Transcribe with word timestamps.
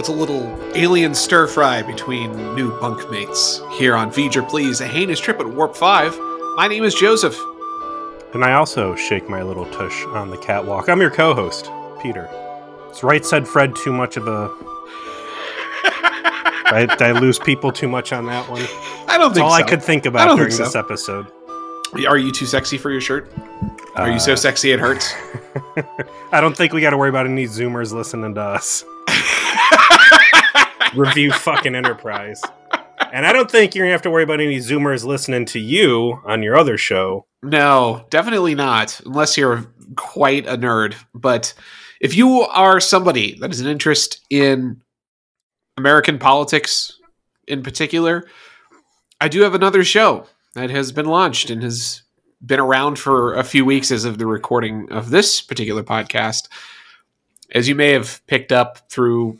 What's 0.00 0.08
a 0.08 0.12
little 0.12 0.58
alien 0.74 1.14
stir 1.14 1.46
fry 1.46 1.82
between 1.82 2.32
new 2.54 2.70
bunkmates? 2.78 3.60
Here 3.74 3.94
on 3.94 4.10
Feed 4.10 4.34
Your 4.34 4.44
Please, 4.44 4.80
a 4.80 4.86
heinous 4.86 5.20
trip 5.20 5.38
at 5.40 5.46
Warp 5.46 5.76
5. 5.76 6.18
My 6.56 6.68
name 6.68 6.84
is 6.84 6.94
Joseph. 6.94 7.38
And 8.32 8.42
I 8.42 8.54
also 8.54 8.96
shake 8.96 9.28
my 9.28 9.42
little 9.42 9.66
tush 9.66 10.06
on 10.06 10.30
the 10.30 10.38
catwalk. 10.38 10.88
I'm 10.88 11.02
your 11.02 11.10
co 11.10 11.34
host, 11.34 11.70
Peter. 12.00 12.30
It's 12.88 13.02
right 13.02 13.26
said 13.26 13.46
Fred 13.46 13.76
too 13.76 13.92
much 13.92 14.16
of 14.16 14.26
a. 14.26 14.48
I, 16.72 17.12
lose 17.20 17.38
people 17.38 17.70
too 17.70 17.86
much 17.86 18.14
on 18.14 18.24
that 18.24 18.48
one? 18.48 18.62
I 19.06 19.18
don't 19.18 19.34
That's 19.34 19.34
think 19.34 19.44
all 19.44 19.50
so. 19.50 19.56
I 19.56 19.62
could 19.64 19.82
think 19.82 20.06
I 20.06 20.08
about 20.08 20.28
don't 20.28 20.38
during 20.38 20.50
think 20.50 20.64
this 20.64 20.76
episode. 20.76 21.26
Are 22.08 22.16
you 22.16 22.32
too 22.32 22.46
sexy 22.46 22.78
for 22.78 22.90
your 22.90 23.02
shirt? 23.02 23.30
Are 23.96 24.10
you 24.10 24.18
so 24.18 24.32
Uh, 24.32 24.36
sexy 24.36 24.72
it 24.72 24.80
hurts? 24.80 25.12
I 26.32 26.40
don't 26.40 26.56
think 26.56 26.72
we 26.72 26.80
got 26.80 26.90
to 26.90 26.96
worry 26.96 27.10
about 27.10 27.26
any 27.26 27.44
Zoomers 27.44 27.92
listening 27.92 28.34
to 28.36 28.40
us. 28.40 28.82
Review 30.94 31.32
fucking 31.32 31.74
Enterprise. 31.74 32.42
And 33.12 33.26
I 33.26 33.32
don't 33.32 33.50
think 33.50 33.74
you're 33.74 33.86
to 33.86 33.92
have 33.92 34.02
to 34.02 34.10
worry 34.10 34.22
about 34.22 34.40
any 34.40 34.58
Zoomers 34.58 35.04
listening 35.04 35.44
to 35.46 35.58
you 35.58 36.20
on 36.24 36.42
your 36.42 36.56
other 36.56 36.76
show. 36.76 37.26
No, 37.42 38.06
definitely 38.10 38.54
not, 38.54 39.00
unless 39.06 39.36
you're 39.36 39.66
quite 39.96 40.46
a 40.46 40.56
nerd. 40.56 40.94
But 41.14 41.54
if 42.00 42.16
you 42.16 42.40
are 42.42 42.80
somebody 42.80 43.38
that 43.40 43.50
has 43.50 43.60
an 43.60 43.66
interest 43.66 44.20
in 44.30 44.80
American 45.76 46.18
politics 46.18 46.92
in 47.46 47.62
particular, 47.62 48.26
I 49.20 49.28
do 49.28 49.42
have 49.42 49.54
another 49.54 49.84
show 49.84 50.26
that 50.54 50.70
has 50.70 50.92
been 50.92 51.06
launched 51.06 51.50
and 51.50 51.62
has 51.62 52.02
been 52.44 52.60
around 52.60 52.98
for 52.98 53.34
a 53.34 53.44
few 53.44 53.64
weeks 53.64 53.90
as 53.90 54.04
of 54.04 54.18
the 54.18 54.26
recording 54.26 54.90
of 54.90 55.10
this 55.10 55.40
particular 55.40 55.82
podcast. 55.82 56.48
As 57.52 57.68
you 57.68 57.74
may 57.74 57.92
have 57.92 58.24
picked 58.26 58.52
up 58.52 58.90
through 58.90 59.38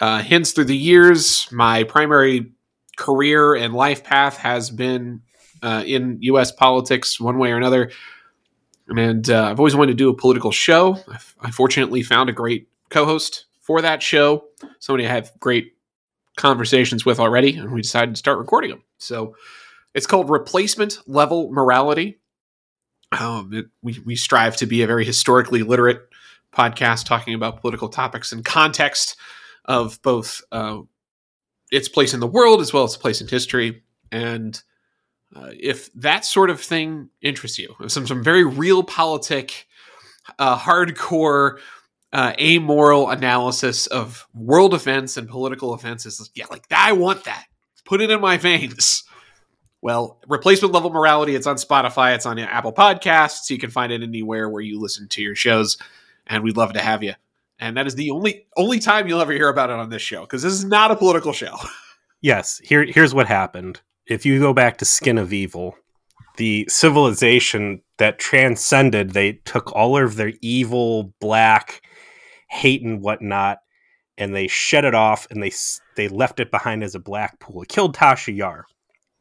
uh, 0.00 0.22
hints 0.22 0.52
through 0.52 0.64
the 0.64 0.76
years, 0.76 1.48
my 1.52 1.84
primary 1.84 2.52
career 2.96 3.54
and 3.54 3.74
life 3.74 4.02
path 4.04 4.36
has 4.38 4.70
been 4.70 5.22
uh, 5.62 5.82
in 5.86 6.18
U.S. 6.22 6.52
politics 6.52 7.20
one 7.20 7.38
way 7.38 7.52
or 7.52 7.56
another. 7.56 7.90
And 8.88 9.28
uh, 9.30 9.44
I've 9.44 9.60
always 9.60 9.76
wanted 9.76 9.92
to 9.92 9.96
do 9.96 10.08
a 10.08 10.14
political 10.14 10.50
show. 10.50 10.96
I've, 11.08 11.36
I 11.40 11.50
fortunately 11.50 12.02
found 12.02 12.28
a 12.28 12.32
great 12.32 12.68
co-host 12.88 13.46
for 13.60 13.80
that 13.82 14.02
show, 14.02 14.44
somebody 14.80 15.06
I 15.06 15.10
have 15.12 15.30
great 15.38 15.76
conversations 16.36 17.04
with 17.04 17.20
already, 17.20 17.56
and 17.56 17.70
we 17.70 17.82
decided 17.82 18.14
to 18.14 18.18
start 18.18 18.38
recording 18.38 18.70
them. 18.70 18.82
So 18.98 19.36
it's 19.94 20.06
called 20.06 20.30
Replacement 20.30 20.98
Level 21.06 21.52
Morality. 21.52 22.18
Um, 23.12 23.50
it, 23.52 23.66
we 23.82 24.00
we 24.04 24.16
strive 24.16 24.56
to 24.56 24.66
be 24.66 24.82
a 24.82 24.86
very 24.86 25.04
historically 25.04 25.62
literate 25.62 26.00
podcast, 26.52 27.06
talking 27.06 27.34
about 27.34 27.60
political 27.60 27.88
topics 27.88 28.32
in 28.32 28.42
context 28.42 29.16
of 29.70 30.02
both 30.02 30.42
uh, 30.50 30.80
its 31.70 31.88
place 31.88 32.12
in 32.12 32.18
the 32.18 32.26
world 32.26 32.60
as 32.60 32.72
well 32.72 32.82
as 32.82 32.94
its 32.94 33.00
place 33.00 33.20
in 33.20 33.28
history. 33.28 33.84
And 34.10 34.60
uh, 35.34 35.50
if 35.56 35.92
that 35.94 36.24
sort 36.24 36.50
of 36.50 36.60
thing 36.60 37.08
interests 37.22 37.56
you, 37.56 37.76
some 37.86 38.04
some 38.04 38.24
very 38.24 38.44
real 38.44 38.82
politic, 38.82 39.68
uh, 40.40 40.58
hardcore, 40.58 41.60
uh, 42.12 42.32
amoral 42.40 43.10
analysis 43.10 43.86
of 43.86 44.26
world 44.34 44.74
events 44.74 45.16
and 45.16 45.28
political 45.28 45.72
is 45.76 46.30
yeah, 46.34 46.46
like 46.50 46.64
I 46.72 46.90
want 46.90 47.24
that. 47.24 47.44
Put 47.84 48.00
it 48.00 48.10
in 48.10 48.20
my 48.20 48.38
veins. 48.38 49.04
Well, 49.80 50.20
replacement 50.26 50.74
level 50.74 50.90
morality. 50.90 51.36
It's 51.36 51.46
on 51.46 51.56
Spotify. 51.56 52.16
It's 52.16 52.26
on 52.26 52.40
Apple 52.40 52.72
Podcasts. 52.72 53.48
You 53.50 53.58
can 53.58 53.70
find 53.70 53.92
it 53.92 54.02
anywhere 54.02 54.48
where 54.48 54.60
you 54.60 54.80
listen 54.80 55.08
to 55.08 55.22
your 55.22 55.36
shows, 55.36 55.78
and 56.26 56.42
we'd 56.42 56.56
love 56.56 56.72
to 56.72 56.80
have 56.80 57.04
you. 57.04 57.14
And 57.60 57.76
that 57.76 57.86
is 57.86 57.94
the 57.94 58.10
only 58.10 58.46
only 58.56 58.80
time 58.80 59.06
you'll 59.06 59.20
ever 59.20 59.32
hear 59.32 59.48
about 59.48 59.70
it 59.70 59.76
on 59.76 59.90
this 59.90 60.02
show 60.02 60.22
because 60.22 60.42
this 60.42 60.52
is 60.52 60.64
not 60.64 60.90
a 60.90 60.96
political 60.96 61.32
show. 61.32 61.56
Yes, 62.22 62.60
here 62.62 62.84
here's 62.84 63.14
what 63.14 63.26
happened. 63.26 63.80
If 64.06 64.26
you 64.26 64.38
go 64.40 64.52
back 64.52 64.76
to 64.76 64.84
Skin 64.84 65.16
of 65.16 65.32
Evil, 65.32 65.74
the 66.36 66.66
civilization 66.68 67.80
that 67.96 68.18
transcended, 68.18 69.14
they 69.14 69.40
took 69.46 69.74
all 69.74 69.96
of 69.96 70.16
their 70.16 70.34
evil, 70.42 71.14
black 71.18 71.80
hate 72.50 72.82
and 72.82 73.00
whatnot, 73.00 73.60
and 74.18 74.34
they 74.34 74.48
shed 74.48 74.84
it 74.84 74.94
off, 74.94 75.26
and 75.30 75.42
they 75.42 75.50
they 75.96 76.08
left 76.08 76.40
it 76.40 76.50
behind 76.50 76.84
as 76.84 76.94
a 76.94 77.00
black 77.00 77.40
pool. 77.40 77.62
It 77.62 77.68
killed 77.68 77.96
Tasha 77.96 78.36
Yar. 78.36 78.66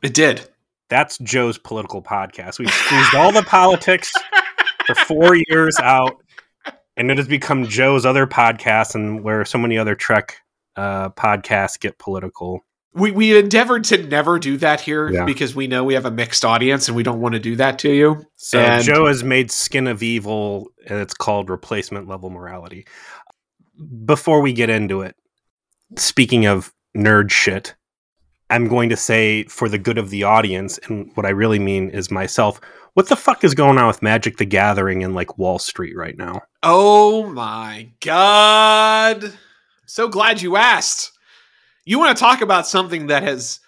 It 0.04 0.14
did. 0.14 0.50
That's 0.90 1.18
Joe's 1.20 1.58
political 1.58 2.02
podcast. 2.02 2.60
We've 2.60 2.70
squeezed 2.70 3.16
all 3.16 3.32
the 3.32 3.44
politics 3.44 4.12
for 4.86 4.96
four 4.96 5.36
years 5.48 5.80
out, 5.80 6.22
and 7.00 7.10
it 7.10 7.18
has 7.18 7.28
become 7.28 7.66
Joe's 7.66 8.06
other 8.06 8.28
podcast, 8.28 8.94
and 8.94 9.24
where 9.24 9.44
so 9.46 9.58
many 9.58 9.78
other 9.78 9.96
Trek 9.96 10.36
uh, 10.76 11.10
podcasts 11.10 11.80
get 11.80 11.98
political. 11.98 12.64
We 12.94 13.12
we 13.12 13.38
endeavored 13.38 13.84
to 13.86 14.04
never 14.04 14.40
do 14.40 14.58
that 14.58 14.82
here 14.82 15.10
Yeah. 15.12 15.24
because 15.26 15.56
we 15.56 15.68
know 15.68 15.84
we 15.84 15.94
have 15.94 16.06
a 16.06 16.12
mixed 16.12 16.44
audience 16.44 16.88
and 16.88 16.98
we 16.98 17.04
don't 17.04 17.22
want 17.22 17.34
to 17.34 17.40
do 17.40 17.56
that 17.58 17.78
to 17.80 17.90
you. 17.92 18.26
So 18.36 18.60
And- 18.60 18.84
Joe 18.84 19.06
has 19.08 19.24
made 19.24 19.52
Skin 19.52 19.88
of 19.88 20.02
Evil, 20.04 20.68
and 20.88 21.00
it's 21.00 21.14
called 21.14 21.50
Replacement 21.50 22.08
Level 22.08 22.30
Morality. 22.30 22.86
Before 24.06 24.42
we 24.42 24.54
get 24.54 24.70
into 24.70 25.02
it, 25.02 25.16
speaking 25.98 26.46
of 26.48 26.74
nerd 26.98 27.32
shit, 27.32 27.76
I'm 28.50 28.68
going 28.68 28.90
to 28.90 28.98
say 28.98 29.44
for 29.44 29.70
the 29.70 29.78
good 29.78 29.98
of 29.98 30.10
the 30.10 30.24
audience, 30.24 30.80
and 30.88 31.12
what 31.16 31.26
I 31.26 31.30
really 31.30 31.60
mean 31.60 31.90
is 31.90 32.10
myself. 32.10 32.60
What 32.94 33.08
the 33.08 33.16
fuck 33.16 33.44
is 33.44 33.54
going 33.54 33.78
on 33.78 33.88
with 33.88 34.02
Magic 34.02 34.38
the 34.38 34.46
Gathering 34.46 35.04
and 35.04 35.14
like 35.14 35.38
Wall 35.38 35.60
Street 35.60 35.96
right 35.96 36.18
now? 36.18 36.42
Oh 36.64 37.30
my 37.30 37.92
god! 38.02 39.34
So 39.86 40.08
glad 40.08 40.42
you 40.42 40.56
asked. 40.56 41.12
You 41.86 42.00
want 42.00 42.18
to 42.18 42.20
talk 42.22 42.42
about 42.42 42.68
something 42.68 43.08
that 43.08 43.24
has 43.24 43.60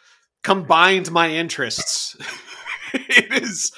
combined 0.44 1.12
my 1.12 1.30
interests? 1.30 2.18
it 2.94 3.44
is 3.44 3.72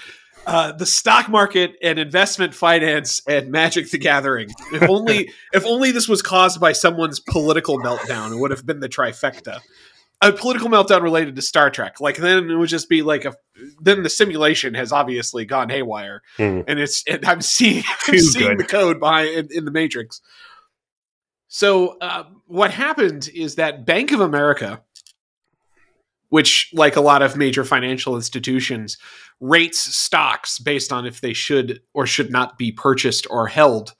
uh, 0.45 0.71
the 0.73 0.85
stock 0.85 1.29
market 1.29 1.75
and 1.81 1.99
investment 1.99 2.53
finance 2.53 3.21
and 3.27 3.51
Magic 3.51 3.91
the 3.91 3.97
Gathering. 3.97 4.49
If 4.73 4.89
only, 4.89 5.31
if 5.53 5.65
only 5.65 5.91
this 5.91 6.07
was 6.07 6.21
caused 6.21 6.59
by 6.59 6.73
someone's 6.73 7.19
political 7.19 7.79
meltdown, 7.79 8.33
it 8.33 8.39
would 8.39 8.51
have 8.51 8.65
been 8.65 8.79
the 8.79 8.89
trifecta. 8.89 9.59
A 10.23 10.31
political 10.31 10.69
meltdown 10.69 11.01
related 11.01 11.35
to 11.35 11.41
Star 11.41 11.69
Trek, 11.69 11.99
like 11.99 12.17
then 12.17 12.49
it 12.49 12.55
would 12.55 12.69
just 12.69 12.89
be 12.89 13.01
like 13.01 13.25
a. 13.25 13.33
Then 13.81 14.03
the 14.03 14.09
simulation 14.09 14.73
has 14.73 14.91
obviously 14.91 15.45
gone 15.45 15.69
haywire, 15.69 16.21
Hmm. 16.37 16.61
and 16.67 16.79
it's 16.79 17.03
and 17.07 17.25
I'm 17.25 17.41
seeing 17.41 17.83
I'm 18.07 18.17
seeing 18.19 18.49
good. 18.51 18.57
the 18.59 18.63
code 18.63 18.99
behind 18.99 19.29
in, 19.29 19.47
in 19.51 19.65
the 19.65 19.71
Matrix. 19.71 20.21
So 21.47 21.97
uh, 21.99 22.23
what 22.47 22.71
happened 22.71 23.29
is 23.33 23.55
that 23.55 23.85
Bank 23.85 24.11
of 24.11 24.19
America, 24.21 24.81
which 26.29 26.69
like 26.73 26.95
a 26.95 27.01
lot 27.01 27.21
of 27.21 27.37
major 27.37 27.63
financial 27.63 28.15
institutions, 28.15 28.97
rates 29.39 29.79
stocks 29.79 30.57
based 30.57 30.91
on 30.91 31.05
if 31.05 31.21
they 31.21 31.33
should 31.33 31.81
or 31.93 32.07
should 32.07 32.31
not 32.31 32.57
be 32.57 32.71
purchased 32.71 33.27
or 33.29 33.47
held 33.47 33.93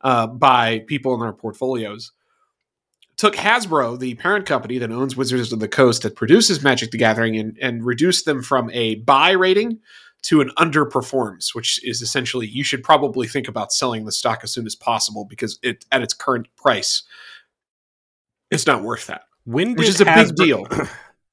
uh, 0.00 0.26
by 0.26 0.78
people 0.86 1.14
in 1.14 1.20
their 1.20 1.32
portfolios. 1.32 2.12
Took 3.16 3.36
Hasbro, 3.36 3.98
the 3.98 4.14
parent 4.14 4.46
company 4.46 4.78
that 4.78 4.90
owns 4.90 5.16
Wizards 5.16 5.52
of 5.52 5.60
the 5.60 5.68
Coast 5.68 6.02
that 6.02 6.16
produces 6.16 6.62
Magic 6.62 6.90
the 6.90 6.98
Gathering, 6.98 7.36
and, 7.36 7.56
and 7.60 7.84
reduced 7.84 8.24
them 8.24 8.42
from 8.42 8.70
a 8.72 8.96
buy 8.96 9.30
rating 9.30 9.78
to 10.22 10.40
an 10.40 10.50
underperforms, 10.58 11.54
which 11.54 11.84
is 11.84 12.02
essentially 12.02 12.46
you 12.46 12.64
should 12.64 12.82
probably 12.82 13.28
think 13.28 13.46
about 13.46 13.72
selling 13.72 14.04
the 14.04 14.12
stock 14.12 14.40
as 14.42 14.52
soon 14.52 14.66
as 14.66 14.74
possible 14.74 15.24
because 15.24 15.58
it 15.62 15.84
at 15.92 16.02
its 16.02 16.14
current 16.14 16.48
price, 16.56 17.02
it's 18.50 18.66
not 18.66 18.82
worth 18.82 19.06
that. 19.06 19.22
When 19.44 19.74
Which 19.74 19.88
is 19.88 20.00
a 20.00 20.06
big 20.06 20.34
deal. 20.34 20.66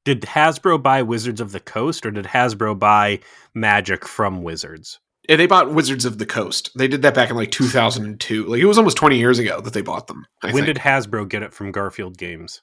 Did 0.03 0.21
Hasbro 0.21 0.81
buy 0.81 1.03
Wizards 1.03 1.39
of 1.39 1.51
the 1.51 1.59
Coast, 1.59 2.07
or 2.07 2.11
did 2.11 2.25
Hasbro 2.25 2.79
buy 2.79 3.19
Magic 3.53 4.07
from 4.07 4.41
Wizards? 4.41 4.99
They 5.27 5.45
bought 5.47 5.71
Wizards 5.73 6.03
of 6.05 6.17
the 6.17 6.25
Coast. 6.25 6.71
They 6.75 6.87
did 6.87 7.03
that 7.03 7.13
back 7.13 7.29
in 7.29 7.35
like 7.35 7.51
2002. 7.51 8.45
Like 8.45 8.59
it 8.59 8.65
was 8.65 8.77
almost 8.77 8.97
20 8.97 9.17
years 9.17 9.39
ago 9.39 9.61
that 9.61 9.73
they 9.73 9.81
bought 9.81 10.07
them. 10.07 10.25
I 10.43 10.47
when 10.47 10.65
think. 10.65 10.77
did 10.77 10.77
Hasbro 10.77 11.29
get 11.29 11.43
it 11.43 11.53
from 11.53 11.71
Garfield 11.71 12.17
Games? 12.17 12.61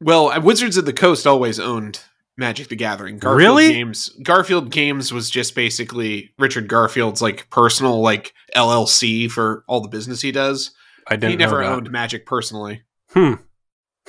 well, 0.00 0.28
uh, 0.30 0.40
Wizards 0.40 0.76
of 0.76 0.84
the 0.84 0.92
Coast 0.92 1.26
always 1.26 1.58
owned 1.58 2.00
Magic 2.36 2.68
the 2.68 2.76
Gathering. 2.76 3.18
Garfield 3.18 3.38
Really? 3.38 3.72
Games. 3.72 4.10
Garfield 4.22 4.70
Games 4.70 5.12
was 5.12 5.30
just 5.30 5.54
basically 5.54 6.34
Richard 6.38 6.68
Garfield's 6.68 7.22
like 7.22 7.48
personal 7.50 8.00
like 8.02 8.34
LLC 8.54 9.30
for 9.30 9.64
all 9.68 9.80
the 9.80 9.88
business 9.88 10.20
he 10.20 10.32
does. 10.32 10.72
I 11.08 11.16
didn't. 11.16 11.30
he 11.30 11.36
never 11.36 11.62
owned 11.62 11.90
Magic 11.90 12.26
personally. 12.26 12.82
Hmm. 13.10 13.34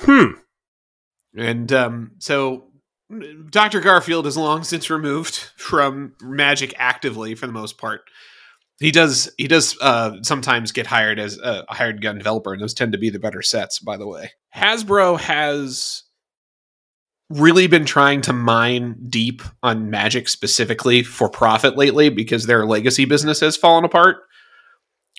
Hmm. 0.00 0.26
And 1.36 1.72
um, 1.72 2.10
so 2.18 2.67
Dr. 3.50 3.80
Garfield 3.80 4.26
is 4.26 4.36
long 4.36 4.64
since 4.64 4.90
removed 4.90 5.50
from 5.56 6.14
Magic 6.20 6.74
actively 6.76 7.34
for 7.34 7.46
the 7.46 7.52
most 7.52 7.78
part. 7.78 8.02
He 8.80 8.90
does 8.90 9.32
he 9.38 9.48
does 9.48 9.76
uh, 9.80 10.22
sometimes 10.22 10.72
get 10.72 10.86
hired 10.86 11.18
as 11.18 11.38
a 11.38 11.64
hired 11.68 12.00
gun 12.00 12.18
developer, 12.18 12.52
and 12.52 12.62
those 12.62 12.74
tend 12.74 12.92
to 12.92 12.98
be 12.98 13.10
the 13.10 13.18
better 13.18 13.42
sets, 13.42 13.80
by 13.80 13.96
the 13.96 14.06
way. 14.06 14.32
Hasbro 14.54 15.18
has 15.18 16.04
really 17.30 17.66
been 17.66 17.84
trying 17.84 18.20
to 18.22 18.32
mine 18.32 18.96
deep 19.08 19.42
on 19.62 19.90
Magic 19.90 20.28
specifically 20.28 21.02
for 21.02 21.28
profit 21.28 21.76
lately 21.76 22.08
because 22.08 22.46
their 22.46 22.64
legacy 22.66 23.04
business 23.04 23.40
has 23.40 23.56
fallen 23.56 23.84
apart. 23.84 24.18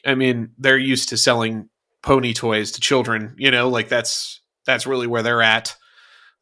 I 0.06 0.16
mean, 0.16 0.52
they're 0.58 0.78
used 0.78 1.10
to 1.10 1.18
selling 1.18 1.70
pony 2.02 2.34
toys 2.34 2.72
to 2.74 2.82
children. 2.82 3.36
You 3.38 3.52
know, 3.52 3.68
like 3.68 3.90
that's 3.90 4.42
that's 4.66 4.88
really 4.88 5.08
where 5.08 5.24
they're 5.24 5.42
at. 5.42 5.76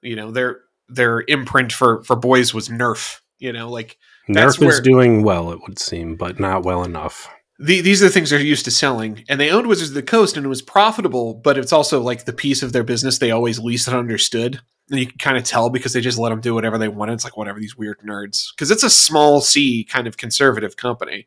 You 0.02 0.16
know, 0.16 0.30
their 0.30 0.60
their 0.90 1.24
imprint 1.28 1.72
for 1.72 2.04
for 2.04 2.16
boys 2.16 2.54
was 2.54 2.70
Nerf. 2.70 3.22
You 3.40 3.54
know, 3.54 3.70
like 3.70 3.98
Nerf 4.30 4.66
is 4.68 4.80
doing 4.82 5.24
well, 5.24 5.52
it 5.52 5.60
would 5.68 5.80
seem, 5.80 6.16
but 6.16 6.40
not 6.40 6.64
well 6.64 6.84
enough. 6.84 7.30
the, 7.60 7.82
these 7.82 8.02
are 8.02 8.06
the 8.06 8.12
things 8.12 8.30
they're 8.30 8.40
used 8.40 8.66
to 8.66 8.72
selling, 8.72 9.24
and 9.30 9.40
they 9.40 9.50
owned 9.50 9.68
Wizards 9.68 9.90
of 9.90 9.96
the 9.96 10.04
Coast, 10.04 10.38
and 10.38 10.46
it 10.46 10.50
was 10.50 10.62
profitable. 10.62 11.34
But 11.34 11.58
it's 11.58 11.74
also 11.74 12.02
like 12.02 12.26
the 12.26 12.34
piece 12.34 12.62
of 12.62 12.74
their 12.74 12.84
business 12.84 13.18
they 13.18 13.32
always 13.32 13.60
least 13.60 13.88
understood, 13.88 14.62
and 14.90 15.00
you 15.00 15.08
can 15.08 15.18
kind 15.18 15.38
of 15.38 15.44
tell 15.44 15.70
because 15.70 15.94
they 15.94 16.02
just 16.02 16.20
let 16.20 16.30
them 16.30 16.42
do 16.42 16.54
whatever 16.54 16.78
they 16.78 16.88
wanted. 16.88 17.14
It's 17.14 17.24
like 17.24 17.38
whatever 17.38 17.60
these 17.60 17.78
weird 17.78 18.00
nerds, 18.00 18.54
because 18.56 18.70
it's 18.70 18.84
a 18.84 18.90
small 18.90 19.42
C 19.42 19.84
kind 19.84 20.08
of 20.08 20.18
conservative 20.18 20.78
company. 20.78 21.26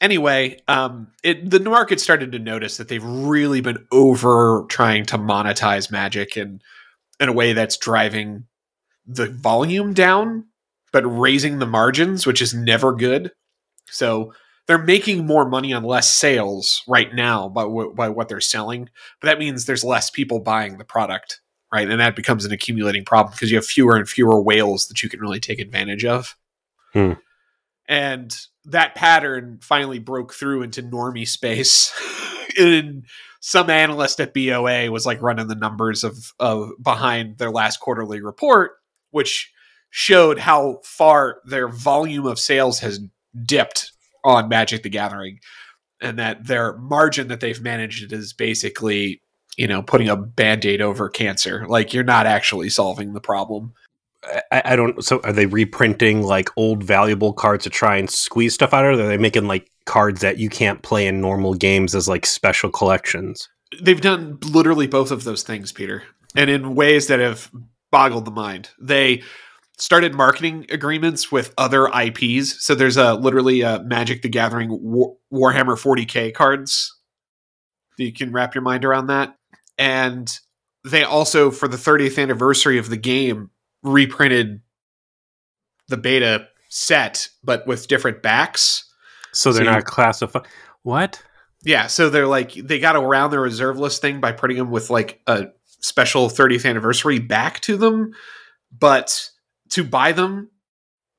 Anyway, 0.00 0.58
um, 0.66 1.08
it 1.22 1.50
the 1.50 1.60
market 1.60 2.00
started 2.00 2.32
to 2.32 2.38
notice 2.38 2.78
that 2.78 2.88
they've 2.88 3.04
really 3.04 3.60
been 3.60 3.86
over 3.92 4.64
trying 4.70 5.04
to 5.06 5.18
monetize 5.18 5.90
Magic 5.90 6.36
and 6.36 6.62
in 7.20 7.28
a 7.28 7.32
way 7.32 7.52
that's 7.52 7.76
driving 7.76 8.46
the 9.06 9.28
volume 9.28 9.92
down, 9.92 10.46
but 10.92 11.02
raising 11.02 11.58
the 11.58 11.66
margins, 11.66 12.26
which 12.26 12.42
is 12.42 12.54
never 12.54 12.92
good. 12.92 13.30
So 13.90 14.32
they're 14.66 14.78
making 14.78 15.26
more 15.26 15.48
money 15.48 15.72
on 15.72 15.84
less 15.84 16.08
sales 16.08 16.82
right 16.88 17.14
now 17.14 17.48
by, 17.48 17.62
w- 17.62 17.94
by 17.94 18.08
what 18.08 18.28
they're 18.28 18.40
selling, 18.40 18.88
but 19.20 19.26
that 19.26 19.38
means 19.38 19.64
there's 19.64 19.84
less 19.84 20.10
people 20.10 20.40
buying 20.40 20.78
the 20.78 20.84
product, 20.84 21.40
right? 21.72 21.88
And 21.88 22.00
that 22.00 22.16
becomes 22.16 22.44
an 22.44 22.52
accumulating 22.52 23.04
problem 23.04 23.32
because 23.32 23.50
you 23.50 23.56
have 23.56 23.66
fewer 23.66 23.96
and 23.96 24.08
fewer 24.08 24.40
whales 24.40 24.88
that 24.88 25.02
you 25.02 25.08
can 25.08 25.20
really 25.20 25.40
take 25.40 25.58
advantage 25.58 26.04
of. 26.04 26.36
Hmm. 26.92 27.12
And 27.88 28.34
that 28.64 28.94
pattern 28.94 29.58
finally 29.60 29.98
broke 29.98 30.32
through 30.32 30.62
into 30.62 30.82
normie 30.82 31.28
space. 31.28 31.92
and 32.58 33.04
some 33.40 33.70
analyst 33.70 34.20
at 34.20 34.34
BOA 34.34 34.90
was 34.90 35.06
like 35.06 35.20
running 35.22 35.48
the 35.48 35.54
numbers 35.54 36.04
of, 36.04 36.32
of 36.38 36.70
behind 36.80 37.38
their 37.38 37.50
last 37.50 37.80
quarterly 37.80 38.20
report, 38.20 38.72
which 39.10 39.50
showed 39.88 40.38
how 40.38 40.80
far 40.84 41.40
their 41.46 41.66
volume 41.66 42.26
of 42.26 42.38
sales 42.38 42.78
has 42.80 43.00
dipped 43.44 43.92
on 44.24 44.48
Magic 44.48 44.82
the 44.82 44.90
Gathering, 44.90 45.38
and 46.02 46.18
that 46.18 46.46
their 46.46 46.76
margin 46.76 47.28
that 47.28 47.40
they've 47.40 47.60
managed 47.60 48.12
is 48.12 48.34
basically, 48.34 49.22
you 49.56 49.66
know, 49.66 49.82
putting 49.82 50.08
a 50.08 50.16
band 50.16 50.66
aid 50.66 50.82
over 50.82 51.08
cancer. 51.08 51.66
Like 51.66 51.94
you're 51.94 52.04
not 52.04 52.26
actually 52.26 52.68
solving 52.68 53.14
the 53.14 53.20
problem. 53.20 53.72
I, 54.52 54.62
I 54.66 54.76
don't. 54.76 55.02
So, 55.02 55.20
are 55.24 55.32
they 55.32 55.46
reprinting 55.46 56.22
like 56.22 56.50
old 56.56 56.84
valuable 56.84 57.32
cards 57.32 57.64
to 57.64 57.70
try 57.70 57.96
and 57.96 58.10
squeeze 58.10 58.52
stuff 58.52 58.74
out? 58.74 58.84
Or 58.84 58.90
are 58.90 58.96
they 58.96 59.16
making 59.16 59.46
like 59.46 59.70
cards 59.90 60.20
that 60.20 60.38
you 60.38 60.48
can't 60.48 60.82
play 60.82 61.06
in 61.06 61.20
normal 61.20 61.54
games 61.54 61.94
as 61.94 62.08
like 62.08 62.24
special 62.24 62.70
collections? 62.70 63.48
They've 63.82 64.00
done 64.00 64.38
literally 64.42 64.86
both 64.86 65.10
of 65.10 65.24
those 65.24 65.42
things, 65.42 65.72
Peter, 65.72 66.04
and 66.36 66.48
in 66.48 66.74
ways 66.76 67.08
that 67.08 67.18
have 67.18 67.50
boggled 67.90 68.24
the 68.24 68.30
mind. 68.30 68.70
They 68.80 69.22
started 69.78 70.14
marketing 70.14 70.66
agreements 70.70 71.32
with 71.32 71.52
other 71.58 71.88
IPs. 71.88 72.64
So 72.64 72.74
there's 72.74 72.96
a 72.96 73.14
literally 73.14 73.62
a 73.62 73.82
Magic 73.82 74.22
the 74.22 74.28
Gathering 74.28 74.70
War- 74.70 75.16
Warhammer 75.32 75.76
40k 75.76 76.32
cards. 76.34 76.96
You 77.96 78.12
can 78.12 78.32
wrap 78.32 78.54
your 78.54 78.62
mind 78.62 78.84
around 78.84 79.08
that. 79.08 79.36
And 79.76 80.30
they 80.84 81.02
also, 81.02 81.50
for 81.50 81.66
the 81.66 81.76
30th 81.76 82.20
anniversary 82.20 82.78
of 82.78 82.90
the 82.90 82.96
game, 82.96 83.50
reprinted 83.82 84.60
the 85.88 85.96
beta 85.96 86.46
set, 86.68 87.28
but 87.42 87.66
with 87.66 87.88
different 87.88 88.22
backs. 88.22 88.89
So 89.32 89.52
they're 89.52 89.64
So 89.64 89.70
not 89.70 89.84
classified. 89.84 90.46
What? 90.82 91.22
Yeah, 91.62 91.88
so 91.88 92.08
they're 92.08 92.26
like 92.26 92.52
they 92.54 92.78
got 92.78 92.96
around 92.96 93.30
the 93.30 93.38
reserve 93.38 93.78
list 93.78 94.00
thing 94.00 94.20
by 94.20 94.32
putting 94.32 94.56
them 94.56 94.70
with 94.70 94.90
like 94.90 95.20
a 95.26 95.48
special 95.80 96.28
30th 96.28 96.68
anniversary 96.68 97.18
back 97.18 97.60
to 97.60 97.76
them, 97.76 98.12
but 98.76 99.30
to 99.70 99.84
buy 99.84 100.12
them, 100.12 100.50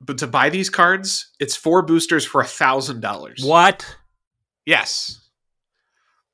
but 0.00 0.18
to 0.18 0.26
buy 0.26 0.50
these 0.50 0.68
cards, 0.68 1.30
it's 1.38 1.54
four 1.54 1.82
boosters 1.82 2.24
for 2.24 2.40
a 2.40 2.46
thousand 2.46 3.00
dollars. 3.00 3.44
What? 3.44 3.96
Yes, 4.66 5.22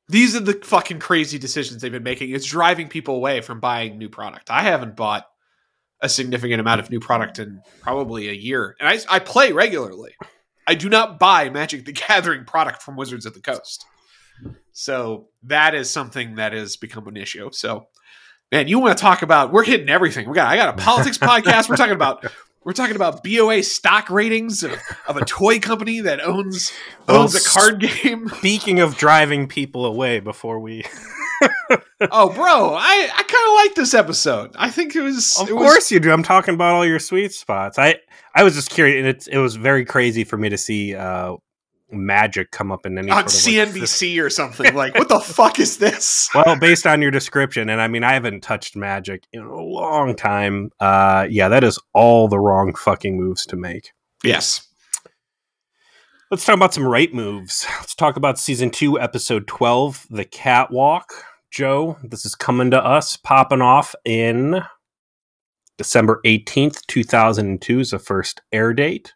these 0.08 0.34
are 0.34 0.40
the 0.40 0.54
fucking 0.54 1.00
crazy 1.00 1.38
decisions 1.38 1.82
they've 1.82 1.92
been 1.92 2.02
making. 2.02 2.30
It's 2.30 2.46
driving 2.46 2.88
people 2.88 3.16
away 3.16 3.40
from 3.42 3.60
buying 3.60 3.98
new 3.98 4.08
product. 4.08 4.50
I 4.50 4.62
haven't 4.62 4.96
bought 4.96 5.26
a 6.00 6.08
significant 6.08 6.60
amount 6.60 6.80
of 6.80 6.90
new 6.90 7.00
product 7.00 7.38
in 7.38 7.60
probably 7.82 8.28
a 8.28 8.32
year, 8.32 8.74
and 8.80 8.88
I, 8.88 9.16
I 9.16 9.18
play 9.18 9.52
regularly. 9.52 10.14
I 10.68 10.74
do 10.74 10.90
not 10.90 11.18
buy 11.18 11.48
Magic 11.48 11.86
the 11.86 11.92
Gathering 12.08 12.44
product 12.44 12.82
from 12.82 12.94
Wizards 12.94 13.24
of 13.24 13.32
the 13.32 13.40
Coast. 13.40 13.86
So 14.72 15.28
that 15.44 15.74
is 15.74 15.88
something 15.90 16.34
that 16.34 16.52
has 16.52 16.76
become 16.76 17.08
an 17.08 17.16
issue. 17.16 17.48
So, 17.52 17.88
man, 18.52 18.68
you 18.68 18.78
want 18.78 18.96
to 18.96 19.00
talk 19.00 19.22
about? 19.22 19.50
We're 19.50 19.64
hitting 19.64 19.88
everything. 19.88 20.28
We 20.28 20.34
got. 20.34 20.46
I 20.46 20.56
got 20.56 20.78
a 20.78 20.80
politics 20.80 21.16
podcast. 21.32 21.68
We're 21.70 21.76
talking 21.76 21.94
about. 21.94 22.24
We're 22.64 22.74
talking 22.74 22.96
about 22.96 23.24
BOA 23.24 23.62
stock 23.62 24.10
ratings 24.10 24.62
of, 24.62 24.72
of 25.06 25.16
a 25.16 25.24
toy 25.24 25.58
company 25.58 26.00
that 26.00 26.20
owns 26.20 26.70
Well, 27.06 27.22
owns 27.22 27.34
a 27.34 27.48
card 27.48 27.80
game. 27.80 28.28
Speaking 28.28 28.80
of 28.80 28.98
driving 28.98 29.48
people 29.48 29.86
away, 29.86 30.20
before 30.20 30.60
we, 30.60 30.84
oh, 32.10 32.32
bro, 32.32 32.74
I, 32.74 33.08
I 33.14 33.22
kind 33.22 33.48
of 33.48 33.54
like 33.66 33.74
this 33.74 33.94
episode. 33.94 34.50
I 34.56 34.70
think 34.70 34.94
it 34.96 35.02
was. 35.02 35.36
of 35.40 35.48
it 35.48 35.52
was- 35.54 35.62
course 35.70 35.90
you 35.90 36.00
do. 36.00 36.10
I'm 36.10 36.22
talking 36.22 36.54
about 36.54 36.74
all 36.74 36.86
your 36.86 36.98
sweet 36.98 37.32
spots. 37.32 37.78
I 37.78 37.96
I 38.34 38.42
was 38.44 38.54
just 38.54 38.70
curious, 38.70 38.98
and 38.98 39.06
it's 39.06 39.26
it 39.26 39.38
was 39.38 39.56
very 39.56 39.84
crazy 39.84 40.24
for 40.24 40.36
me 40.36 40.48
to 40.48 40.58
see 40.58 40.94
uh 40.94 41.36
magic 41.90 42.50
come 42.50 42.70
up 42.70 42.84
in 42.84 42.98
any 42.98 43.10
on 43.10 43.26
sort 43.28 43.56
of 43.68 43.74
like, 43.74 43.82
CNBC 43.82 44.22
or 44.22 44.28
something. 44.28 44.74
Like, 44.74 44.94
what 44.94 45.08
the 45.08 45.20
fuck 45.20 45.58
is 45.58 45.78
this? 45.78 46.28
well 46.34 46.58
based 46.58 46.86
on 46.86 47.00
your 47.00 47.10
description 47.10 47.70
and 47.70 47.80
i 47.80 47.88
mean 47.88 48.04
i 48.04 48.12
haven't 48.12 48.42
touched 48.42 48.76
magic 48.76 49.24
in 49.32 49.40
a 49.40 49.56
long 49.56 50.14
time 50.14 50.68
uh 50.80 51.26
yeah 51.30 51.48
that 51.48 51.64
is 51.64 51.78
all 51.94 52.28
the 52.28 52.38
wrong 52.38 52.74
fucking 52.74 53.16
moves 53.16 53.46
to 53.46 53.56
make 53.56 53.92
Yes. 54.22 54.68
let's 56.30 56.44
talk 56.44 56.56
about 56.56 56.74
some 56.74 56.86
right 56.86 57.14
moves 57.14 57.66
let's 57.78 57.94
talk 57.94 58.16
about 58.16 58.38
season 58.38 58.68
2 58.70 59.00
episode 59.00 59.46
12 59.46 60.06
the 60.10 60.24
catwalk 60.26 61.24
joe 61.50 61.96
this 62.02 62.24
is 62.24 62.34
coming 62.34 62.70
to 62.70 62.84
us 62.84 63.16
popping 63.16 63.62
off 63.62 63.94
in 64.04 64.62
december 65.76 66.20
18th 66.24 66.86
2002 66.86 67.80
is 67.80 67.90
the 67.90 67.98
first 67.98 68.42
air 68.52 68.72
date 68.72 69.14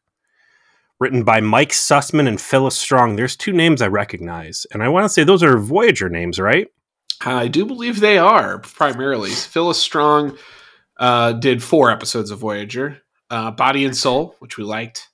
written 1.00 1.24
by 1.24 1.40
mike 1.40 1.70
sussman 1.70 2.28
and 2.28 2.40
phyllis 2.40 2.76
strong 2.76 3.16
there's 3.16 3.36
two 3.36 3.52
names 3.52 3.82
i 3.82 3.86
recognize 3.86 4.66
and 4.72 4.82
i 4.82 4.88
want 4.88 5.04
to 5.04 5.08
say 5.08 5.24
those 5.24 5.42
are 5.42 5.58
voyager 5.58 6.08
names 6.08 6.38
right 6.38 6.68
I 7.24 7.48
do 7.48 7.64
believe 7.64 8.00
they 8.00 8.18
are 8.18 8.58
primarily. 8.58 9.30
Phyllis 9.30 9.78
Strong 9.78 10.38
uh, 10.98 11.32
did 11.32 11.62
four 11.62 11.90
episodes 11.90 12.30
of 12.30 12.40
Voyager 12.40 13.00
uh, 13.30 13.50
Body 13.50 13.84
and 13.84 13.96
Soul, 13.96 14.36
which 14.40 14.56
we 14.58 14.64
liked, 14.64 15.08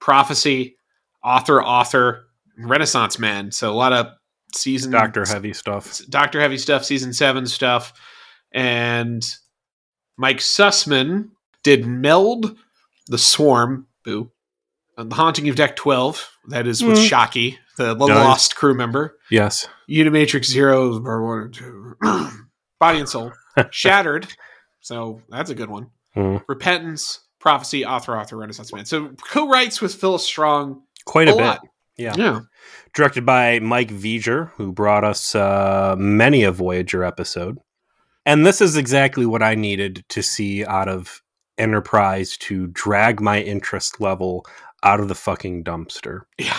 Prophecy, 0.00 0.76
Author, 1.22 1.62
Author, 1.62 2.26
Renaissance 2.58 3.18
Man. 3.18 3.52
So 3.52 3.70
a 3.70 3.74
lot 3.74 3.92
of 3.92 4.08
season 4.54 4.90
doctor 4.92 5.24
heavy 5.26 5.52
stuff 5.52 6.00
Doctor 6.08 6.40
Heavy 6.40 6.58
stuff, 6.58 6.84
season 6.84 7.12
seven 7.12 7.46
stuff. 7.46 7.92
And 8.52 9.24
Mike 10.16 10.38
Sussman 10.38 11.30
did 11.62 11.86
Meld, 11.86 12.56
The 13.08 13.18
Swarm, 13.18 13.86
boo, 14.04 14.30
and 14.96 15.10
The 15.10 15.16
Haunting 15.16 15.48
of 15.48 15.56
Deck 15.56 15.74
12. 15.76 16.30
That 16.48 16.66
is 16.66 16.82
with 16.84 16.98
Mm. 16.98 17.08
Shockey, 17.08 17.58
the, 17.76 17.94
the 17.94 18.06
Nice. 18.06 18.16
lost 18.16 18.56
crew 18.56 18.74
member. 18.74 19.18
yes 19.30 19.66
Unimatrix 19.90 20.44
Zero, 20.44 21.02
or 21.04 21.24
one 21.26 21.42
and 21.42 21.54
two. 21.54 21.96
Body 22.78 23.00
and 23.00 23.08
Soul, 23.08 23.32
Shattered. 23.70 24.28
So 24.80 25.20
that's 25.28 25.50
a 25.50 25.54
good 25.54 25.70
one. 25.70 25.90
Hmm. 26.14 26.36
Repentance, 26.46 27.20
Prophecy, 27.40 27.84
Author, 27.84 28.16
Author, 28.16 28.36
Renaissance 28.36 28.72
Man. 28.72 28.84
So 28.84 29.08
co-writes 29.28 29.80
with 29.80 29.94
Phil 29.94 30.18
Strong 30.18 30.82
quite 31.06 31.28
a, 31.28 31.32
a, 31.32 31.36
bit 31.36 31.44
lot. 31.44 31.60
Yeah. 31.96 32.14
Yeah. 32.16 32.40
directed 32.94 33.24
by 33.24 33.60
Mike 33.60 33.90
Vejar, 33.90 34.50
who 34.52 34.72
brought 34.72 35.04
us 35.04 35.34
uh, 35.34 35.94
many 35.98 36.42
a 36.42 36.50
Voyager 36.52 37.04
episode. 37.04 37.58
And 38.26 38.44
this 38.44 38.60
is 38.60 38.76
exactly 38.76 39.26
what 39.26 39.42
I 39.42 39.54
needed 39.54 40.04
to 40.08 40.22
see 40.22 40.64
out 40.64 40.88
of 40.88 41.22
Enterprise 41.56 42.36
to 42.38 42.66
drag 42.68 43.20
my 43.20 43.40
interest 43.40 44.00
level 44.00 44.44
out 44.82 44.98
of 44.98 45.08
the 45.08 45.14
fucking 45.14 45.62
dumpster. 45.62 46.22
Yeah. 46.36 46.58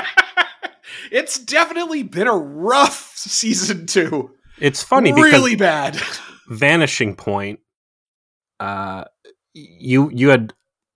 it's 1.12 1.38
definitely 1.38 2.02
been 2.02 2.26
a 2.26 2.36
rough 2.36 3.12
season 3.16 3.86
two. 3.86 4.30
It's 4.58 4.82
funny 4.82 5.12
because 5.12 5.32
really 5.32 5.56
bad. 5.56 6.00
Vanishing 6.48 7.16
Point, 7.16 7.60
uh, 8.60 9.04
you 9.52 10.10
you 10.12 10.30
had 10.30 10.52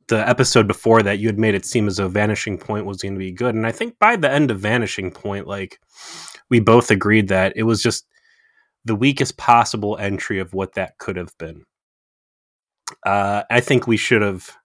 the 0.09 0.29
episode 0.29 0.67
before 0.69 1.03
that 1.03 1.19
you 1.19 1.29
had 1.29 1.39
made 1.39 1.55
it 1.55 1.65
seem 1.65 1.89
as 1.89 1.97
though 1.97 2.09
Vanishing 2.09 2.59
Point 2.59 2.87
was 2.87 2.99
going 2.99 3.15
to 3.15 3.19
be 3.19 3.33
good, 3.33 3.55
and 3.55 3.67
I 3.67 3.73
think 3.73 3.99
by 3.99 4.17
the 4.17 4.31
end 4.31 4.51
of 4.51 4.61
Vanishing 4.61 5.11
Point, 5.11 5.47
like 5.47 5.81
we 6.51 6.61
both 6.61 6.91
agreed 6.91 7.29
that 7.29 7.53
it 7.57 7.65
was 7.65 7.83
just 7.83 8.07
the 8.85 8.95
weakest 8.95 9.37
possible 9.37 9.97
entry 9.99 10.39
of 10.39 10.55
what 10.55 10.75
that 10.75 10.97
could 10.99 11.17
have 11.17 11.37
been. 11.39 11.65
Uh, 13.05 13.43
I 13.51 13.61
think 13.61 13.87
we 13.89 13.97
should 13.97 14.23
have 14.23 14.57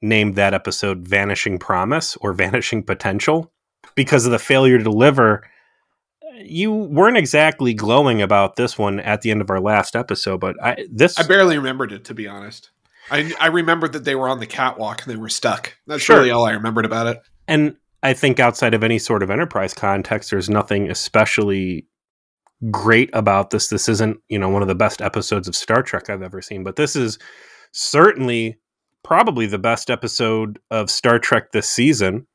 named 0.00 0.36
that 0.36 0.54
episode 0.54 1.08
"Vanishing 1.08 1.58
Promise" 1.58 2.16
or 2.20 2.32
"Vanishing 2.32 2.82
Potential" 2.84 3.52
because 3.96 4.24
of 4.26 4.32
the 4.32 4.38
failure 4.38 4.78
to 4.78 4.84
deliver. 4.84 5.42
you 6.44 6.70
weren't 6.72 7.16
exactly 7.16 7.72
glowing 7.74 8.20
about 8.20 8.56
this 8.56 8.76
one 8.78 9.00
at 9.00 9.22
the 9.22 9.30
end 9.30 9.40
of 9.40 9.50
our 9.50 9.60
last 9.60 9.96
episode, 9.96 10.38
but 10.38 10.54
I 10.62 10.86
this 10.90 11.18
I 11.18 11.26
barely 11.26 11.56
remembered 11.56 11.92
it 11.92 12.04
to 12.04 12.14
be 12.14 12.26
honest. 12.28 12.70
I 13.10 13.32
I 13.40 13.46
remembered 13.48 13.92
that 13.94 14.04
they 14.04 14.14
were 14.14 14.28
on 14.28 14.40
the 14.40 14.46
catwalk 14.46 15.02
and 15.02 15.12
they 15.12 15.16
were 15.16 15.28
stuck. 15.28 15.76
That's 15.86 16.02
Sure. 16.02 16.16
really 16.18 16.30
all 16.30 16.44
I 16.46 16.52
remembered 16.52 16.84
about 16.84 17.06
it. 17.06 17.20
and 17.48 17.76
I 18.02 18.12
think 18.12 18.38
outside 18.38 18.74
of 18.74 18.84
any 18.84 18.98
sort 18.98 19.22
of 19.22 19.30
enterprise 19.30 19.74
context, 19.74 20.30
there's 20.30 20.48
nothing 20.50 20.90
especially 20.90 21.86
great 22.70 23.10
about 23.12 23.50
this. 23.50 23.68
This 23.68 23.88
isn't, 23.88 24.18
you 24.28 24.38
know, 24.38 24.48
one 24.48 24.62
of 24.62 24.68
the 24.68 24.74
best 24.74 25.02
episodes 25.02 25.48
of 25.48 25.56
Star 25.56 25.82
Trek 25.82 26.08
I've 26.08 26.22
ever 26.22 26.40
seen, 26.40 26.62
but 26.62 26.76
this 26.76 26.94
is 26.94 27.18
certainly 27.72 28.58
probably 29.02 29.46
the 29.46 29.58
best 29.58 29.90
episode 29.90 30.58
of 30.70 30.90
Star 30.90 31.18
Trek 31.18 31.52
this 31.52 31.68
season 31.68 32.26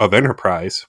of 0.00 0.14
Enterprise. 0.14 0.86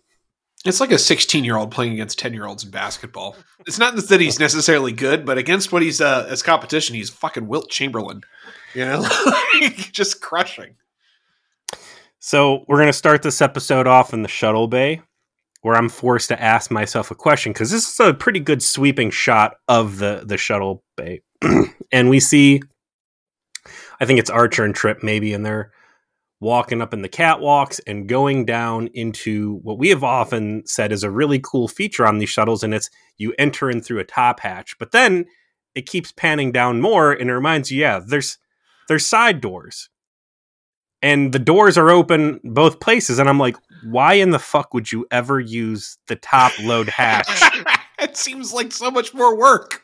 It's 0.66 0.80
like 0.82 0.92
a 0.92 0.98
16 0.98 1.44
year 1.44 1.56
old 1.56 1.72
playing 1.72 1.94
against 1.94 2.20
10 2.20 2.34
year 2.34 2.46
olds 2.46 2.64
in 2.66 2.72
basketball. 2.72 3.36
It's 3.66 3.80
not 3.80 3.96
that 3.96 4.20
he's 4.22 4.40
necessarily 4.40 4.92
good, 4.92 5.26
but 5.26 5.38
against 5.38 5.72
what 5.72 5.82
he's 5.82 6.02
uh, 6.02 6.28
as 6.30 6.44
competition, 6.44 6.96
he's 6.96 7.10
fucking 7.10 7.48
Wilt 7.48 7.70
Chamberlain. 7.70 8.22
You 8.74 8.86
know, 8.86 9.02
Like, 9.62 9.92
just 9.92 10.22
crushing. 10.22 10.76
So 12.20 12.66
we're 12.68 12.78
going 12.78 12.88
to 12.88 12.94
start 12.94 13.22
this 13.22 13.42
episode 13.42 13.88
off 13.88 14.14
in 14.14 14.22
the 14.22 14.28
shuttle 14.28 14.68
bay, 14.68 15.02
where 15.62 15.76
I'm 15.76 15.90
forced 15.90 16.30
to 16.30 16.42
ask 16.42 16.70
myself 16.70 17.12
a 17.12 17.16
question 17.16 17.54
because 17.54 17.72
this 17.72 17.90
is 17.90 18.00
a 18.00 18.14
pretty 18.14 18.40
good 18.40 18.62
sweeping 18.62 19.10
shot 19.10 19.56
of 19.68 19.98
the 19.98 20.24
the 20.26 20.38
shuttle 20.38 20.84
bay, 20.98 21.22
and 21.92 22.10
we 22.10 22.20
see, 22.20 22.62
I 24.00 24.06
think 24.06 24.20
it's 24.20 24.30
Archer 24.30 24.64
and 24.64 24.76
Trip 24.76 25.02
maybe, 25.02 25.34
and 25.34 25.46
they're 25.46 25.72
walking 26.42 26.82
up 26.82 26.94
in 26.94 27.02
the 27.02 27.10
catwalks 27.10 27.82
and 27.86 28.08
going 28.08 28.46
down 28.46 28.88
into 28.94 29.60
what 29.62 29.78
we 29.78 29.90
have 29.90 30.04
often 30.06 30.66
said 30.66 30.92
is 30.92 31.04
a 31.04 31.12
really 31.12 31.40
cool 31.40 31.68
feature 31.68 32.06
on 32.06 32.18
these 32.18 32.30
shuttles, 32.30 32.64
and 32.64 32.74
it's 32.74 32.90
you 33.18 33.34
enter 33.38 33.70
in 33.70 33.82
through 33.82 34.00
a 34.00 34.06
top 34.06 34.40
hatch, 34.42 34.78
but 34.80 34.92
then 34.92 35.26
it 35.76 35.86
keeps 35.86 36.12
panning 36.12 36.52
down 36.52 36.82
more, 36.82 37.12
and 37.12 37.30
it 37.30 37.34
reminds 37.34 37.72
you, 37.72 37.82
yeah, 37.82 38.00
there's 38.06 38.38
there's 38.90 39.06
side 39.08 39.40
doors. 39.40 39.90
And 41.02 41.32
the 41.32 41.40
doors 41.40 41.78
are 41.78 41.90
open 41.90 42.42
both 42.44 42.82
places 42.82 43.20
and 43.20 43.30
i'm 43.30 43.40
like 43.40 43.56
why 43.86 44.16
in 44.16 44.32
the 44.32 44.40
fuck 44.40 44.74
would 44.74 44.92
you 44.92 45.08
ever 45.12 45.40
use 45.40 45.98
the 46.08 46.18
top 46.18 46.52
load 46.60 46.90
hatch? 46.90 47.30
It 48.02 48.16
seems 48.18 48.54
like 48.54 48.72
so 48.72 48.90
much 48.92 49.14
more 49.14 49.38
work. 49.38 49.84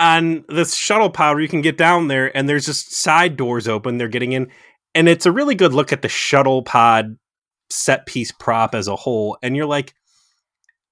on 0.00 0.44
this 0.48 0.74
shuttle 0.74 1.10
pod 1.10 1.40
you 1.40 1.48
can 1.48 1.62
get 1.62 1.76
down 1.78 2.08
there 2.08 2.36
and 2.36 2.48
there's 2.48 2.66
just 2.66 2.92
side 2.92 3.36
doors 3.36 3.68
open 3.68 3.98
they're 3.98 4.08
getting 4.08 4.32
in 4.32 4.50
and 4.94 5.08
it's 5.08 5.26
a 5.26 5.32
really 5.32 5.54
good 5.54 5.72
look 5.72 5.92
at 5.92 6.02
the 6.02 6.08
shuttle 6.08 6.62
pod 6.62 7.16
set 7.70 8.06
piece 8.06 8.32
prop 8.32 8.74
as 8.74 8.88
a 8.88 8.96
whole 8.96 9.36
and 9.42 9.56
you're 9.56 9.66
like 9.66 9.94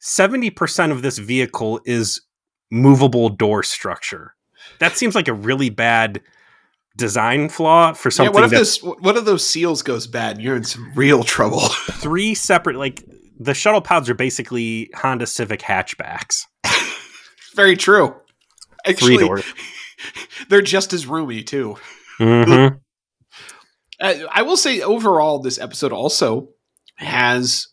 70% 0.03 0.91
of 0.91 1.03
this 1.03 1.19
vehicle 1.19 1.81
is 1.85 2.21
movable 2.73 3.29
door 3.29 3.63
structure. 3.63 4.35
That 4.81 4.97
seems 4.97 5.15
like 5.15 5.29
a 5.29 5.33
really 5.33 5.71
bad 5.71 6.21
design 6.97 7.49
flaw 7.49 7.93
for 7.93 8.11
something. 8.11 8.33
Yeah, 8.35 8.41
what 8.41 8.45
if 8.45 8.51
that's 8.51 8.79
this? 8.81 8.97
What 9.01 9.17
if 9.17 9.25
those 9.25 9.47
seals 9.47 9.83
goes 9.83 10.07
bad? 10.07 10.37
and 10.37 10.45
You're 10.45 10.57
in 10.57 10.65
some 10.65 10.93
real 10.95 11.25
trouble. 11.25 11.61
three 11.93 12.35
separate 12.35 12.77
like 12.77 13.05
the 13.39 13.55
shuttle 13.55 13.81
pods 13.81 14.09
are 14.09 14.15
basically 14.15 14.91
Honda 14.95 15.27
Civic 15.27 15.61
hatchbacks. 15.61 16.45
Very 17.55 17.77
true. 17.77 18.15
Actually, 18.87 19.17
Three 19.17 19.27
doors. 19.27 19.45
they're 20.49 20.63
just 20.63 20.93
as 20.93 21.07
roomy 21.07 21.43
too. 21.43 21.77
Mhm. 22.19 22.79
Uh, 24.01 24.15
I 24.31 24.43
will 24.43 24.57
say 24.57 24.81
overall, 24.81 25.39
this 25.41 25.59
episode 25.61 25.93
also 25.93 26.49
has 26.97 27.69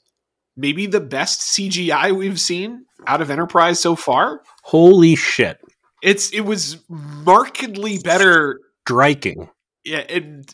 maybe 0.56 0.86
the 0.86 1.00
best 1.00 1.42
CGI 1.42 2.16
we've 2.16 2.40
seen 2.40 2.86
out 3.08 3.22
of 3.22 3.32
Enterprise 3.32 3.80
so 3.80 3.96
far. 3.96 4.42
Holy 4.64 5.16
shit. 5.16 5.58
It's 6.04 6.32
it 6.32 6.42
was 6.42 6.78
markedly 6.90 7.98
better. 7.98 8.60
Striking. 8.90 9.48
Yeah, 9.86 10.00
and 10.00 10.52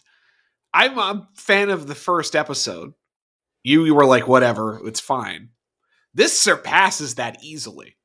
I'm 0.73 0.97
a 0.97 1.29
fan 1.37 1.69
of 1.69 1.87
the 1.87 1.95
first 1.95 2.35
episode. 2.35 2.91
You, 3.63 3.85
you 3.85 3.95
were 3.95 4.05
like, 4.05 4.27
whatever, 4.27 4.81
it's 4.85 4.99
fine. 4.99 5.51
This 6.13 6.37
surpasses 6.37 7.15
that 7.15 7.41
easily. 7.41 7.95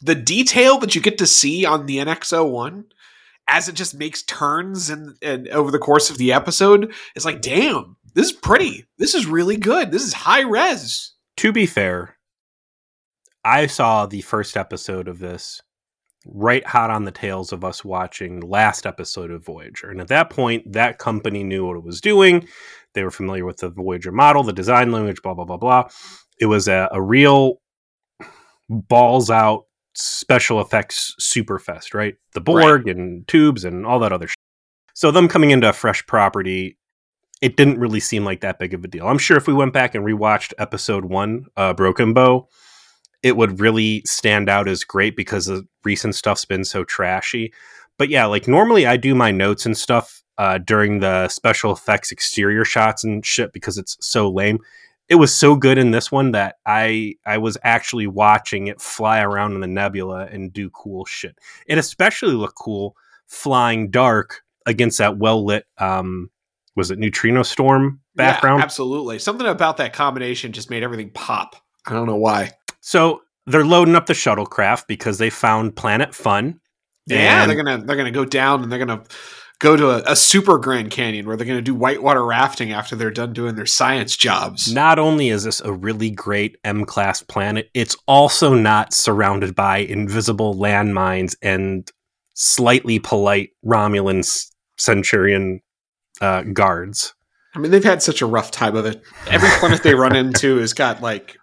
The 0.00 0.16
detail 0.16 0.78
that 0.78 0.96
you 0.96 1.00
get 1.00 1.18
to 1.18 1.28
see 1.28 1.64
on 1.64 1.86
the 1.86 1.98
NX01 1.98 2.86
as 3.46 3.68
it 3.68 3.76
just 3.76 3.94
makes 3.94 4.24
turns 4.24 4.90
and, 4.90 5.14
and 5.22 5.46
over 5.50 5.70
the 5.70 5.78
course 5.78 6.10
of 6.10 6.18
the 6.18 6.32
episode 6.32 6.92
is 7.14 7.24
like, 7.24 7.40
damn, 7.40 7.96
this 8.14 8.26
is 8.26 8.32
pretty. 8.32 8.84
This 8.98 9.14
is 9.14 9.26
really 9.26 9.56
good. 9.56 9.92
This 9.92 10.02
is 10.02 10.12
high 10.12 10.42
res. 10.42 11.12
To 11.36 11.52
be 11.52 11.66
fair, 11.66 12.16
I 13.44 13.68
saw 13.68 14.06
the 14.06 14.22
first 14.22 14.56
episode 14.56 15.06
of 15.06 15.20
this 15.20 15.62
right 16.28 16.66
hot 16.66 16.90
on 16.90 17.04
the 17.04 17.10
tails 17.10 17.52
of 17.52 17.64
us 17.64 17.84
watching 17.84 18.40
the 18.40 18.46
last 18.46 18.86
episode 18.86 19.30
of 19.30 19.44
Voyager. 19.44 19.90
And 19.90 20.00
at 20.00 20.08
that 20.08 20.30
point, 20.30 20.72
that 20.72 20.98
company 20.98 21.42
knew 21.42 21.66
what 21.66 21.76
it 21.76 21.84
was 21.84 22.00
doing. 22.00 22.46
They 22.94 23.02
were 23.02 23.10
familiar 23.10 23.44
with 23.44 23.58
the 23.58 23.70
Voyager 23.70 24.12
model, 24.12 24.42
the 24.42 24.52
design 24.52 24.92
language, 24.92 25.22
blah, 25.22 25.34
blah, 25.34 25.44
blah, 25.44 25.56
blah. 25.56 25.88
It 26.40 26.46
was 26.46 26.68
a, 26.68 26.88
a 26.92 27.00
real 27.00 27.60
balls 28.68 29.30
out 29.30 29.64
special 29.94 30.60
effects 30.60 31.14
super 31.18 31.58
superfest, 31.58 31.94
right? 31.94 32.14
The 32.34 32.40
Borg 32.40 32.88
and 32.88 33.26
tubes 33.26 33.64
and 33.64 33.84
all 33.84 33.98
that 34.00 34.12
other 34.12 34.28
shit. 34.28 34.36
So 34.94 35.10
them 35.10 35.28
coming 35.28 35.50
into 35.50 35.68
a 35.68 35.72
fresh 35.72 36.06
property, 36.06 36.78
it 37.40 37.56
didn't 37.56 37.78
really 37.78 38.00
seem 38.00 38.24
like 38.24 38.40
that 38.40 38.58
big 38.58 38.74
of 38.74 38.84
a 38.84 38.88
deal. 38.88 39.06
I'm 39.06 39.18
sure 39.18 39.36
if 39.36 39.46
we 39.46 39.54
went 39.54 39.72
back 39.72 39.94
and 39.94 40.04
rewatched 40.04 40.52
episode 40.58 41.04
one, 41.04 41.46
uh, 41.56 41.72
Broken 41.72 42.14
Bow, 42.14 42.48
it 43.22 43.36
would 43.36 43.60
really 43.60 44.02
stand 44.04 44.48
out 44.48 44.68
as 44.68 44.84
great 44.84 45.16
because 45.16 45.46
the 45.46 45.66
recent 45.84 46.14
stuff's 46.14 46.44
been 46.44 46.64
so 46.64 46.84
trashy. 46.84 47.52
But 47.98 48.08
yeah, 48.08 48.26
like 48.26 48.46
normally 48.46 48.86
I 48.86 48.96
do 48.96 49.14
my 49.14 49.30
notes 49.30 49.66
and 49.66 49.76
stuff 49.76 50.22
uh, 50.38 50.58
during 50.58 51.00
the 51.00 51.28
special 51.28 51.72
effects 51.72 52.12
exterior 52.12 52.64
shots 52.64 53.02
and 53.02 53.26
shit 53.26 53.52
because 53.52 53.76
it's 53.76 53.96
so 54.00 54.30
lame. 54.30 54.60
It 55.08 55.16
was 55.16 55.34
so 55.34 55.56
good 55.56 55.78
in 55.78 55.90
this 55.90 56.12
one 56.12 56.32
that 56.32 56.56
I 56.66 57.14
I 57.26 57.38
was 57.38 57.56
actually 57.64 58.06
watching 58.06 58.68
it 58.68 58.80
fly 58.80 59.20
around 59.20 59.54
in 59.54 59.60
the 59.60 59.66
nebula 59.66 60.26
and 60.30 60.52
do 60.52 60.70
cool 60.70 61.04
shit. 61.06 61.38
It 61.66 61.78
especially 61.78 62.34
looked 62.34 62.56
cool 62.56 62.94
flying 63.26 63.90
dark 63.90 64.42
against 64.66 64.98
that 64.98 65.18
well 65.18 65.44
lit 65.44 65.64
um 65.78 66.30
was 66.76 66.90
it 66.90 66.98
neutrino 66.98 67.42
storm 67.42 68.00
background 68.14 68.58
Yeah, 68.58 68.64
absolutely. 68.64 69.18
Something 69.18 69.46
about 69.46 69.78
that 69.78 69.92
combination 69.92 70.52
just 70.52 70.70
made 70.70 70.82
everything 70.82 71.10
pop. 71.10 71.56
I 71.86 71.92
don't 71.92 72.06
know 72.06 72.16
why. 72.16 72.52
So 72.88 73.20
they're 73.44 73.66
loading 73.66 73.96
up 73.96 74.06
the 74.06 74.14
shuttlecraft 74.14 74.86
because 74.88 75.18
they 75.18 75.28
found 75.28 75.76
Planet 75.76 76.14
Fun. 76.14 76.58
Yeah, 77.04 77.44
they're 77.44 77.54
gonna 77.54 77.84
they're 77.84 77.98
gonna 77.98 78.10
go 78.10 78.24
down 78.24 78.62
and 78.62 78.72
they're 78.72 78.78
gonna 78.78 79.04
go 79.58 79.76
to 79.76 79.90
a, 79.90 80.12
a 80.12 80.16
super 80.16 80.56
Grand 80.56 80.90
Canyon 80.90 81.26
where 81.26 81.36
they're 81.36 81.46
gonna 81.46 81.60
do 81.60 81.74
whitewater 81.74 82.24
rafting 82.24 82.72
after 82.72 82.96
they're 82.96 83.10
done 83.10 83.34
doing 83.34 83.56
their 83.56 83.66
science 83.66 84.16
jobs. 84.16 84.72
Not 84.72 84.98
only 84.98 85.28
is 85.28 85.44
this 85.44 85.60
a 85.60 85.70
really 85.70 86.08
great 86.08 86.56
M 86.64 86.86
class 86.86 87.22
planet, 87.22 87.68
it's 87.74 87.94
also 88.06 88.54
not 88.54 88.94
surrounded 88.94 89.54
by 89.54 89.80
invisible 89.80 90.54
landmines 90.54 91.36
and 91.42 91.86
slightly 92.32 92.98
polite 92.98 93.50
Romulan 93.66 94.26
Centurion 94.78 95.60
uh, 96.22 96.40
guards. 96.54 97.12
I 97.54 97.58
mean, 97.58 97.70
they've 97.70 97.84
had 97.84 98.02
such 98.02 98.22
a 98.22 98.26
rough 98.26 98.50
time 98.50 98.76
of 98.76 98.86
it. 98.86 99.02
Every 99.26 99.50
planet 99.58 99.82
they 99.82 99.94
run 99.94 100.16
into 100.16 100.56
has 100.56 100.72
got 100.72 101.02
like 101.02 101.36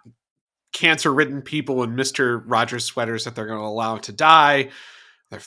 cancer 0.72 1.12
ridden 1.12 1.42
people 1.42 1.82
in 1.82 1.94
Mister 1.94 2.38
Rogers 2.38 2.84
sweaters 2.84 3.24
that 3.24 3.34
they're 3.34 3.46
going 3.46 3.58
to 3.58 3.64
allow 3.64 3.98
to 3.98 4.12
die. 4.12 4.70
They're, 5.30 5.40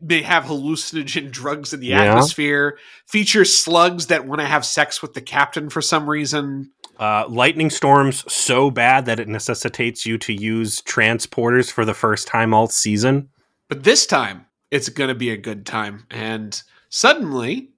they 0.00 0.22
have 0.22 0.44
hallucinogen 0.44 1.30
drugs 1.30 1.72
in 1.72 1.80
the 1.80 1.88
Yeah. 1.88 2.02
atmosphere. 2.02 2.78
Feature 3.08 3.44
slugs 3.44 4.06
that 4.08 4.26
want 4.26 4.40
to 4.40 4.46
have 4.46 4.64
sex 4.64 5.00
with 5.02 5.14
the 5.14 5.20
captain 5.22 5.70
for 5.70 5.80
some 5.80 6.08
reason. 6.08 6.70
Uh, 6.98 7.24
lightning 7.28 7.70
storms 7.70 8.22
so 8.32 8.70
bad 8.70 9.06
that 9.06 9.18
it 9.18 9.28
necessitates 9.28 10.04
you 10.06 10.18
to 10.18 10.32
use 10.32 10.82
transporters 10.82 11.72
for 11.72 11.84
the 11.84 11.94
first 11.94 12.28
time 12.28 12.52
all 12.54 12.66
season. 12.68 13.28
But 13.68 13.82
this 13.84 14.04
time, 14.06 14.46
it's 14.70 14.88
going 14.90 15.08
to 15.08 15.14
be 15.14 15.30
a 15.30 15.36
good 15.38 15.64
time. 15.64 16.06
And 16.10 16.62
suddenly, 16.90 17.70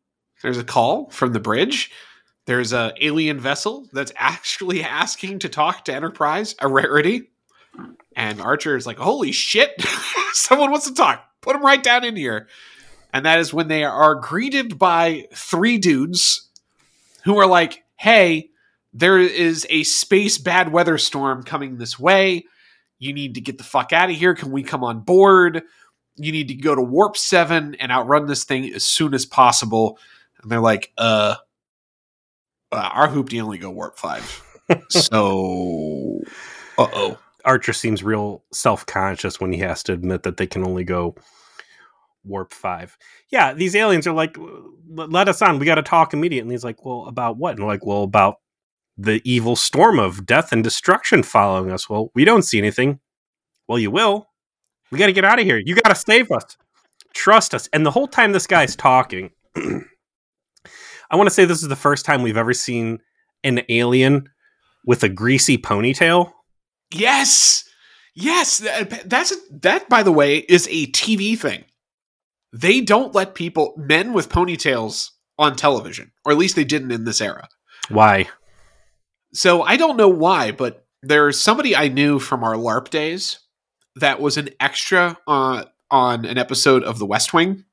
there's 0.43 0.59
a 0.59 0.64
call 0.64 1.09
from 1.11 1.33
the 1.33 1.41
bridge. 1.41 1.91
There's 2.47 2.73
a 2.73 2.93
alien 3.01 3.41
vessel 3.41 3.89
that's 3.93 4.13
actually 4.17 4.83
asking 4.83 5.41
to 5.41 5.49
talk 5.49 5.85
to 5.85 5.95
Enterprise, 5.95 6.55
a 6.61 6.69
rarity. 6.69 7.31
And 8.15 8.41
Archer 8.41 8.77
is 8.77 8.87
like, 8.87 8.99
"Holy 8.99 9.33
shit! 9.33 9.71
Someone 10.33 10.71
wants 10.71 10.87
to 10.89 10.95
talk. 10.95 11.25
Put 11.41 11.57
him 11.57 11.65
right 11.65 11.83
down 11.83 12.05
in 12.05 12.17
here." 12.17 12.49
And 13.13 13.25
that 13.27 13.39
is 13.39 13.55
when 13.55 13.69
they 13.69 13.85
are 13.85 14.17
greeted 14.17 14.79
by 14.79 15.29
three 15.33 15.79
dudes 15.79 16.49
who 17.25 17.39
are 17.39 17.47
like, 17.47 17.85
"Hey, 17.97 18.51
there 18.93 19.19
is 19.19 19.67
a 19.71 19.83
space 19.85 20.39
bad 20.39 20.71
weather 20.71 20.99
storm 20.99 21.43
coming 21.43 21.79
this 21.79 21.99
way. 21.99 22.45
You 22.99 23.13
need 23.13 23.35
to 23.35 23.41
get 23.41 23.59
the 23.59 23.65
fuck 23.65 23.93
out 23.93 24.11
of 24.11 24.17
here. 24.17 24.35
Can 24.35 24.53
we 24.53 24.63
come 24.63 24.85
on 24.85 25.01
board?" 25.01 25.63
you 26.17 26.31
need 26.31 26.47
to 26.47 26.55
go 26.55 26.77
to 26.77 26.81
warp 26.81 27.17
7 27.17 27.75
and 27.75 27.91
outrun 27.91 28.27
this 28.27 28.45
thing 28.45 28.73
as 28.73 28.85
soon 28.85 29.15
as 29.15 29.27
possible 29.27 29.99
and 30.41 30.51
they're 30.51 30.61
like 30.61 30.93
uh, 30.97 31.35
uh 32.75 32.90
our 32.93 33.09
hoopty 33.09 33.40
only 33.43 33.59
go 33.59 33.71
warp 33.71 33.99
5 33.99 34.43
so 34.90 36.21
uh-oh 36.78 37.19
Archer 37.45 37.73
seems 37.73 38.02
real 38.02 38.43
self 38.52 38.87
conscious 38.87 39.40
when 39.40 39.52
he 39.52 39.59
has 39.61 39.83
to 39.85 39.93
admit 39.93 40.23
that 40.23 40.38
they 40.38 40.47
can 40.47 40.66
only 40.66 40.85
go 40.85 41.14
warp 42.25 42.52
five. 42.52 42.97
Yeah, 43.31 43.52
these 43.52 43.76
aliens 43.76 44.07
are 44.07 44.14
like, 44.14 44.37
let 44.88 45.28
us 45.28 45.43
on. 45.43 45.59
We 45.59 45.66
got 45.66 45.76
to 45.76 45.83
talk 45.83 46.14
immediately. 46.14 46.47
And 46.47 46.52
he's 46.52 46.64
like, 46.64 46.85
well, 46.85 47.07
about 47.07 47.37
what? 47.37 47.59
And 47.59 47.66
like, 47.66 47.85
well, 47.85 48.02
about 48.02 48.37
the 48.97 49.21
evil 49.25 49.57
storm 49.57 49.99
of 49.99 50.25
death 50.25 50.52
and 50.52 50.64
destruction 50.64 51.23
following 51.23 51.71
us. 51.71 51.88
Well, 51.88 52.11
we 52.14 52.25
don't 52.25 52.43
see 52.43 52.59
anything. 52.59 53.00
Well, 53.69 53.78
you 53.78 53.90
will. 53.90 54.28
We 54.90 54.99
got 54.99 55.07
to 55.07 55.12
get 55.12 55.25
out 55.25 55.38
of 55.38 55.45
here. 55.45 55.61
You 55.62 55.75
got 55.75 55.88
to 55.88 55.95
save 55.95 56.31
us. 56.31 56.57
Trust 57.12 57.54
us. 57.54 57.69
And 57.73 57.85
the 57.85 57.90
whole 57.90 58.09
time 58.09 58.33
this 58.33 58.47
guy's 58.47 58.76
talking, 58.76 59.31
I 61.14 61.16
want 61.16 61.28
to 61.28 61.35
say 61.35 61.44
this 61.44 61.62
is 61.62 61.68
the 61.68 61.76
first 61.76 62.04
time 62.04 62.23
we've 62.23 62.37
ever 62.37 62.52
seen 62.52 62.99
an 63.44 63.61
alien 63.68 64.28
with 64.85 65.04
a 65.04 65.09
greasy 65.09 65.56
ponytail. 65.56 66.33
Yes. 66.92 67.62
Yes, 68.16 68.59
that's 69.04 69.30
a, 69.30 69.37
that 69.61 69.88
by 69.88 70.02
the 70.02 70.11
way 70.11 70.38
is 70.38 70.66
a 70.66 70.88
TV 70.88 71.38
thing. 71.38 71.66
They 72.52 72.80
don't 72.80 73.14
let 73.14 73.37
people 73.37 73.75
men 73.76 74.12
with 74.12 74.28
ponytails 74.28 75.11
on 75.38 75.54
television, 75.54 76.11
or 76.25 76.33
at 76.33 76.38
least 76.38 76.56
they 76.56 76.64
didn't 76.64 76.90
in 76.90 77.04
this 77.04 77.21
era. 77.21 77.49
Why? 77.90 78.26
So 79.33 79.62
I 79.62 79.76
don't 79.76 79.97
know 79.97 80.09
why, 80.09 80.50
but 80.50 80.85
there's 81.00 81.38
somebody 81.38 81.76
I 81.76 81.87
knew 81.87 82.18
from 82.18 82.42
our 82.42 82.56
LARP 82.56 82.90
days 82.90 83.38
that 83.94 84.21
was 84.21 84.37
an 84.37 84.50
extra 84.59 85.16
uh, 85.28 85.62
on 85.92 86.25
an 86.25 86.38
episode 86.38 86.83
of 86.83 86.99
The 86.99 87.06
West 87.06 87.33
Wing. 87.33 87.64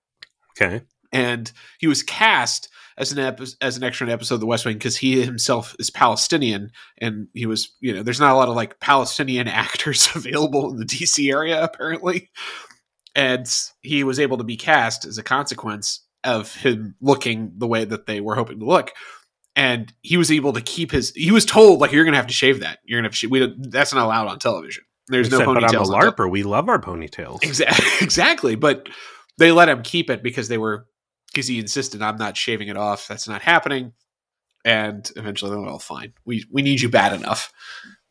Okay. 0.52 0.86
And 1.12 1.52
he 1.80 1.88
was 1.88 2.04
cast 2.04 2.68
as 3.02 3.12
an 3.12 3.20
epi- 3.20 3.56
as 3.60 3.76
an 3.78 3.84
extra 3.84 4.06
in 4.08 4.14
episode 4.14 4.36
of 4.36 4.40
The 4.42 4.46
West 4.46 4.64
Wing 4.64 4.78
because 4.78 4.96
he 4.96 5.22
himself 5.22 5.76
is 5.80 5.90
Palestinian, 5.90 6.72
and 7.00 7.28
he 7.34 7.46
was 7.48 7.72
you 7.82 7.94
know 7.94 8.04
there's 8.04 8.20
not 8.20 8.32
a 8.32 8.36
lot 8.36 8.48
of 8.48 8.56
like 8.56 8.80
Palestinian 8.80 9.48
actors 9.50 10.08
available 10.16 10.72
in 10.72 10.78
the 10.78 10.86
DC 10.86 11.30
area 11.32 11.62
apparently, 11.62 12.30
and 13.16 13.46
he 13.82 14.04
was 14.04 14.20
able 14.20 14.38
to 14.38 14.44
be 14.44 14.56
cast 14.56 15.06
as 15.06 15.18
a 15.18 15.24
consequence 15.24 16.02
of 16.24 16.54
him 16.56 16.96
looking 17.02 17.54
the 17.58 17.68
way 17.68 17.84
that 17.84 18.06
they 18.06 18.22
were 18.22 18.36
hoping 18.36 18.60
to 18.60 18.66
look. 18.66 18.92
And 19.56 19.92
he 20.02 20.16
was 20.16 20.32
able 20.32 20.54
to 20.54 20.62
keep 20.62 20.92
his. 20.92 21.12
He 21.16 21.32
was 21.32 21.44
told 21.44 21.82
like 21.82 21.92
you're 21.92 22.06
going 22.06 22.14
to 22.14 22.18
have 22.20 22.28
to 22.28 22.34
shave 22.34 22.62
that. 22.62 22.80
You're 22.86 23.02
going 23.02 23.12
to 23.12 23.28
have 23.28 23.58
to. 23.60 23.70
That's 23.70 23.94
not 23.94 24.06
allowed 24.06 24.28
on 24.28 24.40
television. 24.40 24.86
There's 25.08 25.28
He 25.30 25.38
no 25.38 25.46
ponytails. 25.46 25.56
but 25.56 25.64
I'm 25.76 25.76
a 25.76 26.12
LARPer. 26.12 26.32
We 26.32 26.44
love 26.44 26.70
our 26.70 26.80
ponytails. 26.80 27.44
Exactly. 27.44 27.86
Exactly. 28.02 28.56
But 28.56 28.88
they 29.38 29.52
let 29.52 29.68
him 29.68 29.82
keep 29.82 30.10
it 30.10 30.24
because 30.24 30.48
they 30.48 30.58
were 30.58 30.86
because 31.32 31.48
he 31.48 31.60
insisted 31.60 32.02
I'm 32.02 32.18
not 32.18 32.38
shaving 32.38 32.68
it 32.68 32.78
off. 32.78 33.08
That's 33.08 33.28
not 33.28 33.42
happening. 33.42 33.94
And 34.64 35.10
eventually, 35.16 35.52
they 35.52 35.58
went, 35.58 35.68
well, 35.68 35.80
fine. 35.80 36.14
We 36.26 36.46
we 36.52 36.62
need 36.62 36.82
you 36.82 36.90
bad 36.90 37.14
enough. 37.14 37.52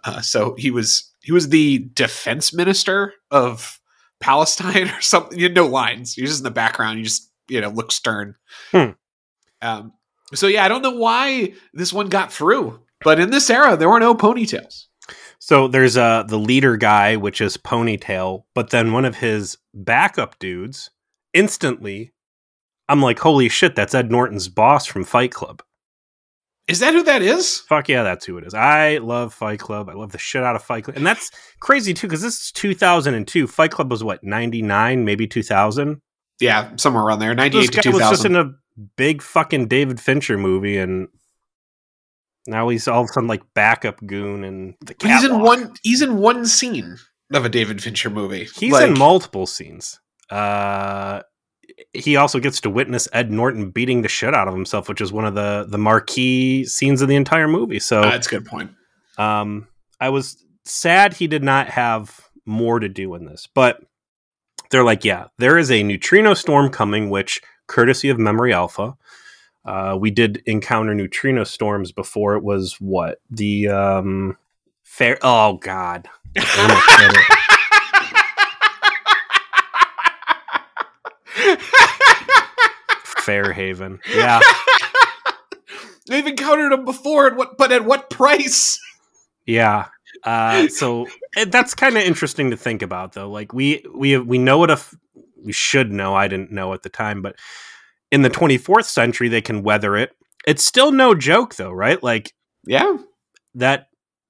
Uh, 0.03 0.21
so 0.21 0.55
he 0.59 0.71
was 0.71 1.13
he 1.21 1.33
was 1.33 1.49
the 1.49 1.91
defense 1.95 2.53
minister 2.53 3.13
of 3.31 3.81
Palestine 4.21 4.89
or 4.97 5.01
something. 5.01 5.39
You 5.39 5.45
had 5.45 5.55
no 5.55 5.67
lines. 5.67 6.17
You're 6.17 6.27
just 6.27 6.41
in 6.41 6.45
the 6.45 6.51
background. 6.51 6.99
You 6.99 7.05
just 7.05 7.31
you 7.49 7.61
know 7.61 7.71
look 7.71 7.93
stern. 7.93 8.37
Hmm. 8.73 8.91
Um. 9.63 9.93
So 10.35 10.47
yeah, 10.47 10.65
I 10.65 10.69
don't 10.69 10.83
know 10.83 10.97
why 10.97 11.55
this 11.73 11.93
one 11.93 12.09
got 12.09 12.33
through, 12.33 12.81
but 13.03 13.19
in 13.19 13.31
this 13.31 13.51
era, 13.51 13.77
there 13.77 13.89
were 13.89 14.01
no 14.01 14.15
ponytails. 14.15 14.87
So 15.39 15.69
there's 15.69 15.97
uh 15.97 16.25
the 16.25 16.39
leader 16.39 16.77
guy, 16.77 17.17
which 17.17 17.41
is 17.41 17.57
ponytail, 17.57 18.45
but 18.55 18.71
then 18.71 18.93
one 18.93 19.05
of 19.05 19.17
his 19.17 19.59
backup 19.75 20.39
dudes 20.39 20.91
instantly. 21.33 22.13
I'm 22.91 23.01
like, 23.01 23.21
holy 23.21 23.49
shit, 23.49 23.77
that's 23.77 23.95
Ed 23.95 24.11
Norton's 24.11 24.49
boss 24.49 24.85
from 24.85 25.05
Fight 25.05 25.31
Club. 25.31 25.63
Is 26.67 26.81
that 26.81 26.93
who 26.93 27.05
that 27.05 27.23
is? 27.23 27.61
Fuck 27.61 27.89
yeah, 27.89 28.03
that's 28.03 28.27
who 28.27 28.37
it 28.37 28.45
is. 28.45 28.53
I 28.53 28.99
love 28.99 29.33
Fight 29.33 29.61
Club. 29.61 29.89
I 29.89 29.93
love 29.93 30.11
the 30.11 30.19
shit 30.19 30.43
out 30.43 30.57
of 30.57 30.65
Fight 30.65 30.85
Club, 30.85 30.97
and 30.97 31.07
that's 31.07 31.31
crazy 31.61 31.95
too 31.95 32.09
because 32.09 32.21
this 32.21 32.41
is 32.41 32.53
2002. 32.53 33.47
Fight 33.47 33.71
Club 33.71 33.93
was 33.93 34.03
what 34.03 34.25
99, 34.25 35.05
maybe 35.05 35.29
2000. 35.29 36.03
Yeah, 36.41 36.75
somewhere 36.77 37.05
around 37.05 37.21
there, 37.21 37.33
98 37.33 37.61
This 37.61 37.71
to 37.71 37.77
guy 37.77 37.83
two 37.83 37.93
was 37.93 38.11
just 38.11 38.25
in 38.25 38.35
a 38.35 38.53
big 38.97 39.23
fucking 39.23 39.69
David 39.69 40.01
Fincher 40.01 40.37
movie, 40.37 40.77
and 40.77 41.07
now 42.49 42.69
he's 42.71 42.89
all 42.89 43.03
of 43.03 43.11
a 43.11 43.13
sudden 43.13 43.29
like 43.29 43.43
backup 43.55 44.05
goon 44.05 44.43
and 44.43 44.75
the 44.81 44.97
But 44.99 45.11
he's 45.11 45.23
in 45.23 45.41
one. 45.41 45.75
He's 45.85 46.03
in 46.03 46.17
one 46.17 46.45
scene 46.45 46.99
of 47.33 47.45
a 47.45 47.49
David 47.49 47.81
Fincher 47.81 48.11
movie. 48.11 48.49
He's 48.57 48.73
Like, 48.73 48.89
in 48.89 48.99
multiple 48.99 49.47
scenes. 49.47 50.01
Uh, 50.29 51.23
he 51.93 52.17
also 52.17 52.39
gets 52.41 52.61
to 52.63 52.71
witness 52.71 53.09
Ed 53.13 53.31
Norton 53.31 53.71
beating 53.71 54.03
the 54.03 54.09
shit 54.09 54.35
out 54.35 54.49
of 54.49 54.55
himself, 54.55 54.89
which 54.89 55.01
is 55.01 55.13
one 55.13 55.25
of 55.25 55.35
the 55.35 55.67
the 55.69 55.79
marquee 55.79 56.65
scenes 56.65 57.03
of 57.03 57.09
the 57.09 57.17
entire 57.17 57.49
movie. 57.49 57.79
So, 57.81 58.03
that's 58.03 58.27
a 58.27 58.31
good 58.31 58.47
point. 58.47 58.71
um, 59.19 59.67
I 60.01 60.09
was 60.11 60.45
sad 60.65 61.15
he 61.15 61.27
did 61.27 61.43
not 61.43 61.69
have 61.69 62.21
more 62.47 62.79
to 62.81 62.89
do 62.89 63.15
in 63.15 63.25
this, 63.25 63.47
but 63.55 63.83
they're 64.71 64.85
like, 64.85 65.05
yeah, 65.05 65.27
there 65.39 65.59
is 65.59 65.71
a 65.71 65.83
neutrino 65.83 66.33
storm 66.35 66.71
coming, 66.71 67.11
which, 67.11 67.41
courtesy 67.67 68.09
of 68.09 68.19
Memory 68.19 68.53
Alpha, 68.53 68.97
uh, 69.65 69.97
we 70.01 70.11
did 70.11 70.43
encounter 70.47 70.95
neutrino 70.95 71.45
storms 71.45 71.93
before. 71.93 72.35
It 72.37 72.43
was 72.43 72.77
what 72.81 73.21
the 73.31 73.69
um, 73.69 74.37
fair. 74.85 75.19
Oh 75.23 75.55
God, 75.59 76.09
I 76.39 76.61
almost 76.63 76.99
said 76.99 77.13
it. 77.15 77.37
Fairhaven. 83.31 84.01
Yeah. 84.15 84.41
They've 86.07 86.27
encountered 86.27 86.73
him 86.73 86.85
before, 86.85 87.29
at 87.29 87.37
what? 87.37 87.57
But 87.57 87.71
at 87.71 87.85
what 87.85 88.11
price? 88.11 88.81
Yeah. 89.47 89.87
Uh, 90.25 90.67
so 90.69 91.07
that's 91.47 91.73
kind 91.75 91.97
of 91.97 92.03
interesting 92.03 92.51
to 92.51 92.57
think 92.57 92.83
about, 92.83 93.13
though. 93.13 93.31
Like 93.31 93.53
we 93.53 93.85
we 93.95 94.19
we 94.19 94.37
know 94.39 94.59
what 94.59 94.71
a 94.71 94.75
f- 94.75 94.95
we 95.45 95.53
should 95.53 95.93
know. 95.93 96.15
I 96.15 96.27
didn't 96.27 96.51
know 96.51 96.73
at 96.75 96.83
the 96.83 96.89
time, 96.89 97.23
but 97.23 97.37
in 98.11 98.23
the 98.23 98.31
24th 98.31 98.87
century, 98.87 99.29
they 99.29 99.41
can 99.41 99.63
weather 99.63 99.97
it. 99.97 100.11
It's 100.47 100.65
still 100.65 100.91
no 100.91 101.15
joke, 101.15 101.55
though, 101.55 101.71
right? 101.71 102.03
Like 102.03 102.33
Yeah, 102.67 102.97
that 103.55 103.87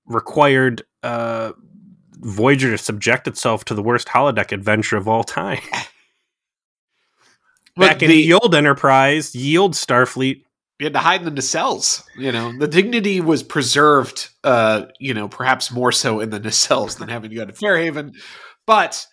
required 0.06 0.82
uh, 1.02 1.52
Voyager 2.18 2.70
to 2.72 2.78
subject 2.78 3.26
itself 3.26 3.64
to 3.66 3.74
the 3.74 3.82
worst 3.82 4.08
holodeck 4.08 4.52
adventure 4.52 4.98
of 4.98 5.08
all 5.08 5.24
time. 5.24 5.60
but 7.80 7.88
Back 7.88 8.02
in 8.02 8.10
the, 8.10 8.26
the 8.26 8.32
old 8.34 8.54
Enterprise, 8.54 9.34
yield 9.34 9.72
Starfleet. 9.74 10.44
you 10.78 10.84
had 10.86 10.92
to 10.92 10.98
hide 11.00 11.20
in 11.26 11.34
the 11.34 11.40
nacelles. 11.40 12.02
You 12.16 12.30
know, 12.32 12.56
the 12.58 12.68
dignity 12.68 13.20
was 13.20 13.42
preserved. 13.42 14.28
Uh, 14.44 14.86
you 14.98 15.14
know, 15.14 15.28
perhaps 15.28 15.70
more 15.70 15.90
so 15.92 16.20
in 16.20 16.30
the 16.30 16.40
nacelles 16.48 16.98
than 16.98 17.08
having 17.08 17.30
to 17.30 17.36
go 17.36 17.44
to 17.44 17.52
Fairhaven. 17.52 18.12
But 18.66 19.06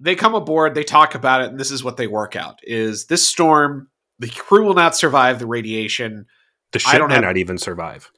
they 0.00 0.14
come 0.14 0.34
aboard, 0.34 0.74
they 0.74 0.84
talk 0.84 1.14
about 1.16 1.40
it, 1.42 1.50
and 1.50 1.58
this 1.58 1.70
is 1.72 1.82
what 1.82 1.96
they 1.96 2.06
work 2.06 2.36
out: 2.36 2.60
is 2.62 3.06
this 3.06 3.26
storm? 3.28 3.88
The 4.20 4.28
crew 4.28 4.64
will 4.64 4.74
not 4.74 4.96
survive 4.96 5.38
the 5.38 5.46
radiation. 5.46 6.26
The 6.72 6.82
I 6.86 6.90
ship 6.92 6.98
don't 7.00 7.08
may 7.08 7.14
have- 7.14 7.24
not 7.24 7.36
even 7.36 7.58
survive. 7.58 8.10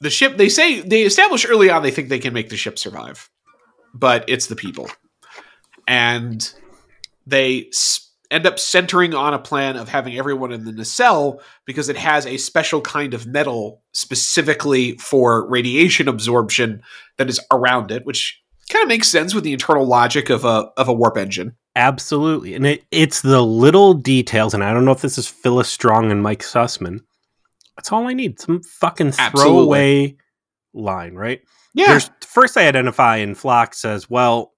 the 0.00 0.10
ship 0.10 0.36
they 0.38 0.48
say 0.48 0.80
they 0.80 1.02
establish 1.02 1.44
early 1.46 1.68
on 1.70 1.82
they 1.82 1.90
think 1.90 2.08
they 2.08 2.18
can 2.18 2.32
make 2.32 2.48
the 2.48 2.56
ship 2.56 2.78
survive 2.78 3.28
but 3.92 4.24
it's 4.28 4.46
the 4.46 4.56
people 4.56 4.88
and 5.86 6.52
they 7.26 7.66
s- 7.66 8.09
end 8.30 8.46
up 8.46 8.58
centering 8.58 9.14
on 9.14 9.34
a 9.34 9.38
plan 9.38 9.76
of 9.76 9.88
having 9.88 10.16
everyone 10.16 10.52
in 10.52 10.64
the 10.64 10.72
nacelle 10.72 11.40
because 11.64 11.88
it 11.88 11.96
has 11.96 12.26
a 12.26 12.36
special 12.36 12.80
kind 12.80 13.14
of 13.14 13.26
metal 13.26 13.82
specifically 13.92 14.96
for 14.98 15.48
radiation 15.48 16.08
absorption 16.08 16.82
that 17.16 17.28
is 17.28 17.40
around 17.50 17.90
it 17.90 18.04
which 18.04 18.40
kind 18.68 18.82
of 18.82 18.88
makes 18.88 19.08
sense 19.08 19.34
with 19.34 19.44
the 19.44 19.52
internal 19.52 19.86
logic 19.86 20.30
of 20.30 20.44
a 20.44 20.70
of 20.76 20.88
a 20.88 20.92
warp 20.92 21.16
engine 21.16 21.54
Absolutely. 21.76 22.54
And 22.54 22.66
it, 22.66 22.84
it's 22.90 23.20
the 23.20 23.42
little 23.42 23.94
details, 23.94 24.54
and 24.54 24.64
I 24.64 24.74
don't 24.74 24.84
know 24.84 24.90
if 24.90 25.02
this 25.02 25.18
is 25.18 25.28
Phyllis 25.28 25.68
Strong 25.68 26.10
and 26.10 26.20
Mike 26.20 26.42
Sussman. 26.42 26.98
That's 27.76 27.92
all 27.92 28.08
I 28.08 28.12
need. 28.12 28.40
Some 28.40 28.60
fucking 28.62 29.14
Absolutely. 29.18 29.40
throwaway 29.40 30.16
line, 30.74 31.14
right? 31.14 31.40
yeah 31.74 31.86
There's 31.86 32.10
first 32.22 32.56
I 32.56 32.66
identify 32.66 33.16
and 33.16 33.36
Phlox 33.36 33.78
says, 33.78 34.10
well, 34.10 34.52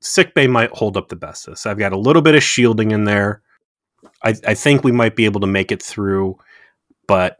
sickbay 0.00 0.46
might 0.46 0.70
hold 0.70 0.96
up 0.96 1.08
the 1.08 1.16
best 1.16 1.46
of 1.46 1.52
this. 1.52 1.66
I've 1.66 1.78
got 1.78 1.92
a 1.92 1.98
little 1.98 2.22
bit 2.22 2.34
of 2.34 2.42
shielding 2.42 2.90
in 2.90 3.04
there. 3.04 3.42
I, 4.24 4.34
I 4.46 4.54
think 4.54 4.82
we 4.82 4.92
might 4.92 5.16
be 5.16 5.24
able 5.24 5.40
to 5.40 5.46
make 5.46 5.70
it 5.72 5.82
through, 5.82 6.38
but 7.06 7.38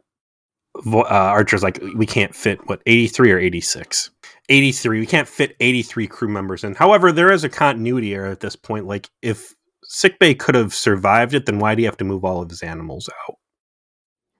uh, 0.85 1.05
Archer's 1.05 1.63
like, 1.63 1.79
we 1.95 2.05
can't 2.05 2.35
fit 2.35 2.59
what 2.67 2.81
83 2.85 3.31
or 3.31 3.39
86. 3.39 4.11
83. 4.49 4.99
We 4.99 5.05
can't 5.05 5.27
fit 5.27 5.55
83 5.59 6.07
crew 6.07 6.27
members 6.27 6.63
in. 6.63 6.75
However, 6.75 7.11
there 7.11 7.31
is 7.31 7.43
a 7.43 7.49
continuity 7.49 8.13
error 8.13 8.27
at 8.27 8.41
this 8.41 8.55
point. 8.55 8.85
Like, 8.85 9.09
if 9.21 9.55
sickbay 9.83 10.33
could 10.33 10.55
have 10.55 10.73
survived 10.73 11.33
it, 11.33 11.45
then 11.45 11.59
why 11.59 11.75
do 11.75 11.81
you 11.81 11.87
have 11.87 11.97
to 11.97 12.03
move 12.03 12.23
all 12.23 12.41
of 12.41 12.49
his 12.49 12.61
animals 12.61 13.09
out? 13.27 13.35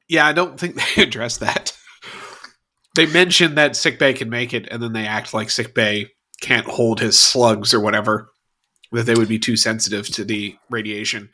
Yeah, 0.07 0.27
I 0.27 0.33
don't 0.33 0.59
think 0.59 0.75
they 0.95 1.03
address 1.03 1.37
that. 1.37 1.75
They 2.95 3.05
mention 3.05 3.55
that 3.55 3.77
sickbay 3.77 4.13
can 4.13 4.29
make 4.29 4.53
it, 4.53 4.67
and 4.69 4.83
then 4.83 4.93
they 4.93 5.05
act 5.05 5.33
like 5.33 5.49
sickbay 5.49 6.07
can't 6.41 6.67
hold 6.67 6.99
his 6.99 7.17
slugs 7.17 7.73
or 7.73 7.79
whatever. 7.79 8.27
That 8.91 9.05
they 9.05 9.15
would 9.15 9.29
be 9.29 9.39
too 9.39 9.55
sensitive 9.55 10.07
to 10.09 10.25
the 10.25 10.57
radiation. 10.69 11.29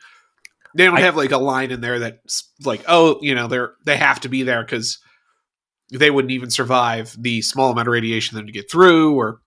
They 0.76 0.84
don't 0.84 0.98
I- 0.98 1.00
have 1.00 1.16
like 1.16 1.32
a 1.32 1.38
line 1.38 1.72
in 1.72 1.80
there 1.80 1.98
that's 1.98 2.48
like, 2.64 2.82
oh, 2.86 3.18
you 3.20 3.34
know, 3.34 3.48
they're 3.48 3.72
they 3.84 3.96
have 3.96 4.20
to 4.20 4.28
be 4.28 4.44
there 4.44 4.62
because 4.62 4.98
they 5.90 6.10
wouldn't 6.10 6.30
even 6.32 6.50
survive 6.50 7.16
the 7.18 7.42
small 7.42 7.72
amount 7.72 7.88
of 7.88 7.92
radiation 7.92 8.36
them 8.36 8.46
to 8.46 8.52
get 8.52 8.70
through, 8.70 9.14
or 9.14 9.40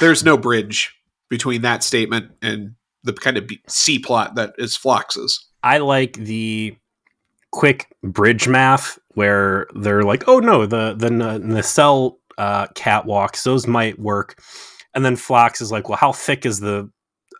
There's 0.00 0.24
no 0.24 0.36
bridge 0.38 0.94
between 1.28 1.62
that 1.62 1.82
statement 1.82 2.30
and 2.40 2.74
the 3.04 3.12
kind 3.12 3.36
of 3.36 3.50
C 3.66 3.98
plot 3.98 4.36
that 4.36 4.54
is 4.58 4.76
Phlox's. 4.76 5.46
I 5.62 5.78
like 5.78 6.14
the 6.14 6.76
quick 7.52 7.94
bridge 8.02 8.46
math 8.48 8.98
where 9.14 9.66
they're 9.74 10.02
like, 10.02 10.24
"Oh 10.28 10.38
no, 10.38 10.64
the 10.66 10.94
the 10.96 11.06
n- 11.06 11.48
nacelle 11.48 12.18
uh, 12.38 12.68
catwalks 12.68 13.42
those 13.42 13.66
might 13.66 13.98
work," 13.98 14.42
and 14.94 15.04
then 15.04 15.16
Phlox 15.16 15.60
is 15.60 15.70
like, 15.70 15.88
"Well, 15.88 15.98
how 15.98 16.12
thick 16.12 16.46
is 16.46 16.60
the 16.60 16.90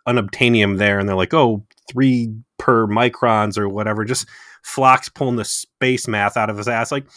unobtainium 0.07 0.77
there?" 0.77 0.99
And 0.99 1.09
they're 1.09 1.15
like, 1.15 1.33
"Oh, 1.33 1.65
three 1.91 2.33
per 2.57 2.87
microns 2.87 3.57
or 3.57 3.67
whatever." 3.67 4.05
Just 4.05 4.27
Phlox 4.63 5.09
pulling 5.09 5.37
the 5.37 5.45
space 5.45 6.07
math 6.07 6.37
out 6.37 6.49
of 6.49 6.57
his 6.57 6.67
ass, 6.67 6.91
like, 6.91 7.07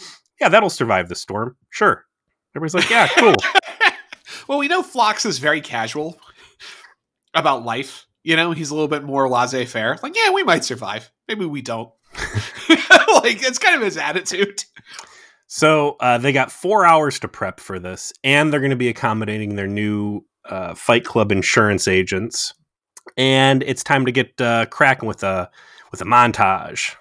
"Yeah, 0.41 0.49
that'll 0.49 0.71
survive 0.71 1.09
the 1.09 1.15
storm, 1.15 1.57
sure." 1.71 2.07
Everybody's 2.55 2.75
like, 2.75 2.91
"Yeah, 2.91 3.09
cool." 3.19 3.35
well, 4.49 4.59
we 4.59 4.69
know 4.69 4.83
Phlox 4.83 5.25
is 5.25 5.39
very 5.39 5.61
casual 5.61 6.19
about 7.35 7.65
life. 7.65 8.07
You 8.25 8.37
know, 8.37 8.53
he's 8.53 8.71
a 8.71 8.75
little 8.75 8.89
bit 8.89 9.03
more 9.03 9.29
laissez 9.29 9.65
faire. 9.67 9.99
Like, 10.03 10.17
yeah, 10.17 10.31
we 10.31 10.45
might 10.45 10.65
survive. 10.65 11.11
Maybe 11.27 11.45
we 11.45 11.63
don't. 11.63 11.91
like, 12.69 13.43
it's 13.43 13.59
kind 13.59 13.75
of 13.77 13.83
his 13.83 13.97
attitude. 13.97 14.65
So 15.55 15.97
uh, 16.01 16.17
they 16.17 16.33
got 16.33 16.51
four 16.51 16.87
hours 16.87 17.19
to 17.19 17.29
prep 17.29 17.61
for 17.61 17.79
this, 17.79 18.11
and 18.25 18.51
they're 18.51 18.59
going 18.59 18.71
to 18.71 18.77
be 18.77 18.89
accommodating 18.89 19.55
their 19.55 19.67
new 19.67 20.25
uh, 20.47 20.73
Fight 20.75 21.05
Club 21.05 21.31
insurance 21.31 21.87
agents. 21.87 22.55
And 23.19 23.63
it's 23.65 23.85
time 23.85 24.07
to 24.07 24.13
get 24.13 24.41
uh, 24.41 24.65
cracking 24.71 25.07
with 25.07 25.23
a 25.23 25.51
with 25.91 26.01
a 26.01 26.07
montage. 26.07 26.95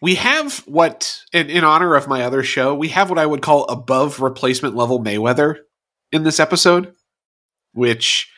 We 0.00 0.14
have 0.14 0.58
what, 0.68 1.22
in, 1.32 1.50
in 1.50 1.64
honor 1.64 1.96
of 1.96 2.06
my 2.06 2.22
other 2.22 2.44
show, 2.44 2.72
we 2.72 2.90
have 2.90 3.10
what 3.10 3.18
I 3.18 3.26
would 3.26 3.42
call 3.42 3.64
above 3.64 4.20
replacement 4.20 4.76
level 4.76 5.02
Mayweather 5.02 5.56
in 6.12 6.22
this 6.22 6.38
episode, 6.38 6.94
which 7.72 8.30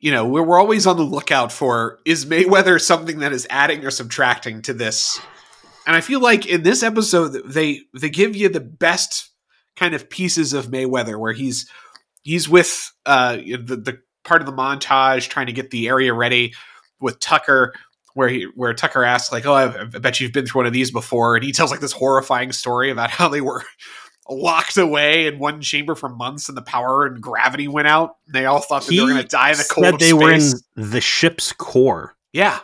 you 0.00 0.10
know, 0.10 0.26
we're, 0.26 0.42
we're 0.42 0.58
always 0.58 0.84
on 0.84 0.96
the 0.96 1.04
lookout 1.04 1.52
for 1.52 2.00
is 2.04 2.26
Mayweather 2.26 2.80
something 2.80 3.20
that 3.20 3.32
is 3.32 3.46
adding 3.50 3.84
or 3.84 3.92
subtracting 3.92 4.62
to 4.62 4.74
this? 4.74 5.20
And 5.88 5.96
I 5.96 6.02
feel 6.02 6.20
like 6.20 6.46
in 6.46 6.62
this 6.62 6.82
episode 6.82 7.50
they 7.50 7.80
they 7.98 8.10
give 8.10 8.36
you 8.36 8.50
the 8.50 8.60
best 8.60 9.30
kind 9.74 9.94
of 9.94 10.10
pieces 10.10 10.52
of 10.52 10.66
Mayweather 10.66 11.18
where 11.18 11.32
he's 11.32 11.68
he's 12.22 12.46
with 12.48 12.92
uh 13.06 13.36
the 13.36 13.80
the 13.82 13.98
part 14.22 14.42
of 14.42 14.46
the 14.46 14.52
montage 14.52 15.28
trying 15.30 15.46
to 15.46 15.52
get 15.52 15.70
the 15.70 15.88
area 15.88 16.12
ready 16.12 16.52
with 17.00 17.18
Tucker 17.20 17.72
where 18.12 18.28
he 18.28 18.48
where 18.54 18.74
Tucker 18.74 19.02
asks 19.02 19.32
like, 19.32 19.46
"Oh, 19.46 19.54
I, 19.54 19.80
I 19.80 19.84
bet 19.84 20.20
you've 20.20 20.32
been 20.32 20.44
through 20.44 20.58
one 20.58 20.66
of 20.66 20.72
these 20.72 20.90
before," 20.90 21.36
and 21.36 21.44
he 21.44 21.52
tells 21.52 21.70
like 21.70 21.80
this 21.80 21.92
horrifying 21.92 22.52
story 22.52 22.90
about 22.90 23.10
how 23.18 23.28
they 23.28 23.40
were 23.40 23.64
locked 24.28 24.76
away 24.76 25.26
in 25.26 25.38
one 25.38 25.62
chamber 25.62 25.94
for 25.94 26.10
months, 26.10 26.48
and 26.48 26.58
the 26.58 26.62
power 26.62 27.06
and 27.06 27.22
gravity 27.22 27.66
went 27.66 27.88
out. 27.88 28.16
And 28.26 28.34
They 28.34 28.44
all 28.44 28.60
thought 28.60 28.82
that 28.82 28.90
He 28.90 28.98
they 28.98 29.04
were 29.04 29.10
going 29.10 29.22
to 29.22 29.28
die 29.28 29.52
in 29.52 29.56
the 29.56 29.66
cold. 29.70 29.86
Said 29.86 30.00
they 30.00 30.12
were 30.12 30.32
in 30.34 30.52
the 30.76 31.00
ship's 31.00 31.52
core. 31.52 32.14
Yeah, 32.32 32.58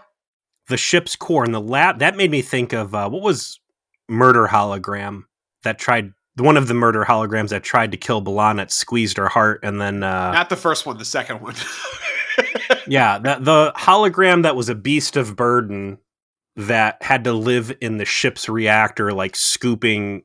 The 0.68 0.76
ship's 0.76 1.14
core, 1.16 1.44
and 1.44 1.54
the 1.54 1.60
lab 1.60 1.98
that 1.98 2.16
made 2.16 2.30
me 2.30 2.42
think 2.42 2.72
of 2.72 2.94
uh, 2.94 3.08
what 3.08 3.22
was 3.22 3.60
murder 4.08 4.46
hologram 4.46 5.24
that 5.62 5.78
tried 5.78 6.12
one 6.36 6.56
of 6.56 6.68
the 6.68 6.74
murder 6.74 7.04
holograms 7.04 7.50
that 7.50 7.62
tried 7.62 7.92
to 7.92 7.96
kill 7.96 8.22
B'Elanna 8.22 8.56
that 8.56 8.72
squeezed 8.72 9.16
her 9.18 9.28
heart, 9.28 9.60
and 9.62 9.80
then 9.80 10.02
uh, 10.02 10.32
not 10.32 10.48
the 10.48 10.56
first 10.56 10.86
one, 10.86 10.98
the 10.98 11.04
second 11.04 11.40
one. 11.40 11.54
Yeah, 12.86 13.18
the 13.18 13.38
the 13.40 13.72
hologram 13.76 14.42
that 14.42 14.56
was 14.56 14.68
a 14.68 14.74
beast 14.74 15.16
of 15.16 15.36
burden 15.36 15.98
that 16.56 17.02
had 17.02 17.24
to 17.24 17.32
live 17.32 17.76
in 17.80 17.98
the 17.98 18.04
ship's 18.04 18.48
reactor, 18.48 19.12
like 19.12 19.36
scooping 19.36 20.22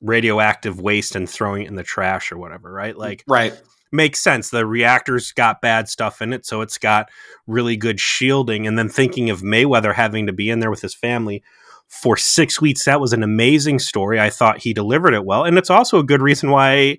radioactive 0.00 0.80
waste 0.80 1.16
and 1.16 1.28
throwing 1.28 1.62
it 1.62 1.68
in 1.68 1.74
the 1.74 1.82
trash 1.82 2.32
or 2.32 2.38
whatever, 2.38 2.72
right? 2.72 2.96
Like 2.96 3.24
right. 3.26 3.60
Makes 3.92 4.20
sense. 4.20 4.50
The 4.50 4.66
reactor's 4.66 5.32
got 5.32 5.60
bad 5.60 5.88
stuff 5.88 6.22
in 6.22 6.32
it, 6.32 6.46
so 6.46 6.60
it's 6.60 6.78
got 6.78 7.10
really 7.46 7.76
good 7.76 8.00
shielding. 8.00 8.66
And 8.66 8.78
then 8.78 8.88
thinking 8.88 9.30
of 9.30 9.42
Mayweather 9.42 9.94
having 9.94 10.26
to 10.26 10.32
be 10.32 10.50
in 10.50 10.60
there 10.60 10.70
with 10.70 10.80
his 10.80 10.94
family 10.94 11.42
for 11.88 12.16
six 12.16 12.60
weeks, 12.60 12.86
that 12.86 13.00
was 13.00 13.12
an 13.12 13.22
amazing 13.22 13.78
story. 13.78 14.18
I 14.18 14.30
thought 14.30 14.62
he 14.62 14.72
delivered 14.72 15.12
it 15.12 15.26
well. 15.26 15.44
And 15.44 15.58
it's 15.58 15.70
also 15.70 15.98
a 15.98 16.04
good 16.04 16.22
reason 16.22 16.50
why 16.50 16.98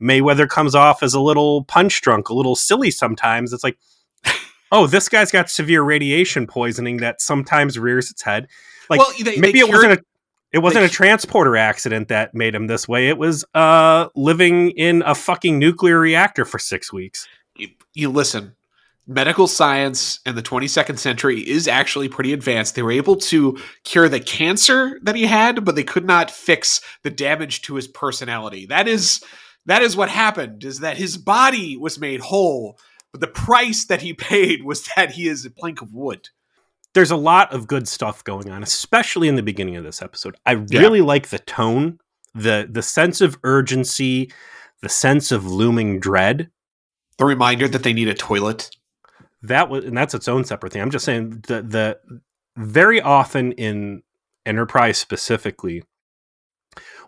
Mayweather 0.00 0.46
comes 0.46 0.74
off 0.74 1.02
as 1.02 1.14
a 1.14 1.20
little 1.20 1.64
punch 1.64 2.02
drunk, 2.02 2.28
a 2.28 2.34
little 2.34 2.54
silly 2.54 2.90
sometimes. 2.90 3.54
It's 3.54 3.64
like, 3.64 3.78
oh, 4.72 4.86
this 4.86 5.08
guy's 5.08 5.30
got 5.30 5.48
severe 5.48 5.82
radiation 5.82 6.46
poisoning 6.46 6.98
that 6.98 7.22
sometimes 7.22 7.78
rears 7.78 8.10
its 8.10 8.22
head. 8.22 8.48
Like 8.90 9.00
well, 9.00 9.12
they, 9.18 9.36
maybe 9.38 9.60
they 9.60 9.60
it 9.60 9.64
cured- 9.66 9.70
wasn't 9.70 9.92
a 10.00 10.04
it 10.56 10.62
wasn't 10.62 10.86
a 10.86 10.88
transporter 10.88 11.54
accident 11.54 12.08
that 12.08 12.34
made 12.34 12.54
him 12.54 12.66
this 12.66 12.88
way. 12.88 13.08
It 13.08 13.18
was 13.18 13.44
uh 13.54 14.08
living 14.14 14.70
in 14.70 15.02
a 15.04 15.14
fucking 15.14 15.58
nuclear 15.58 16.00
reactor 16.00 16.46
for 16.46 16.58
six 16.58 16.90
weeks. 16.90 17.28
you, 17.56 17.68
you 17.92 18.10
listen 18.10 18.56
medical 19.06 19.46
science 19.46 20.18
in 20.26 20.34
the 20.34 20.42
22nd 20.42 20.98
century 20.98 21.40
is 21.40 21.68
actually 21.68 22.08
pretty 22.08 22.32
advanced 22.32 22.74
they 22.74 22.82
were 22.82 22.90
able 22.90 23.16
to 23.16 23.56
cure 23.84 24.08
the 24.08 24.18
cancer 24.18 24.98
that 25.02 25.14
he 25.14 25.26
had 25.26 25.64
but 25.64 25.76
they 25.76 25.84
could 25.84 26.04
not 26.04 26.28
fix 26.28 26.80
the 27.04 27.10
damage 27.10 27.62
to 27.62 27.76
his 27.76 27.86
personality 27.86 28.66
that 28.66 28.88
is 28.88 29.22
that 29.64 29.80
is 29.80 29.96
what 29.96 30.08
happened 30.08 30.64
is 30.64 30.80
that 30.80 30.96
his 30.96 31.16
body 31.16 31.76
was 31.76 32.00
made 32.00 32.18
whole 32.18 32.76
but 33.12 33.20
the 33.20 33.28
price 33.28 33.84
that 33.84 34.02
he 34.02 34.12
paid 34.32 34.64
was 34.64 34.88
that 34.96 35.12
he 35.12 35.28
is 35.28 35.46
a 35.46 35.50
plank 35.50 35.80
of 35.80 35.94
wood 35.94 36.30
There's 36.96 37.10
a 37.10 37.16
lot 37.16 37.52
of 37.52 37.66
good 37.66 37.86
stuff 37.86 38.24
going 38.24 38.50
on, 38.50 38.62
especially 38.62 39.28
in 39.28 39.36
the 39.36 39.42
beginning 39.42 39.76
of 39.76 39.84
this 39.84 40.00
episode. 40.00 40.34
I 40.46 40.52
Yeah. 40.68 40.80
really 40.80 41.02
like 41.02 41.28
the 41.28 41.38
tone, 41.40 41.98
the 42.34 42.66
the 42.70 42.80
sense 42.82 43.20
of 43.20 43.38
urgency, 43.44 44.32
the 44.80 44.88
sense 44.88 45.30
of 45.30 45.46
looming 45.46 46.00
dread. 46.00 46.50
the 47.18 47.26
reminder 47.26 47.68
that 47.68 47.82
they 47.82 47.92
need 47.94 48.08
a 48.08 48.14
toilet 48.14 48.70
That 49.42 49.68
was, 49.70 49.84
and 49.84 49.96
that's 49.96 50.14
its 50.14 50.26
own 50.28 50.44
separate 50.44 50.72
thing. 50.72 50.82
I'm 50.82 50.90
just 50.90 51.04
saying 51.04 51.44
the 51.46 51.62
the 51.62 51.98
very 52.56 53.00
often 53.02 53.52
in 53.52 54.02
Enterprise 54.46 54.96
specifically, 54.98 55.82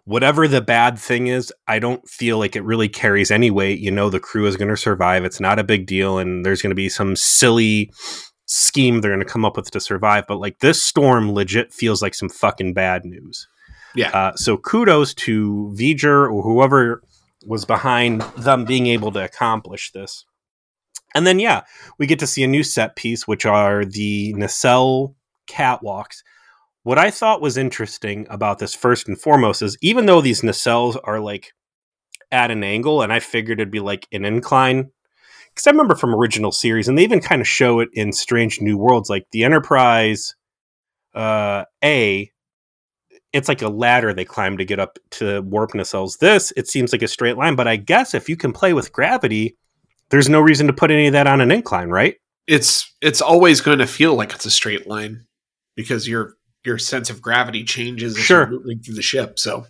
whatever 0.05 0.48
the 0.48 0.61
bad 0.61 0.98
thing 0.98 1.29
is, 1.29 1.53
I 1.66 1.79
don't 1.79 2.07
feel 2.09 2.38
like 2.38 2.57
it 2.57 2.64
really 2.64 2.88
carries 2.88 3.31
any 3.31 3.51
weight. 3.51 3.79
You 3.81 3.90
know, 3.90 4.11
the 4.11 4.20
crew 4.20 4.46
is 4.46 4.57
going 4.57 4.68
to 4.68 4.77
survive. 4.77 5.24
It's 5.24 5.40
not 5.40 5.59
a 5.59 5.64
big 5.64 5.87
deal, 5.87 6.18
and 6.18 6.44
there's 6.44 6.62
going 6.62 6.70
to 6.70 6.74
be 6.77 6.88
some 6.88 7.16
silly 7.16 7.90
scheme 8.49 9.01
they're 9.01 9.11
going 9.11 9.25
to 9.25 9.31
come 9.31 9.45
up 9.45 9.57
with 9.57 9.71
to 9.71 9.81
survive. 9.81 10.27
But 10.27 10.41
like 10.41 10.59
this 10.59 10.83
storm, 10.83 11.33
legit 11.33 11.73
feels 11.73 12.03
like 12.03 12.15
some 12.15 12.29
fucking 12.29 12.75
bad 12.75 13.05
news. 13.05 13.47
Yeah. 13.95 14.11
Uh, 14.11 14.37
so 14.37 14.57
kudos 14.57 15.15
to 15.15 15.73
Vejar 15.79 16.33
or 16.33 16.43
whoever 16.43 17.03
was 17.47 17.65
behind 17.65 18.23
them 18.37 18.65
being 18.65 18.87
able 18.87 19.13
to 19.13 19.25
accomplish 19.25 19.93
this. 19.93 20.25
And 21.15 21.27
then, 21.27 21.39
yeah, 21.39 21.63
we 21.99 22.07
get 22.07 22.19
to 22.19 22.27
see 22.27 22.43
a 22.43 22.49
new 22.49 22.63
set 22.63 22.97
piece, 22.97 23.27
which 23.27 23.47
are 23.47 23.85
the 23.85 24.35
nacelle 24.35 25.15
catwalks. 25.49 26.23
What 26.83 26.99
I 26.99 27.11
thought 27.11 27.41
was 27.41 27.57
interesting 27.57 28.27
about 28.31 28.59
this, 28.59 28.75
first 28.75 29.09
and 29.09 29.21
foremost, 29.21 29.63
is 29.63 29.77
even 29.81 30.07
though 30.07 30.21
these 30.21 30.43
nacelles 30.43 30.99
are 31.05 31.21
like 31.21 31.53
at 32.31 32.51
an 32.51 32.63
angle, 32.63 33.03
and 33.03 33.13
I 33.13 33.21
figured 33.21 33.59
it'd 33.59 33.71
be 33.71 33.81
like 33.81 34.07
an 34.13 34.25
incline, 34.25 34.91
because 35.59 35.66
I 35.66 35.73
remember 35.73 35.97
from 35.97 36.14
original 36.14 36.53
series, 36.53 36.87
and 36.87 36.97
they 36.97 37.03
even 37.03 37.21
kind 37.21 37.40
of 37.42 37.49
show 37.49 37.81
it 37.81 37.88
in 37.92 38.12
Strange 38.12 38.61
New 38.61 38.79
Worlds, 38.79 39.11
like 39.11 39.27
the 39.33 39.42
Enterprise 39.42 40.37
uh, 41.14 41.64
A. 41.83 42.31
It's 43.33 43.49
like 43.49 43.61
a 43.61 43.68
ladder 43.68 44.14
they 44.14 44.25
climb 44.25 44.57
to 44.59 44.64
get 44.64 44.79
up 44.79 44.99
to 45.12 45.42
warp 45.42 45.73
nacelles. 45.73 46.18
This, 46.18 46.53
it 46.57 46.68
seems 46.68 46.92
like 46.92 47.03
a 47.03 47.09
straight 47.09 47.37
line, 47.37 47.57
but 47.57 47.66
I 47.66 47.75
guess 47.77 48.14
if 48.14 48.29
you 48.29 48.37
can 48.37 48.53
play 48.53 48.73
with 48.73 48.92
gravity, 48.92 49.57
there's 50.11 50.29
no 50.29 50.40
reason 50.40 50.68
to 50.68 50.73
put 50.73 50.90
any 50.92 51.09
of 51.09 51.12
that 51.12 51.27
on 51.27 51.40
an 51.40 51.51
incline, 51.51 51.90
right? 51.90 52.14
it's 52.47 52.90
it's 53.03 53.21
always 53.21 53.61
going 53.61 53.79
to 53.79 53.87
feel 53.87 54.14
like 54.14 54.33
it's 54.33 54.47
a 54.47 54.51
straight 54.51 54.87
line 54.87 55.27
because 55.75 56.09
your 56.09 56.33
your 56.64 56.79
sense 56.79 57.11
of 57.11 57.21
gravity 57.21 57.62
changes 57.62 58.16
as 58.16 58.23
Sure. 58.25 58.49
you're 58.49 58.61
moving 58.61 58.79
through 58.79 58.94
the 58.94 59.03
ship 59.03 59.38
so 59.38 59.66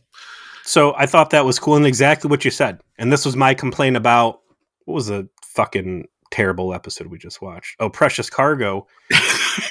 So 0.62 0.94
I 0.96 1.07
thought 1.07 1.31
that 1.31 1.44
was 1.44 1.59
cool 1.59 1.74
and 1.74 1.85
exactly 1.85 2.29
what 2.31 2.44
you 2.44 2.53
said. 2.53 2.81
And 2.96 3.12
this 3.12 3.24
was 3.24 3.35
my 3.35 3.53
complaint 3.53 3.96
about 3.96 4.42
what 4.85 4.94
was 4.94 5.11
a 5.11 5.27
fucking 5.59 6.07
terrible 6.31 6.73
episode 6.73 7.09
we 7.09 7.18
just 7.18 7.42
watched? 7.42 7.75
Oh, 7.81 7.90
Precious 7.90 8.31
Cargo. 8.31 8.87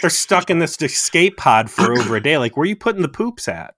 They're 0.01 0.09
stuck 0.09 0.49
in 0.49 0.59
this 0.59 0.75
escape 0.81 1.37
pod 1.37 1.71
for 1.71 1.93
over 1.93 2.17
a 2.17 2.21
day. 2.21 2.37
Like, 2.37 2.57
where 2.57 2.63
are 2.63 2.67
you 2.67 2.75
putting 2.75 3.03
the 3.03 3.07
poops 3.07 3.47
at? 3.47 3.75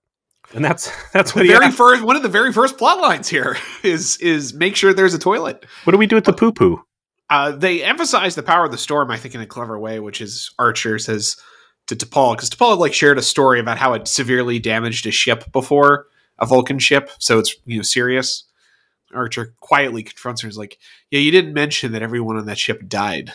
And 0.52 0.64
that's 0.64 0.90
that's 1.12 1.34
what 1.34 1.42
the 1.42 1.48
very 1.48 1.66
asked. 1.66 1.76
first 1.76 2.02
one 2.02 2.16
of 2.16 2.24
the 2.24 2.28
very 2.28 2.52
first 2.52 2.78
plot 2.78 3.00
lines 3.00 3.28
here 3.28 3.56
is 3.84 4.16
is 4.16 4.52
make 4.54 4.74
sure 4.74 4.92
there's 4.92 5.14
a 5.14 5.20
toilet. 5.20 5.64
What 5.84 5.92
do 5.92 5.98
we 5.98 6.08
do 6.08 6.16
with 6.16 6.24
the 6.24 6.32
poo 6.32 6.50
poo? 6.50 6.82
Uh, 7.28 7.52
they 7.52 7.84
emphasize 7.84 8.34
the 8.34 8.42
power 8.42 8.64
of 8.64 8.72
the 8.72 8.78
storm, 8.78 9.08
I 9.12 9.16
think, 9.16 9.36
in 9.36 9.40
a 9.40 9.46
clever 9.46 9.78
way, 9.78 10.00
which 10.00 10.20
is 10.20 10.52
Archer 10.58 10.98
says 10.98 11.36
to 11.86 11.94
T'Pol 11.94 12.34
because 12.34 12.50
T'Pol 12.50 12.70
had 12.70 12.80
like 12.80 12.92
shared 12.92 13.18
a 13.18 13.22
story 13.22 13.60
about 13.60 13.78
how 13.78 13.92
it 13.92 14.08
severely 14.08 14.58
damaged 14.58 15.06
a 15.06 15.12
ship 15.12 15.52
before 15.52 16.06
a 16.40 16.46
Vulcan 16.46 16.80
ship, 16.80 17.10
so 17.20 17.38
it's 17.38 17.54
you 17.66 17.76
know 17.76 17.82
serious. 17.82 18.49
Archer 19.14 19.54
quietly 19.60 20.02
confronts 20.02 20.42
her. 20.42 20.48
Is 20.48 20.58
like, 20.58 20.78
"Yeah, 21.10 21.20
you 21.20 21.30
didn't 21.30 21.54
mention 21.54 21.92
that 21.92 22.02
everyone 22.02 22.36
on 22.36 22.46
that 22.46 22.58
ship 22.58 22.88
died. 22.88 23.32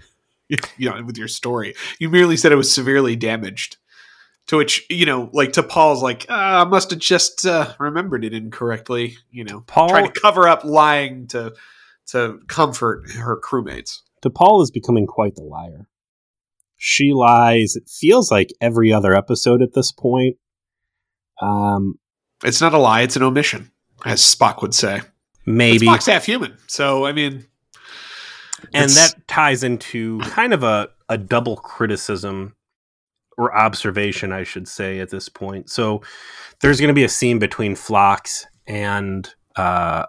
you 0.48 0.90
know, 0.90 1.02
with 1.04 1.18
your 1.18 1.28
story, 1.28 1.74
you 1.98 2.08
merely 2.08 2.36
said 2.36 2.52
it 2.52 2.56
was 2.56 2.72
severely 2.72 3.16
damaged." 3.16 3.76
To 4.48 4.56
which 4.56 4.86
you 4.88 5.04
know, 5.04 5.28
like 5.34 5.52
T'Pol's 5.52 6.02
like, 6.02 6.24
uh, 6.30 6.32
I 6.32 6.64
must 6.64 6.90
have 6.90 7.00
just 7.00 7.44
uh, 7.44 7.74
remembered 7.78 8.24
it 8.24 8.32
incorrectly. 8.32 9.18
You 9.30 9.44
know, 9.44 9.60
Paul- 9.66 9.90
trying 9.90 10.10
to 10.10 10.20
cover 10.20 10.48
up 10.48 10.64
lying 10.64 11.26
to 11.28 11.54
to 12.08 12.40
comfort 12.48 13.10
her 13.10 13.38
crewmates. 13.40 14.00
T'Pol 14.22 14.62
is 14.62 14.70
becoming 14.70 15.06
quite 15.06 15.34
the 15.34 15.42
liar. 15.42 15.86
She 16.76 17.12
lies, 17.12 17.74
it 17.76 17.88
feels 17.88 18.30
like 18.30 18.52
every 18.60 18.92
other 18.92 19.14
episode 19.14 19.62
at 19.62 19.74
this 19.74 19.90
point. 19.92 20.36
Um, 21.42 21.98
It's 22.44 22.60
not 22.60 22.72
a 22.72 22.78
lie; 22.78 23.02
it's 23.02 23.16
an 23.16 23.22
omission, 23.24 23.72
as 24.04 24.20
Spock 24.20 24.62
would 24.62 24.74
say. 24.74 25.00
But 25.00 25.54
maybe. 25.54 25.86
Spock's 25.86 26.06
half 26.06 26.26
human, 26.26 26.56
so 26.66 27.06
I 27.06 27.12
mean, 27.12 27.46
and 28.74 28.90
that 28.90 29.14
ties 29.26 29.62
into 29.64 30.20
kind 30.20 30.52
of 30.52 30.62
a, 30.62 30.88
a 31.08 31.16
double 31.16 31.56
criticism 31.56 32.54
or 33.36 33.56
observation, 33.56 34.32
I 34.32 34.42
should 34.42 34.68
say, 34.68 34.98
at 34.98 35.10
this 35.10 35.28
point. 35.28 35.70
So 35.70 36.02
there's 36.60 36.80
going 36.80 36.88
to 36.88 36.94
be 36.94 37.04
a 37.04 37.08
scene 37.08 37.38
between 37.38 37.76
Phlox 37.76 38.46
and 38.66 39.32
uh, 39.56 40.06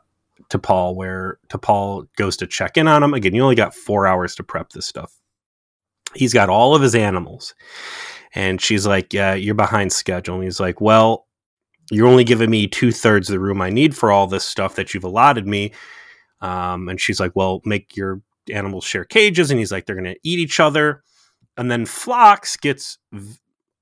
T'Pol 0.50 0.96
where 0.96 1.38
T'Pol 1.50 2.08
goes 2.18 2.36
to 2.38 2.48
check 2.48 2.76
in 2.76 2.88
on 2.88 3.04
him. 3.04 3.14
Again, 3.14 3.36
you 3.36 3.44
only 3.44 3.56
got 3.56 3.76
four 3.76 4.08
hours 4.08 4.36
to 4.36 4.44
prep 4.44 4.70
this 4.70 4.88
stuff. 4.88 5.14
He's 6.16 6.34
got 6.34 6.50
all 6.50 6.76
of 6.76 6.82
his 6.82 6.96
animals. 6.96 7.54
And 8.34 8.60
she's 8.60 8.86
like, 8.88 9.14
Yeah, 9.14 9.36
you're 9.36 9.56
behind 9.56 9.94
schedule. 9.94 10.36
And 10.36 10.44
he's 10.44 10.60
like, 10.60 10.82
Well, 10.82 11.28
you're 11.92 12.08
only 12.08 12.24
giving 12.24 12.50
me 12.50 12.68
two 12.68 12.92
thirds 12.92 13.30
of 13.30 13.34
the 13.34 13.40
room 13.40 13.62
I 13.62 13.70
need 13.70 13.96
for 13.96 14.12
all 14.12 14.28
this 14.28 14.46
stuff 14.46 14.76
that 14.76 14.94
you've 14.94 15.04
allotted 15.04 15.48
me. 15.48 15.72
Um, 16.42 16.88
and 16.90 17.00
she's 17.00 17.20
like, 17.20 17.36
Well, 17.36 17.62
make 17.66 17.96
your 17.96 18.22
animals 18.52 18.86
share 18.86 19.06
cages. 19.06 19.52
And 19.52 19.60
he's 19.60 19.72
like, 19.72 19.86
They're 19.86 19.96
going 19.96 20.14
to 20.14 20.20
eat 20.24 20.40
each 20.40 20.60
other. 20.60 21.04
And 21.58 21.70
then 21.70 21.86
Phlox 21.86 22.56
gets, 22.58 22.98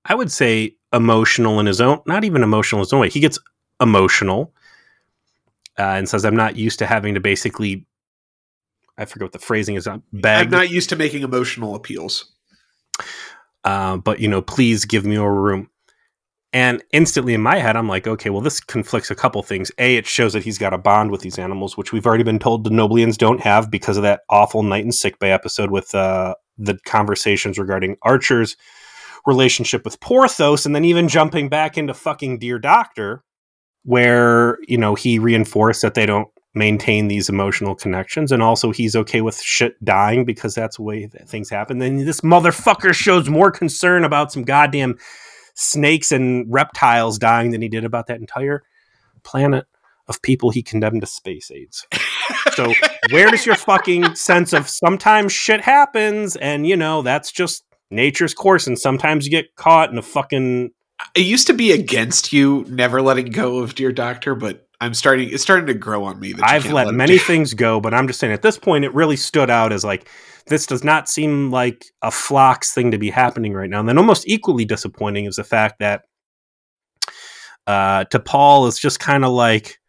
I 0.06 0.16
would 0.16 0.32
say, 0.32 0.76
emotional 0.94 1.60
in 1.60 1.66
his 1.66 1.82
own, 1.82 2.00
not 2.08 2.24
even 2.24 2.44
emotional 2.44 2.80
in 2.80 2.86
his 2.86 2.94
own 2.94 3.02
way. 3.02 3.10
He 3.10 3.20
gets 3.20 3.38
emotional 3.80 4.54
uh, 5.78 5.84
and 5.84 6.10
says, 6.10 6.26
I'm 6.26 6.36
not 6.36 6.56
used 6.56 6.80
to 6.80 6.88
having 6.88 7.14
to 7.14 7.20
basically, 7.20 7.86
I 8.98 9.06
forget 9.06 9.26
what 9.26 9.32
the 9.34 9.40
phrasing 9.40 9.76
is, 9.76 9.88
beg. 10.12 10.46
I'm 10.46 10.50
not 10.50 10.72
used 10.72 10.90
to 10.90 10.96
making 10.96 11.22
emotional 11.24 11.76
appeals. 11.76 12.34
uh, 13.64 13.98
but 13.98 14.20
you 14.20 14.28
know, 14.28 14.42
please 14.42 14.86
give 14.86 15.06
me 15.06 15.16
a 15.16 15.30
room. 15.30 15.70
And 16.58 16.84
instantly 16.92 17.36
in 17.36 17.42
my 17.44 17.60
head, 17.60 17.76
I'm 17.76 17.88
like, 17.88 18.08
okay, 18.08 18.32
well, 18.32 18.42
this 18.42 18.60
conflicts 18.60 19.12
a 19.12 19.16
couple 19.16 19.44
things. 19.44 19.72
A, 19.78 19.96
it 19.96 20.08
shows 20.08 20.34
that 20.34 20.42
he's 20.42 20.58
got 20.58 20.74
a 20.74 20.80
bond 20.80 21.12
with 21.12 21.22
these 21.22 21.38
animals, 21.38 21.78
which 21.78 21.94
we've 21.94 22.08
already 22.08 22.24
been 22.24 22.40
told 22.40 22.64
the 22.64 22.72
Noblians 22.72 23.16
don't 23.16 23.42
have 23.42 23.70
because 23.70 23.96
of 23.96 24.02
that 24.02 24.22
awful 24.28 24.64
night 24.64 24.84
in 24.84 24.92
sickbay 24.92 25.30
episode 25.30 25.70
with 25.70 25.94
uh, 25.94 26.34
the 26.58 26.80
conversations 26.84 27.60
regarding 27.60 27.96
Archer's 28.02 28.58
relationship 29.28 29.86
with 29.86 30.00
Porthos, 30.00 30.66
and 30.66 30.74
then 30.74 30.84
even 30.84 31.08
jumping 31.08 31.48
back 31.48 31.78
into 31.78 31.94
fucking 31.94 32.40
Dear 32.40 32.58
Doctor, 32.58 33.24
where 33.84 34.58
you 34.68 34.80
know 34.80 34.96
he 34.96 35.20
reinforced 35.20 35.84
that 35.84 35.94
they 35.94 36.08
don't 36.08 36.30
maintain 36.56 37.08
these 37.08 37.30
emotional 37.30 37.76
connections, 37.76 38.32
and 38.32 38.42
also 38.42 38.72
he's 38.72 38.96
okay 38.96 39.22
with 39.22 39.40
shit 39.40 39.76
dying 39.86 40.26
because 40.26 40.56
that's 40.56 40.78
the 40.78 40.82
way 40.82 41.06
that 41.06 41.30
things 41.30 41.52
happen. 41.52 41.78
Then 41.78 42.04
this 42.04 42.22
motherfucker 42.22 42.96
shows 42.96 43.30
more 43.30 43.52
concern 43.52 44.04
about 44.04 44.32
some 44.32 44.42
goddamn 44.42 44.98
snakes 45.58 46.12
and 46.12 46.46
reptiles 46.54 47.18
dying 47.18 47.52
than 47.52 47.62
he 47.62 47.68
did 47.68 47.84
about 47.84 48.08
that 48.08 48.20
entire 48.20 48.64
planet 49.24 49.66
of 50.08 50.22
people 50.22 50.52
he 50.52 50.62
condemned 50.62 51.02
to 51.02 51.08
space 51.08 51.52
aids. 51.52 51.86
So 52.54 52.74
where 53.10 53.30
does 53.30 53.46
your 53.46 53.56
fucking 53.56 54.16
sense 54.16 54.54
of 54.54 54.70
sometimes 54.70 55.34
shit 55.34 55.62
happens 55.62 56.36
and 56.38 56.66
you 56.66 56.78
know 56.78 57.02
that's 57.02 57.32
just 57.32 57.64
nature's 57.90 58.34
course 58.34 58.68
and 58.68 58.78
sometimes 58.78 59.26
you 59.26 59.32
get 59.32 59.56
caught 59.56 59.92
in 59.92 59.98
a 59.98 60.02
fucking 60.02 60.72
It 61.16 61.26
used 61.26 61.48
to 61.48 61.54
be 61.54 61.72
against 61.72 62.34
you 62.34 62.66
never 62.68 63.02
letting 63.02 63.32
go 63.32 63.60
of 63.60 63.76
Dear 63.76 63.92
Doctor, 63.92 64.36
but 64.36 64.68
I'm 64.80 64.94
starting. 64.94 65.30
It's 65.30 65.44
starting 65.44 65.68
to 65.68 65.74
grow 65.74 66.04
on 66.04 66.20
me. 66.20 66.34
I've 66.42 66.72
let 66.72 66.88
it 66.88 66.94
many 66.94 67.18
things 67.18 67.54
go, 67.54 67.80
but 67.80 67.94
I'm 67.94 68.08
just 68.08 68.20
saying 68.20 68.34
at 68.34 68.42
this 68.42 68.58
point 68.58 68.86
it 68.86 68.94
really 68.94 69.16
stood 69.16 69.50
out 69.50 69.72
as 69.72 69.84
like 69.84 70.10
this 70.48 70.66
does 70.66 70.84
not 70.84 71.10
seem 71.10 71.52
like 71.52 71.86
a 72.02 72.12
Phlox 72.12 72.74
thing 72.74 72.92
to 72.92 72.98
be 72.98 73.10
happening 73.10 73.54
right 73.54 73.70
now. 73.70 73.80
And 73.80 73.90
then 73.90 73.98
almost 73.98 74.28
equally 74.28 74.66
disappointing 74.66 75.26
is 75.26 75.36
the 75.36 75.44
fact 75.44 75.80
that 75.80 76.04
uh 77.66 78.06
T'Pol 78.06 78.68
is 78.68 78.80
just 78.80 79.00
kind 79.00 79.26
of 79.26 79.32
like 79.32 79.80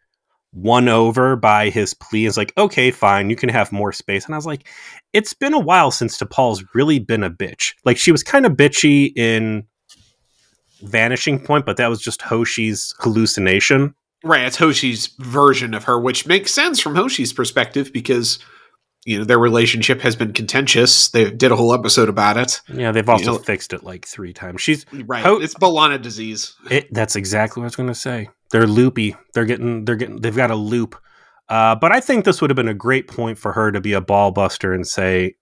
won 0.51 0.89
over 0.89 1.35
by 1.35 1.69
his 1.69 1.93
plea. 1.93 2.25
It's 2.25 2.37
like, 2.37 2.53
okay, 2.57 2.91
fine, 2.91 3.29
you 3.29 3.35
can 3.35 3.49
have 3.49 3.71
more 3.71 3.91
space. 3.91 4.25
And 4.25 4.33
I 4.33 4.37
was 4.37 4.47
like, 4.47 4.67
it's 5.13 5.33
been 5.33 5.53
a 5.53 5.59
while 5.59 5.91
since 5.91 6.17
T'Pol's 6.17 6.63
really 6.73 6.99
been 6.99 7.23
a 7.23 7.29
bitch. 7.29 7.73
Like 7.85 7.97
she 7.97 8.11
was 8.11 8.23
kind 8.23 8.45
of 8.45 8.53
bitchy 8.53 9.11
in 9.15 9.65
Vanishing 10.83 11.39
Point, 11.39 11.65
but 11.65 11.77
that 11.77 11.87
was 11.89 12.01
just 12.01 12.21
Hoshi's 12.21 12.93
hallucination. 12.99 13.93
Right, 14.23 14.41
it's 14.45 14.57
Hoshi's 14.57 15.07
version 15.19 15.73
of 15.73 15.85
her, 15.85 15.99
which 15.99 16.27
makes 16.27 16.53
sense 16.53 16.79
from 16.79 16.95
Hoshi's 16.95 17.31
perspective 17.33 17.91
because 17.93 18.39
you 19.05 19.17
know 19.17 19.23
their 19.23 19.39
relationship 19.39 20.01
has 20.01 20.15
been 20.17 20.33
contentious. 20.33 21.09
They 21.09 21.31
did 21.31 21.51
a 21.51 21.55
whole 21.55 21.73
episode 21.73 22.09
about 22.09 22.35
it. 22.37 22.59
Yeah, 22.67 22.91
they've 22.91 23.07
also 23.07 23.33
You 23.33 23.37
know- 23.37 23.43
fixed 23.43 23.71
it 23.71 23.83
like 23.83 24.05
three 24.05 24.33
times. 24.33 24.61
She's 24.61 24.85
Right, 24.91 25.23
Ho- 25.23 25.39
it's 25.39 25.53
Bolana 25.53 26.01
disease. 26.01 26.53
It, 26.69 26.93
that's 26.93 27.15
exactly 27.15 27.61
what 27.61 27.65
I 27.65 27.67
was 27.67 27.75
going 27.77 27.87
to 27.89 27.95
say. 27.95 28.29
They're 28.51 28.67
loopy. 28.67 29.15
They're 29.33 29.45
getting. 29.45 29.85
They're 29.85 29.95
getting. 29.95 30.17
They've 30.21 30.35
got 30.35 30.51
a 30.51 30.55
loop. 30.55 30.95
Uh, 31.47 31.75
but 31.75 31.91
I 31.93 31.99
think 32.01 32.25
this 32.25 32.41
would 32.41 32.49
have 32.49 32.55
been 32.57 32.67
a 32.67 32.73
great 32.73 33.07
point 33.07 33.37
for 33.37 33.53
her 33.53 33.71
to 33.71 33.79
be 33.79 33.93
a 33.93 34.01
ball 34.01 34.31
buster 34.31 34.73
and 34.73 34.85
say, 34.85 35.35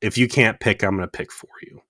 "If 0.00 0.16
you 0.18 0.28
can't 0.28 0.60
pick, 0.60 0.82
I'm 0.84 0.96
going 0.96 1.08
to 1.08 1.10
pick 1.10 1.32
for 1.32 1.48
you." 1.62 1.80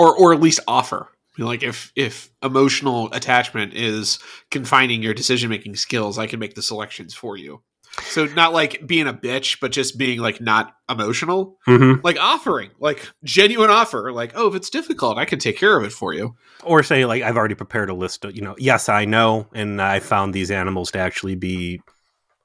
Or 0.00 0.16
or 0.16 0.32
at 0.34 0.40
least 0.40 0.60
offer. 0.66 1.08
You 1.36 1.44
know, 1.44 1.48
Like 1.48 1.62
if 1.62 1.92
if 1.94 2.30
emotional 2.42 3.12
attachment 3.12 3.74
is 3.74 4.18
confining 4.50 5.02
your 5.02 5.14
decision 5.14 5.50
making 5.50 5.76
skills, 5.76 6.18
I 6.18 6.26
can 6.26 6.40
make 6.40 6.54
the 6.54 6.62
selections 6.62 7.14
for 7.14 7.36
you. 7.36 7.62
So 8.02 8.26
not 8.26 8.52
like 8.52 8.86
being 8.86 9.08
a 9.08 9.12
bitch, 9.12 9.58
but 9.60 9.72
just 9.72 9.98
being 9.98 10.20
like 10.20 10.40
not 10.40 10.74
emotional, 10.88 11.58
Mm-hmm. 11.66 12.00
like 12.04 12.18
offering, 12.20 12.70
like 12.78 13.08
genuine 13.24 13.70
offer. 13.70 14.12
Like 14.12 14.32
oh, 14.36 14.48
if 14.48 14.54
it's 14.54 14.70
difficult, 14.70 15.18
I 15.18 15.24
can 15.24 15.38
take 15.38 15.56
care 15.58 15.76
of 15.76 15.84
it 15.84 15.92
for 15.92 16.14
you. 16.14 16.36
Or 16.62 16.82
say, 16.82 17.04
like, 17.04 17.22
I've 17.22 17.36
already 17.36 17.54
prepared 17.54 17.90
a 17.90 17.94
list 17.94 18.24
of, 18.24 18.36
you 18.36 18.42
know, 18.42 18.54
yes, 18.58 18.88
I 18.88 19.06
know, 19.06 19.48
and 19.54 19.80
I 19.80 19.98
found 19.98 20.34
these 20.34 20.50
animals 20.50 20.90
to 20.92 20.98
actually 20.98 21.34
be 21.34 21.80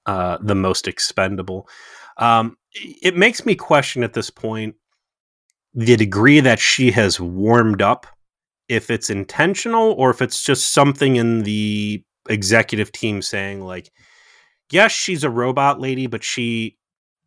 uh, 0.05 0.37
the 0.41 0.55
most 0.55 0.87
expendable. 0.87 1.67
Um, 2.17 2.57
it 2.73 3.15
makes 3.15 3.45
me 3.45 3.55
question 3.55 4.03
at 4.03 4.13
this 4.13 4.29
point 4.29 4.75
the 5.75 5.97
degree 5.97 6.39
that 6.39 6.59
she 6.59 6.89
has 6.91 7.19
warmed 7.19 7.81
up, 7.81 8.07
if 8.69 8.89
it's 8.89 9.09
intentional 9.09 9.91
or 9.93 10.09
if 10.09 10.21
it's 10.21 10.43
just 10.43 10.71
something 10.71 11.17
in 11.17 11.43
the 11.43 12.03
executive 12.29 12.91
team 12.91 13.21
saying, 13.21 13.61
like, 13.61 13.91
yes, 14.71 14.91
she's 14.91 15.23
a 15.23 15.29
robot 15.29 15.79
lady, 15.79 16.07
but 16.07 16.23
she 16.23 16.77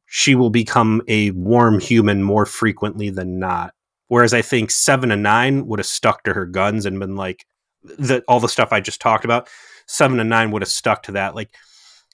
she 0.06 0.34
will 0.34 0.48
become 0.48 1.02
a 1.06 1.30
warm 1.32 1.78
human 1.78 2.22
more 2.22 2.46
frequently 2.46 3.11
than 3.11 3.38
not. 3.38 3.74
Whereas 4.08 4.32
I 4.32 4.40
think 4.40 4.70
seven 4.70 5.11
and 5.11 5.22
nine 5.22 5.66
would 5.66 5.78
have 5.78 5.87
stuck 5.87 6.24
to 6.24 6.32
her 6.32 6.46
guns 6.46 6.87
and 6.87 6.98
been 6.98 7.14
like 7.14 7.44
the 7.82 8.22
all 8.26 8.40
the 8.40 8.48
stuff 8.48 8.72
I 8.72 8.80
just 8.80 9.02
talked 9.02 9.26
about. 9.26 9.50
Seven 9.87 10.18
and 10.18 10.30
nine 10.30 10.50
would 10.50 10.62
have 10.62 10.70
stuck 10.70 11.02
to 11.04 11.12
that. 11.12 11.34
Like 11.34 11.54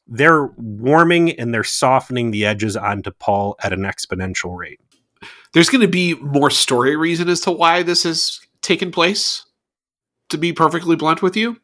they're 0.08 0.46
warming 0.56 1.38
and 1.38 1.54
they're 1.54 1.64
softening 1.64 2.32
the 2.32 2.44
edges 2.44 2.76
onto 2.76 3.12
Paul 3.12 3.54
at 3.62 3.72
an 3.72 3.82
exponential 3.82 4.56
rate. 4.56 4.80
There's 5.54 5.70
going 5.70 5.82
to 5.82 5.88
be 5.88 6.14
more 6.14 6.50
story 6.50 6.96
reason 6.96 7.28
as 7.28 7.40
to 7.42 7.52
why 7.52 7.82
this 7.82 8.02
has 8.02 8.40
taken 8.60 8.90
place. 8.90 9.46
To 10.30 10.38
be 10.38 10.52
perfectly 10.52 10.96
blunt 10.96 11.22
with 11.22 11.36
you, 11.36 11.58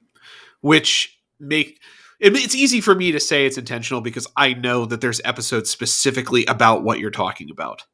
which 0.61 1.19
make 1.41 1.81
it, 2.21 2.37
it's 2.37 2.55
easy 2.55 2.81
for 2.83 2.95
me 2.95 3.11
to 3.11 3.19
say 3.19 3.47
it's 3.47 3.59
intentional 3.59 4.03
because 4.03 4.29
I 4.37 4.53
know 4.53 4.85
that 4.85 5.01
there's 5.01 5.21
episodes 5.25 5.71
specifically 5.71 6.45
about 6.45 6.85
what 6.85 7.01
you're 7.01 7.11
talking 7.11 7.51
about. 7.51 7.85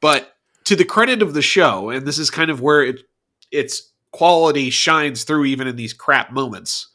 But 0.00 0.34
to 0.64 0.76
the 0.76 0.84
credit 0.84 1.22
of 1.22 1.32
the 1.32 1.42
show, 1.42 1.88
and 1.88 2.06
this 2.06 2.18
is 2.18 2.30
kind 2.30 2.50
of 2.50 2.60
where 2.60 2.82
it 2.82 3.00
its 3.50 3.90
quality 4.12 4.70
shines 4.70 5.24
through 5.24 5.46
even 5.46 5.66
in 5.66 5.76
these 5.76 5.94
crap 5.94 6.30
moments. 6.30 6.88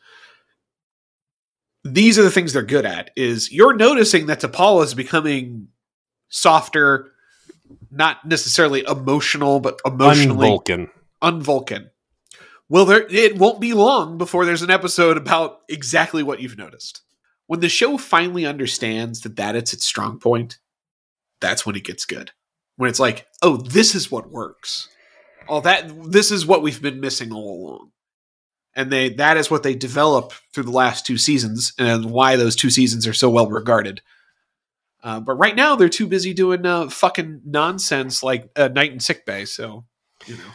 These 1.84 2.20
are 2.20 2.24
the 2.24 2.32
things 2.32 2.54
they're 2.54 2.62
good 2.62 2.86
at. 2.86 3.10
Is 3.16 3.52
you're 3.52 3.76
noticing 3.76 4.28
that 4.28 4.42
T'Pol 4.42 4.84
is 4.84 4.94
becoming 4.94 5.70
softer, 6.30 7.12
not 7.92 8.26
necessarily 8.26 8.84
emotional, 8.88 9.60
but 9.60 9.80
emotionally 9.86 10.48
Unvulcan. 10.48 10.90
unvulcan. 11.22 11.90
Well, 12.70 12.86
there 12.86 13.08
it 13.10 13.38
won't 13.38 13.60
be 13.60 13.74
long 13.74 14.18
before 14.18 14.46
there's 14.46 14.62
an 14.62 14.70
episode 14.70 15.18
about 15.18 15.62
exactly 15.68 16.22
what 16.22 16.40
you've 16.40 16.58
noticed. 16.58 17.02
When 17.48 17.62
the 17.62 17.70
show 17.70 17.98
finally 17.98 18.46
understands 18.46 19.22
that 19.22 19.38
that 19.38 19.56
it's 19.56 19.74
its 19.74 19.86
strong 19.86 20.20
point, 20.20 20.60
that's 21.42 21.66
when 21.66 21.76
it 21.76 21.84
gets 21.84 22.06
good. 22.06 22.32
When 22.76 22.90
it's 22.90 23.00
like, 23.00 23.26
oh, 23.42 23.58
this 23.58 23.96
is 23.96 24.12
what 24.12 24.30
works. 24.30 24.88
All 25.48 25.62
that 25.62 25.92
this 26.12 26.32
is 26.32 26.46
what 26.46 26.62
we've 26.62 26.82
been 26.82 27.00
missing 27.00 27.32
all 27.32 27.66
along. 27.66 27.92
And 28.76 28.92
they 28.92 29.10
that 29.16 29.36
is 29.36 29.50
what 29.50 29.64
they 29.64 29.74
develop 29.74 30.32
through 30.54 30.66
the 30.66 30.72
last 30.72 31.08
two 31.08 31.18
seasons, 31.18 31.74
and 31.80 32.12
why 32.12 32.36
those 32.36 32.56
two 32.56 32.70
seasons 32.70 33.08
are 33.08 33.14
so 33.14 33.32
well 33.32 33.50
regarded. 33.50 34.02
Uh, 35.02 35.20
but 35.20 35.34
right 35.36 35.56
now 35.56 35.76
they're 35.76 35.90
too 35.90 36.08
busy 36.08 36.34
doing 36.34 36.66
uh, 36.66 36.90
fucking 36.90 37.42
nonsense 37.46 38.22
like 38.22 38.50
uh, 38.56 38.68
Night 38.68 38.92
in 38.92 39.00
Sick 39.00 39.26
Bay. 39.26 39.46
So, 39.46 39.86
you 40.26 40.36
know. 40.36 40.52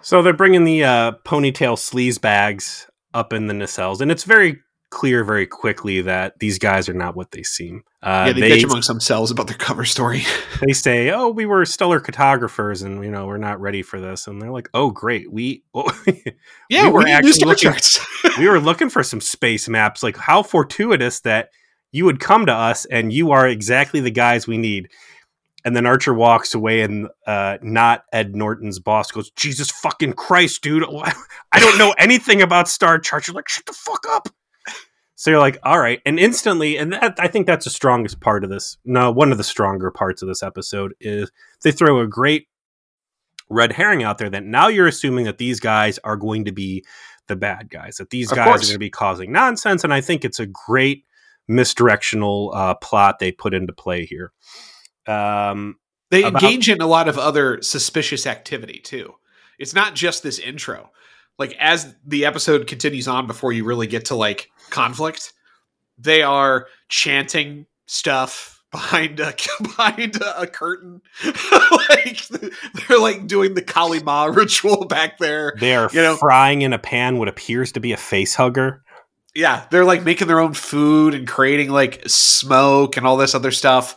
So 0.00 0.22
they're 0.22 0.32
bringing 0.32 0.64
the 0.64 0.84
uh, 0.84 1.12
ponytail 1.24 1.76
sleaze 1.76 2.20
bags 2.20 2.86
up 3.14 3.32
in 3.32 3.46
the 3.48 3.54
nacelles, 3.54 4.00
and 4.00 4.10
it's 4.10 4.24
very 4.24 4.60
clear 4.90 5.24
very 5.24 5.46
quickly 5.46 6.00
that 6.02 6.38
these 6.38 6.58
guys 6.60 6.88
are 6.88 6.94
not 6.94 7.16
what 7.16 7.32
they 7.32 7.42
seem. 7.42 7.82
Uh, 8.02 8.24
yeah, 8.28 8.32
they, 8.34 8.40
they 8.40 8.50
bitch 8.58 8.64
amongst 8.64 8.86
themselves 8.88 9.32
about 9.32 9.48
their 9.48 9.56
cover 9.56 9.84
story. 9.84 10.22
they 10.64 10.72
say, 10.72 11.10
"Oh, 11.10 11.30
we 11.30 11.44
were 11.44 11.64
stellar 11.64 11.98
cartographers, 12.00 12.82
and 12.82 13.02
you 13.04 13.10
know 13.10 13.26
we're 13.26 13.36
not 13.36 13.60
ready 13.60 13.82
for 13.82 14.00
this." 14.00 14.26
And 14.28 14.40
they're 14.40 14.52
like, 14.52 14.68
"Oh, 14.74 14.90
great, 14.90 15.32
we 15.32 15.64
yeah, 16.68 16.84
We 16.86 16.90
were 16.90 17.02
we 17.04 17.10
actually 17.10 17.44
looking- 17.44 17.72
we 18.38 18.48
were 18.48 18.60
looking 18.60 18.90
for 18.90 19.02
some 19.02 19.20
space 19.20 19.68
maps. 19.68 20.02
Like, 20.02 20.16
how 20.16 20.42
fortuitous 20.42 21.20
that 21.20 21.50
you 21.92 22.04
would 22.04 22.20
come 22.20 22.46
to 22.46 22.52
us, 22.52 22.84
and 22.86 23.12
you 23.12 23.32
are 23.32 23.46
exactly 23.46 24.00
the 24.00 24.10
guys 24.10 24.46
we 24.46 24.58
need." 24.58 24.88
And 25.64 25.74
then 25.74 25.86
Archer 25.86 26.14
walks 26.14 26.54
away, 26.54 26.82
and 26.82 27.08
uh, 27.26 27.58
not 27.62 28.04
Ed 28.12 28.36
Norton's 28.36 28.78
boss 28.78 29.10
goes, 29.10 29.30
"Jesus 29.32 29.70
fucking 29.70 30.12
Christ, 30.14 30.62
dude! 30.62 30.84
I 31.52 31.60
don't 31.60 31.78
know 31.78 31.94
anything 31.98 32.42
about 32.42 32.68
star 32.68 32.98
charts." 32.98 33.28
You're 33.28 33.34
like, 33.34 33.48
"Shut 33.48 33.66
the 33.66 33.72
fuck 33.72 34.04
up." 34.08 34.28
So 35.18 35.30
you're 35.30 35.40
like, 35.40 35.58
all 35.62 35.78
right, 35.78 36.00
and 36.04 36.20
instantly, 36.20 36.76
and 36.76 36.92
that, 36.92 37.16
I 37.18 37.26
think 37.26 37.46
that's 37.46 37.64
the 37.64 37.70
strongest 37.70 38.20
part 38.20 38.44
of 38.44 38.50
this. 38.50 38.76
No, 38.84 39.10
one 39.10 39.32
of 39.32 39.38
the 39.38 39.44
stronger 39.44 39.90
parts 39.90 40.20
of 40.20 40.28
this 40.28 40.42
episode 40.42 40.94
is 41.00 41.30
they 41.62 41.72
throw 41.72 42.00
a 42.00 42.06
great 42.06 42.48
red 43.48 43.72
herring 43.72 44.02
out 44.02 44.18
there 44.18 44.28
that 44.28 44.44
now 44.44 44.68
you're 44.68 44.86
assuming 44.86 45.24
that 45.24 45.38
these 45.38 45.58
guys 45.58 45.98
are 46.04 46.16
going 46.18 46.44
to 46.44 46.52
be 46.52 46.84
the 47.28 47.36
bad 47.36 47.70
guys, 47.70 47.96
that 47.96 48.10
these 48.10 48.30
Of 48.30 48.36
guys 48.36 48.46
course. 48.46 48.62
are 48.62 48.66
going 48.66 48.74
to 48.74 48.78
be 48.78 48.90
causing 48.90 49.32
nonsense, 49.32 49.84
and 49.84 49.94
I 49.94 50.02
think 50.02 50.22
it's 50.22 50.38
a 50.38 50.46
great 50.46 51.04
misdirectional 51.50 52.50
uh, 52.54 52.74
plot 52.76 53.18
they 53.18 53.32
put 53.32 53.54
into 53.54 53.72
play 53.72 54.04
here. 54.06 54.32
Um, 55.06 55.76
They 56.10 56.22
About- 56.24 56.42
engage 56.42 56.68
in 56.68 56.80
a 56.80 56.86
lot 56.86 57.08
of 57.08 57.18
other 57.18 57.60
suspicious 57.62 58.26
activity 58.26 58.80
too. 58.80 59.14
It's 59.58 59.74
not 59.74 59.94
just 59.94 60.22
this 60.22 60.38
intro. 60.38 60.90
Like 61.38 61.54
as 61.58 61.94
the 62.06 62.24
episode 62.24 62.66
continues 62.66 63.08
on 63.08 63.26
before 63.26 63.52
you 63.52 63.64
really 63.64 63.86
get 63.86 64.06
to 64.06 64.14
like 64.14 64.50
conflict, 64.70 65.32
they 65.98 66.22
are 66.22 66.66
chanting 66.88 67.66
stuff 67.86 68.62
behind 68.72 69.20
a 69.20 69.32
behind 69.62 70.16
a, 70.16 70.42
a 70.42 70.46
curtain. 70.46 71.00
like 71.88 72.26
they're 72.28 72.98
like 72.98 73.26
doing 73.26 73.54
the 73.54 73.62
Kali 73.62 74.02
Ma 74.02 74.24
ritual 74.26 74.84
back 74.86 75.18
there. 75.18 75.54
they 75.58 75.74
are 75.74 75.88
You 75.92 76.02
know- 76.02 76.16
frying 76.16 76.62
in 76.62 76.72
a 76.72 76.78
pan 76.78 77.18
what 77.18 77.28
appears 77.28 77.72
to 77.72 77.80
be 77.80 77.92
a 77.92 77.96
face 77.96 78.34
hugger. 78.34 78.82
Yeah, 79.36 79.66
they're 79.70 79.84
like 79.84 80.02
making 80.02 80.28
their 80.28 80.40
own 80.40 80.54
food 80.54 81.12
and 81.14 81.28
creating 81.28 81.70
like 81.70 82.02
smoke 82.08 82.96
and 82.96 83.06
all 83.06 83.16
this 83.18 83.34
other 83.34 83.50
stuff. 83.50 83.94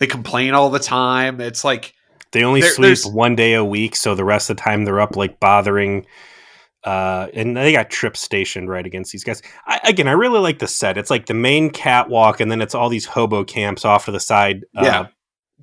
They 0.00 0.06
complain 0.08 0.52
all 0.52 0.68
the 0.68 0.80
time. 0.80 1.40
It's 1.40 1.62
like 1.64 1.94
They 2.32 2.42
only 2.42 2.60
sleep 2.62 2.98
one 3.06 3.36
day 3.36 3.54
a 3.54 3.64
week, 3.64 3.94
so 3.94 4.14
the 4.16 4.24
rest 4.24 4.50
of 4.50 4.56
the 4.56 4.62
time 4.62 4.84
they're 4.84 5.00
up 5.00 5.14
like 5.16 5.38
bothering. 5.38 6.06
Uh, 6.82 7.28
and 7.34 7.56
they 7.56 7.72
got 7.72 7.90
Trip 7.90 8.16
stationed 8.16 8.68
right 8.68 8.84
against 8.86 9.12
these 9.12 9.22
guys. 9.22 9.42
I, 9.66 9.80
again, 9.84 10.08
I 10.08 10.12
really 10.12 10.40
like 10.40 10.58
the 10.58 10.66
set. 10.66 10.96
It's 10.98 11.10
like 11.10 11.26
the 11.26 11.34
main 11.34 11.70
catwalk, 11.70 12.40
and 12.40 12.50
then 12.50 12.60
it's 12.62 12.74
all 12.74 12.88
these 12.88 13.04
hobo 13.04 13.44
camps 13.44 13.84
off 13.84 14.06
to 14.06 14.10
the 14.12 14.18
side, 14.20 14.64
uh, 14.76 14.84
Yeah. 14.84 15.06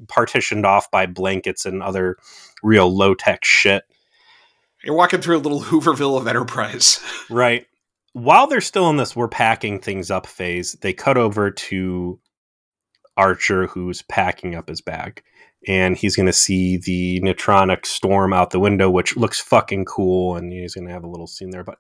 partitioned 0.08 0.66
off 0.66 0.90
by 0.92 1.06
blankets 1.08 1.66
and 1.66 1.82
other 1.84 2.18
real 2.64 2.96
low 2.96 3.14
tech 3.16 3.44
shit. 3.44 3.84
you're 4.84 4.96
walking 4.96 5.20
through 5.20 5.38
a 5.38 5.40
little 5.40 5.62
Hooverville 5.62 6.18
of 6.18 6.28
Enterprise. 6.28 7.02
Right. 7.30 7.66
While 8.18 8.48
they're 8.48 8.62
still 8.62 8.90
in 8.90 8.98
this 8.98 9.16
we're 9.16 9.28
packing 9.28 9.80
things 9.80 10.10
up 10.10 10.26
phase, 10.26 10.72
they 10.82 10.92
cut 10.92 11.18
over 11.18 11.52
to 11.52 12.20
Archer 13.16 13.68
who's 13.68 14.02
packing 14.02 14.56
up 14.56 14.70
his 14.70 14.82
bag. 14.82 15.22
And 15.68 15.96
he's 15.96 16.16
going 16.16 16.26
to 16.26 16.34
see 16.34 16.78
the 16.78 17.22
Neutronic 17.22 17.86
storm 17.86 18.34
out 18.34 18.50
the 18.50 18.60
window, 18.60 18.90
which 18.90 19.16
looks 19.18 19.40
fucking 19.40 19.86
cool. 19.86 20.36
And 20.36 20.52
he's 20.52 20.74
going 20.74 20.88
to 20.88 20.94
have 20.94 21.04
a 21.04 21.08
little 21.08 21.28
scene 21.28 21.52
there. 21.52 21.64
But 21.64 21.78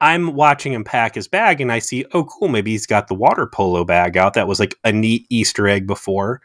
I'm 0.00 0.34
watching 0.34 0.72
him 0.72 0.82
pack 0.82 1.14
his 1.14 1.28
bag 1.28 1.60
and 1.60 1.70
I 1.70 1.78
see, 1.78 2.04
oh, 2.12 2.24
cool. 2.24 2.48
Maybe 2.48 2.72
he's 2.72 2.86
got 2.86 3.06
the 3.06 3.14
water 3.14 3.46
polo 3.46 3.84
bag 3.84 4.16
out. 4.16 4.34
That 4.34 4.48
was 4.48 4.58
like 4.58 4.74
a 4.82 4.90
neat 4.90 5.26
Easter 5.30 5.68
egg 5.68 5.86
before. 5.86 6.40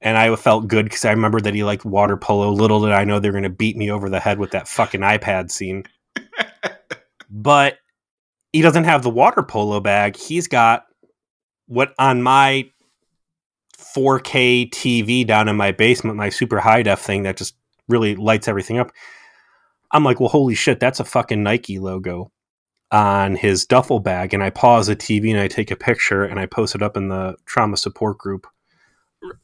And 0.00 0.16
I 0.16 0.36
felt 0.36 0.68
good 0.68 0.84
because 0.84 1.04
I 1.04 1.10
remember 1.10 1.40
that 1.40 1.54
he 1.54 1.64
liked 1.64 1.84
water 1.84 2.16
polo. 2.16 2.52
Little 2.52 2.82
did 2.82 2.92
I 2.92 3.02
know 3.02 3.18
they 3.18 3.30
were 3.30 3.40
going 3.40 3.42
to 3.42 3.50
beat 3.50 3.76
me 3.76 3.90
over 3.90 4.08
the 4.08 4.20
head 4.20 4.38
with 4.38 4.52
that 4.52 4.68
fucking 4.68 5.00
iPad 5.00 5.50
scene 5.50 5.82
but 7.32 7.78
he 8.52 8.60
doesn't 8.60 8.84
have 8.84 9.02
the 9.02 9.10
water 9.10 9.42
polo 9.42 9.80
bag. 9.80 10.16
He's 10.16 10.46
got 10.46 10.84
what 11.66 11.94
on 11.98 12.22
my 12.22 12.70
4K 13.78 14.70
TV 14.70 15.26
down 15.26 15.48
in 15.48 15.56
my 15.56 15.72
basement, 15.72 16.16
my 16.16 16.28
super 16.28 16.60
high 16.60 16.82
def 16.82 17.00
thing 17.00 17.22
that 17.22 17.38
just 17.38 17.54
really 17.88 18.14
lights 18.14 18.46
everything 18.46 18.78
up. 18.78 18.92
I'm 19.90 20.04
like, 20.04 20.20
well, 20.20 20.28
holy 20.28 20.54
shit, 20.54 20.78
that's 20.78 21.00
a 21.00 21.04
fucking 21.04 21.42
Nike 21.42 21.78
logo 21.78 22.30
on 22.90 23.36
his 23.36 23.64
duffel 23.64 24.00
bag. 24.00 24.34
And 24.34 24.42
I 24.42 24.50
pause 24.50 24.86
the 24.86 24.96
TV 24.96 25.30
and 25.30 25.40
I 25.40 25.48
take 25.48 25.70
a 25.70 25.76
picture 25.76 26.24
and 26.24 26.38
I 26.38 26.46
post 26.46 26.74
it 26.74 26.82
up 26.82 26.96
in 26.96 27.08
the 27.08 27.36
trauma 27.46 27.76
support 27.76 28.18
group. 28.18 28.46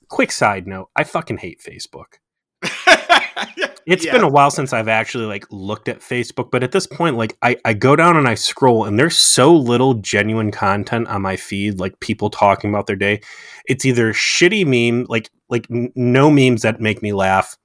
Quick 0.09 0.33
side 0.33 0.67
note 0.67 0.91
I 0.97 1.05
fucking 1.05 1.39
hate 1.39 1.61
Facebook. 1.63 2.19
It's 3.89 4.05
Yeah. 4.05 4.13
been 4.13 4.23
a 4.23 4.29
while 4.29 4.51
since 4.51 4.73
I've 4.75 4.89
actually 4.89 5.25
like 5.25 5.47
looked 5.51 5.89
at 5.89 6.01
Facebook, 6.01 6.51
but 6.51 6.63
at 6.63 6.73
this 6.73 6.87
point, 6.87 7.17
like 7.17 7.37
I, 7.43 7.57
I 7.65 7.73
go 7.73 7.97
down 7.97 8.17
and 8.19 8.29
I 8.29 8.35
scroll, 8.35 8.85
and 8.85 8.99
there's 8.99 9.17
so 9.19 9.55
little 9.55 9.95
genuine 9.95 10.51
content 10.51 11.09
on 11.09 11.23
my 11.23 11.37
feed, 11.37 11.81
like 11.81 11.99
people 12.01 12.29
talking 12.29 12.69
about 12.71 12.87
their 12.87 12.97
day. 12.97 13.21
It's 13.67 13.87
either 13.87 14.13
shitty 14.13 14.67
meme, 14.67 15.07
like 15.09 15.31
like 15.49 15.67
n- 15.71 15.91
no 15.97 16.31
memes 16.31 16.63
that 16.63 16.81
make 16.81 17.03
me 17.03 17.13
laugh, 17.15 17.57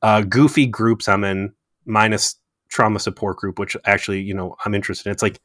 uh, 0.00 0.22
goofy 0.22 0.64
groups 0.66 1.08
I'm 1.08 1.24
in, 1.24 1.52
minus 1.84 2.36
trauma 2.70 2.98
support 2.98 3.36
group, 3.36 3.58
which 3.58 3.76
actually 3.84 4.22
you 4.22 4.32
know 4.34 4.56
I'm 4.64 4.74
interested 4.74 5.08
in. 5.08 5.12
It's 5.12 5.22
like 5.22 5.38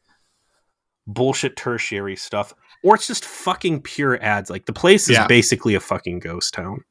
bullshit 1.07 1.55
tertiary 1.57 2.15
stuff, 2.15 2.53
or 2.83 2.95
it's 2.95 3.07
just 3.07 3.25
fucking 3.25 3.81
pure 3.81 4.21
ads. 4.23 4.49
Like 4.49 4.65
the 4.65 4.73
place 4.73 5.09
is 5.09 5.17
Yeah. 5.17 5.27
basically 5.27 5.75
a 5.75 5.79
fucking 5.79 6.19
ghost 6.19 6.53
town. 6.53 6.83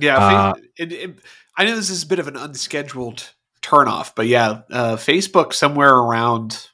Yeah, 0.00 0.16
Uh, 0.16 0.54
fa- 0.54 0.60
it, 0.78 0.92
it, 0.92 1.18
I 1.56 1.64
know 1.64 1.76
this 1.76 1.90
is 1.90 2.02
a 2.02 2.06
bit 2.06 2.18
of 2.18 2.28
an 2.28 2.36
unscheduled 2.36 3.32
turnoff, 3.62 4.12
but 4.14 4.26
yeah, 4.26 4.62
uh, 4.70 4.96
Facebook 4.96 5.52
somewhere 5.52 5.94
around 5.94 6.68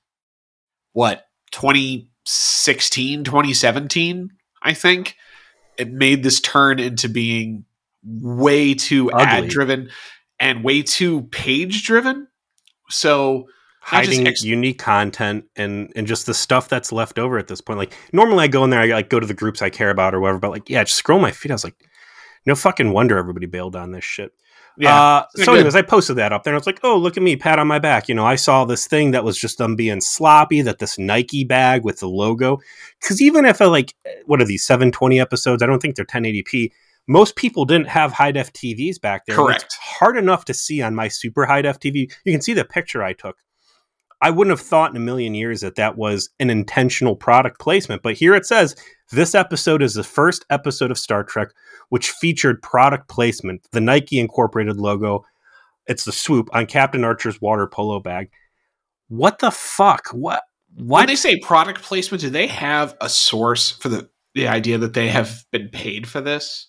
what 0.92 1.26
2016, 1.52 3.24
2017, 3.24 4.30
I 4.62 4.74
think 4.74 5.16
it 5.76 5.90
made 5.90 6.22
this 6.22 6.40
turn 6.40 6.78
into 6.78 7.08
being 7.08 7.64
way 8.04 8.74
too 8.74 9.10
ad 9.12 9.48
driven 9.48 9.90
and 10.38 10.64
way 10.64 10.82
too 10.82 11.22
page 11.22 11.84
driven. 11.84 12.28
So 12.88 13.46
hiding 13.80 14.26
ex- 14.26 14.44
unique 14.44 14.78
content 14.78 15.44
and 15.56 15.92
and 15.96 16.06
just 16.06 16.26
the 16.26 16.34
stuff 16.34 16.68
that's 16.68 16.92
left 16.92 17.18
over 17.18 17.38
at 17.38 17.48
this 17.48 17.60
point. 17.60 17.78
Like 17.78 17.94
normally 18.12 18.44
I 18.44 18.48
go 18.48 18.64
in 18.64 18.70
there, 18.70 18.80
I 18.80 18.86
like 18.86 19.10
go 19.10 19.20
to 19.20 19.26
the 19.26 19.34
groups 19.34 19.62
I 19.62 19.70
care 19.70 19.90
about 19.90 20.14
or 20.14 20.20
whatever. 20.20 20.38
But 20.38 20.50
like, 20.50 20.68
yeah, 20.68 20.84
just 20.84 20.98
scroll 20.98 21.20
my 21.20 21.30
feed. 21.30 21.50
I 21.50 21.54
was 21.54 21.64
like, 21.64 21.76
no 22.46 22.54
fucking 22.54 22.92
wonder 22.92 23.18
everybody 23.18 23.46
bailed 23.46 23.76
on 23.76 23.92
this 23.92 24.04
shit. 24.04 24.32
Yeah, 24.76 24.94
Uh, 24.94 25.26
so, 25.36 25.54
anyways, 25.54 25.74
I 25.74 25.82
posted 25.82 26.16
that 26.16 26.32
up 26.32 26.42
there, 26.42 26.52
and 26.52 26.56
I 26.56 26.60
was 26.60 26.66
like, 26.66 26.80
"Oh, 26.82 26.96
look 26.96 27.16
at 27.16 27.22
me, 27.22 27.36
pat 27.36 27.58
on 27.58 27.66
my 27.66 27.78
back." 27.78 28.08
You 28.08 28.14
know, 28.14 28.24
I 28.24 28.36
saw 28.36 28.64
this 28.64 28.86
thing 28.86 29.10
that 29.10 29.24
was 29.24 29.38
just 29.38 29.58
them 29.58 29.76
being 29.76 30.00
sloppy. 30.00 30.62
That 30.62 30.78
this 30.78 30.98
Nike 30.98 31.44
bag 31.44 31.84
with 31.84 32.00
the 32.00 32.08
logo, 32.08 32.58
because 33.00 33.20
even 33.20 33.44
if 33.44 33.60
I 33.60 33.66
like, 33.66 33.94
what 34.26 34.40
are 34.40 34.46
these 34.46 34.64
seven 34.64 34.90
twenty 34.92 35.20
episodes? 35.20 35.62
I 35.62 35.66
don't 35.66 35.80
think 35.80 35.96
they're 35.96 36.04
ten 36.04 36.24
eighty 36.24 36.42
p. 36.42 36.72
Most 37.06 37.34
people 37.34 37.64
didn't 37.64 37.88
have 37.88 38.12
high 38.12 38.30
def 38.32 38.52
TVs 38.52 39.00
back 39.00 39.26
there. 39.26 39.36
Correct. 39.36 39.64
It's 39.64 39.76
hard 39.76 40.16
enough 40.16 40.44
to 40.46 40.54
see 40.54 40.80
on 40.80 40.94
my 40.94 41.08
super 41.08 41.44
high 41.44 41.62
def 41.62 41.80
TV. 41.80 42.10
You 42.24 42.32
can 42.32 42.40
see 42.40 42.52
the 42.54 42.64
picture 42.64 43.02
I 43.02 43.12
took. 43.14 43.36
I 44.22 44.30
wouldn't 44.30 44.56
have 44.56 44.66
thought 44.66 44.90
in 44.90 44.96
a 44.96 45.00
million 45.00 45.34
years 45.34 45.62
that 45.62 45.76
that 45.76 45.96
was 45.96 46.28
an 46.38 46.50
intentional 46.50 47.16
product 47.16 47.58
placement, 47.58 48.02
but 48.02 48.14
here 48.14 48.34
it 48.34 48.44
says 48.46 48.76
this 49.10 49.34
episode 49.34 49.82
is 49.82 49.94
the 49.94 50.04
first 50.04 50.44
episode 50.50 50.90
of 50.90 50.98
Star 50.98 51.24
Trek 51.24 51.50
which 51.90 52.10
featured 52.10 52.62
product 52.62 53.08
placement, 53.08 53.66
the 53.72 53.80
Nike 53.80 54.18
Incorporated 54.18 54.76
logo. 54.76 55.24
It's 55.86 56.04
the 56.04 56.12
swoop 56.12 56.48
on 56.52 56.66
Captain 56.66 57.04
Archer's 57.04 57.40
water 57.40 57.66
polo 57.66 58.00
bag. 58.00 58.30
What 59.08 59.40
the 59.40 59.50
fuck? 59.50 60.08
What? 60.12 60.42
What? 60.76 61.06
they 61.06 61.16
say 61.16 61.38
product 61.40 61.82
placement, 61.82 62.20
do 62.20 62.30
they 62.30 62.46
have 62.46 62.96
a 63.00 63.08
source 63.08 63.72
for 63.72 63.88
the 63.88 64.08
the 64.34 64.46
idea 64.46 64.78
that 64.78 64.94
they 64.94 65.08
have 65.08 65.44
been 65.50 65.68
paid 65.68 66.08
for 66.08 66.20
this? 66.20 66.68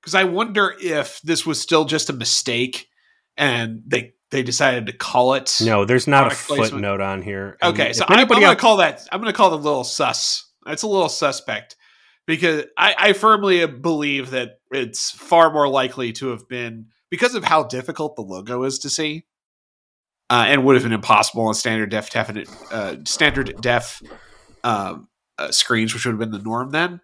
Because 0.00 0.14
I 0.14 0.24
wonder 0.24 0.74
if 0.80 1.20
this 1.20 1.44
was 1.44 1.60
still 1.60 1.84
just 1.84 2.08
a 2.08 2.14
mistake 2.14 2.88
and 3.36 3.82
they 3.86 4.14
they 4.30 4.42
decided 4.42 4.86
to 4.86 4.92
call 4.94 5.34
it. 5.34 5.58
no, 5.62 5.84
there's 5.84 6.06
not 6.06 6.32
a 6.32 6.36
placement? 6.36 6.70
footnote 6.70 7.02
on 7.02 7.20
here. 7.20 7.58
And 7.60 7.74
Okay, 7.74 7.92
so 7.92 8.06
I, 8.08 8.14
am 8.14 8.20
anybody 8.20 8.40
going 8.40 8.56
to 8.56 8.60
call 8.60 8.78
that. 8.78 9.06
I'm 9.12 9.20
going 9.20 9.32
to 9.32 9.36
call 9.36 9.50
them 9.50 9.60
a 9.60 9.64
little 9.64 9.84
sus. 9.84 10.47
It's 10.66 10.82
a 10.82 10.88
little 10.88 11.08
suspect 11.08 11.76
because 12.26 12.64
I, 12.76 12.94
I 12.98 13.12
firmly 13.12 13.66
believe 13.66 14.30
that 14.30 14.60
it's 14.70 15.10
far 15.10 15.52
more 15.52 15.68
likely 15.68 16.12
to 16.14 16.28
have 16.28 16.48
been 16.48 16.86
because 17.10 17.34
of 17.34 17.44
how 17.44 17.64
difficult 17.64 18.16
the 18.16 18.22
logo 18.22 18.64
is 18.64 18.78
to 18.80 18.90
see, 18.90 19.24
uh, 20.28 20.44
and 20.46 20.64
would 20.64 20.76
have 20.76 20.82
been 20.82 20.92
impossible 20.92 21.46
on 21.46 21.54
standard 21.54 21.90
def 21.90 22.10
definite 22.10 22.48
uh, 22.70 22.96
standard 23.04 23.54
def 23.60 24.02
um, 24.62 25.08
uh, 25.38 25.50
screens, 25.50 25.94
which 25.94 26.04
would 26.04 26.12
have 26.12 26.18
been 26.18 26.30
the 26.30 26.38
norm 26.38 26.70
then. 26.70 27.00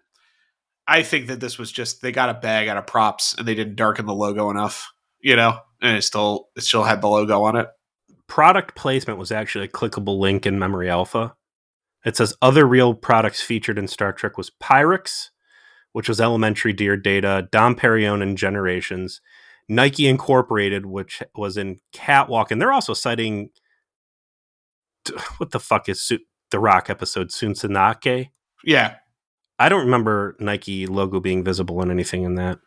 I 0.87 1.01
think 1.01 1.27
that 1.27 1.39
this 1.39 1.57
was 1.57 1.71
just 1.71 2.03
they 2.03 2.11
got 2.11 2.29
a 2.29 2.35
bag 2.35 2.67
out 2.67 2.77
of 2.77 2.85
props 2.85 3.33
and 3.35 3.47
they 3.47 3.55
didn't 3.55 3.75
darken 3.75 4.05
the 4.05 4.13
logo 4.13 4.51
enough, 4.51 4.91
you 5.19 5.35
know, 5.35 5.57
and 5.81 5.97
it 5.97 6.03
still 6.03 6.49
it 6.55 6.61
still 6.61 6.83
had 6.83 7.01
the 7.01 7.07
logo 7.07 7.43
on 7.43 7.55
it. 7.55 7.67
product 8.27 8.75
placement 8.75 9.19
was 9.19 9.31
actually 9.31 9.65
a 9.65 9.69
clickable 9.69 10.19
link 10.19 10.45
in 10.45 10.59
Memory 10.59 10.89
Alpha. 10.89 11.35
It 12.05 12.15
says 12.15 12.35
other 12.41 12.65
real 12.65 12.93
products 12.93 13.41
featured 13.41 13.79
in 13.79 13.87
Star 13.87 14.13
Trek 14.13 14.37
was 14.37 14.51
Pyrex, 14.61 15.29
which 15.93 16.07
was 16.07 16.21
Elementary 16.21 16.71
Dear 16.71 16.95
Data, 16.95 17.47
Dom 17.51 17.75
Perignon 17.75 18.21
and 18.21 18.37
Generations, 18.37 19.21
Nike 19.67 20.07
Incorporated, 20.07 20.85
which 20.85 21.23
was 21.35 21.57
in 21.57 21.79
Catwalk, 21.91 22.51
and 22.51 22.61
they're 22.61 22.71
also 22.73 22.93
citing 22.93 23.49
what 25.37 25.51
the 25.51 25.59
fuck 25.59 25.89
is 25.89 26.01
Su- 26.01 26.19
the 26.51 26.59
Rock 26.59 26.89
episode 26.89 27.29
Sunsanake? 27.29 28.29
Yeah, 28.63 28.95
I 29.57 29.69
don't 29.69 29.85
remember 29.85 30.35
Nike 30.39 30.85
logo 30.85 31.19
being 31.19 31.43
visible 31.43 31.81
in 31.81 31.89
anything 31.89 32.23
in 32.23 32.35
that. 32.35 32.59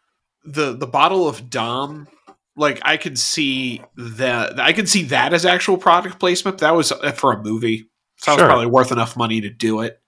the 0.45 0.77
the 0.77 0.87
bottle 0.87 1.29
of 1.29 1.51
Dom, 1.51 2.09
like 2.57 2.81
I 2.83 2.97
could 2.97 3.19
see 3.19 3.83
that 3.97 4.59
I 4.59 4.73
could 4.73 4.89
see 4.89 5.05
that 5.05 5.33
as 5.33 5.45
actual 5.45 5.77
product 5.77 6.19
placement. 6.19 6.59
That 6.59 6.75
was 6.75 6.91
uh, 6.93 7.13
for 7.13 7.33
a 7.33 7.43
movie, 7.43 7.89
so 8.19 8.31
that 8.33 8.43
was 8.43 8.49
probably 8.49 8.67
worth 8.67 8.93
enough 8.93 9.17
money 9.17 9.41
to 9.41 9.51
do 9.51 9.81
it. 9.81 10.01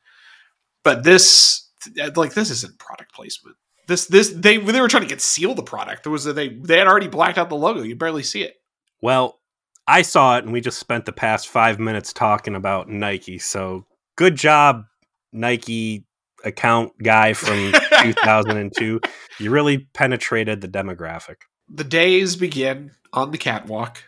But 0.82 1.04
this, 1.04 1.68
like, 2.16 2.34
this 2.34 2.50
isn't 2.50 2.78
product 2.78 3.14
placement. 3.14 3.56
This 3.86 4.06
this 4.06 4.30
they 4.30 4.56
they 4.58 4.80
were 4.80 4.88
trying 4.88 5.02
to 5.02 5.08
conceal 5.08 5.54
the 5.54 5.62
product. 5.62 6.04
There 6.04 6.12
was 6.12 6.24
a, 6.26 6.32
they 6.32 6.48
they 6.50 6.78
had 6.78 6.86
already 6.86 7.08
blacked 7.08 7.38
out 7.38 7.48
the 7.48 7.56
logo. 7.56 7.82
You 7.82 7.96
barely 7.96 8.22
see 8.22 8.42
it. 8.42 8.54
Well, 9.02 9.40
I 9.88 10.02
saw 10.02 10.36
it, 10.38 10.44
and 10.44 10.52
we 10.52 10.60
just 10.60 10.78
spent 10.78 11.06
the 11.06 11.12
past 11.12 11.48
five 11.48 11.78
minutes 11.80 12.12
talking 12.12 12.54
about 12.54 12.88
Nike. 12.88 13.38
So 13.38 13.86
good 14.16 14.36
job, 14.36 14.84
Nike 15.32 16.06
account 16.44 16.92
guy 17.02 17.32
from 17.32 17.72
2002. 18.02 19.00
You 19.40 19.50
really 19.50 19.78
penetrated 19.92 20.60
the 20.60 20.68
demographic. 20.68 21.36
the 21.68 21.84
days 21.84 22.36
begin 22.36 22.92
on 23.12 23.32
the 23.32 23.38
catwalk. 23.38 24.04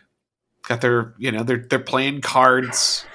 Got 0.65 0.79
their, 0.81 1.13
you 1.17 1.31
know, 1.31 1.43
they're 1.43 1.65
they're 1.69 1.79
playing 1.79 2.21
cards. 2.21 3.05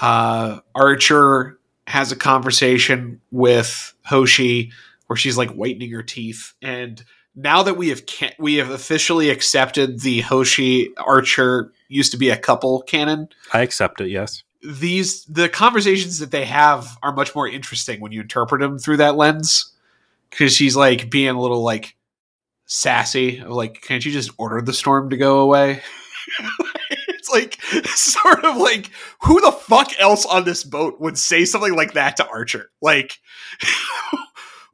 Uh, 0.00 0.60
Archer 0.74 1.58
has 1.86 2.12
a 2.12 2.16
conversation 2.16 3.20
with 3.30 3.94
Hoshi 4.04 4.72
where 5.06 5.16
she's 5.16 5.38
like 5.38 5.50
whitening 5.50 5.92
her 5.92 6.02
teeth, 6.02 6.54
and 6.62 7.02
now 7.34 7.62
that 7.62 7.76
we 7.76 7.90
have 7.90 8.06
ca- 8.06 8.34
we 8.38 8.56
have 8.56 8.70
officially 8.70 9.30
accepted 9.30 10.00
the 10.00 10.20
Hoshi 10.22 10.94
Archer 10.96 11.72
used 11.88 12.12
to 12.12 12.18
be 12.18 12.30
a 12.30 12.36
couple 12.36 12.82
canon. 12.82 13.28
I 13.52 13.60
accept 13.60 14.00
it. 14.00 14.08
Yes. 14.08 14.42
These 14.62 15.24
the 15.26 15.48
conversations 15.48 16.18
that 16.18 16.30
they 16.30 16.44
have 16.44 16.98
are 17.02 17.12
much 17.12 17.34
more 17.34 17.46
interesting 17.46 18.00
when 18.00 18.12
you 18.12 18.22
interpret 18.22 18.60
them 18.60 18.78
through 18.78 18.96
that 18.96 19.16
lens 19.16 19.72
because 20.30 20.54
she's 20.54 20.76
like 20.76 21.10
being 21.10 21.28
a 21.28 21.40
little 21.40 21.62
like 21.62 21.94
sassy 22.66 23.40
like 23.46 23.80
can't 23.82 24.04
you 24.04 24.10
just 24.10 24.32
order 24.38 24.60
the 24.60 24.72
storm 24.72 25.08
to 25.10 25.16
go 25.16 25.38
away 25.38 25.80
like 27.40 27.62
sort 27.86 28.44
of 28.44 28.56
like 28.56 28.90
who 29.22 29.40
the 29.40 29.52
fuck 29.52 29.90
else 30.00 30.24
on 30.26 30.44
this 30.44 30.64
boat 30.64 31.00
would 31.00 31.18
say 31.18 31.44
something 31.44 31.74
like 31.74 31.92
that 31.94 32.16
to 32.16 32.26
archer 32.26 32.70
like 32.82 33.18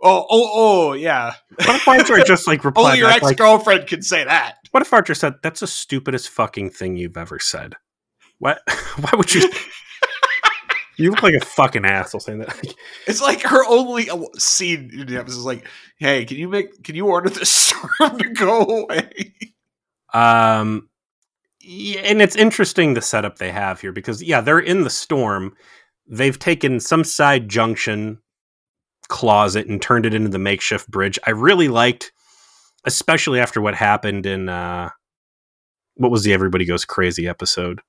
oh 0.02 0.26
oh 0.30 0.50
oh 0.54 0.92
yeah 0.94 1.34
What 1.56 1.76
if 1.76 1.88
Archer 1.88 2.18
just 2.26 2.46
like 2.46 2.64
replied 2.64 2.84
only 2.84 2.98
your 2.98 3.10
ex-girlfriend 3.10 3.86
can 3.86 4.02
say 4.02 4.24
that 4.24 4.56
What 4.70 4.82
if 4.82 4.92
Archer 4.92 5.14
said, 5.14 5.34
"That's 5.42 5.60
the 5.60 5.66
stupidest 5.66 6.28
fucking 6.30 6.70
thing 6.70 6.96
you've 6.96 7.16
ever 7.16 7.38
said"? 7.38 7.74
What? 8.38 8.60
Why 8.96 9.10
would 9.16 9.32
you? 9.34 9.48
you 10.98 11.10
look 11.10 11.22
like 11.22 11.34
a 11.34 11.44
fucking 11.44 11.84
asshole 11.84 12.20
saying 12.20 12.38
that. 12.40 12.74
it's 13.06 13.20
like 13.22 13.42
her 13.42 13.64
only 13.66 14.08
scene 14.38 14.90
in 14.92 15.06
the 15.06 15.18
episode 15.18 15.38
is 15.38 15.44
like 15.44 15.66
hey 15.98 16.24
can 16.24 16.36
you 16.36 16.48
make 16.48 16.82
can 16.82 16.94
you 16.94 17.06
order 17.06 17.30
this 17.30 17.50
storm 17.50 18.18
to 18.18 18.28
go 18.30 18.60
away 18.82 19.34
Um, 20.12 20.88
and 21.64 22.20
it's 22.20 22.36
interesting 22.36 22.94
the 22.94 23.02
setup 23.02 23.38
they 23.38 23.50
have 23.50 23.80
here 23.80 23.92
because 23.92 24.22
yeah, 24.22 24.40
they're 24.40 24.58
in 24.58 24.82
the 24.82 24.90
storm. 24.90 25.56
They've 26.08 26.38
taken 26.38 26.80
some 26.80 27.04
side 27.04 27.48
junction 27.48 28.18
closet 29.08 29.66
and 29.66 29.80
turned 29.80 30.06
it 30.06 30.14
into 30.14 30.28
the 30.28 30.38
makeshift 30.38 30.90
bridge. 30.90 31.18
I 31.26 31.30
really 31.30 31.68
liked, 31.68 32.12
especially 32.84 33.40
after 33.40 33.60
what 33.60 33.74
happened 33.74 34.26
in 34.26 34.48
uh, 34.48 34.90
what 35.94 36.10
was 36.10 36.24
the 36.24 36.32
Everybody 36.32 36.64
Goes 36.64 36.84
Crazy 36.84 37.28
episode, 37.28 37.80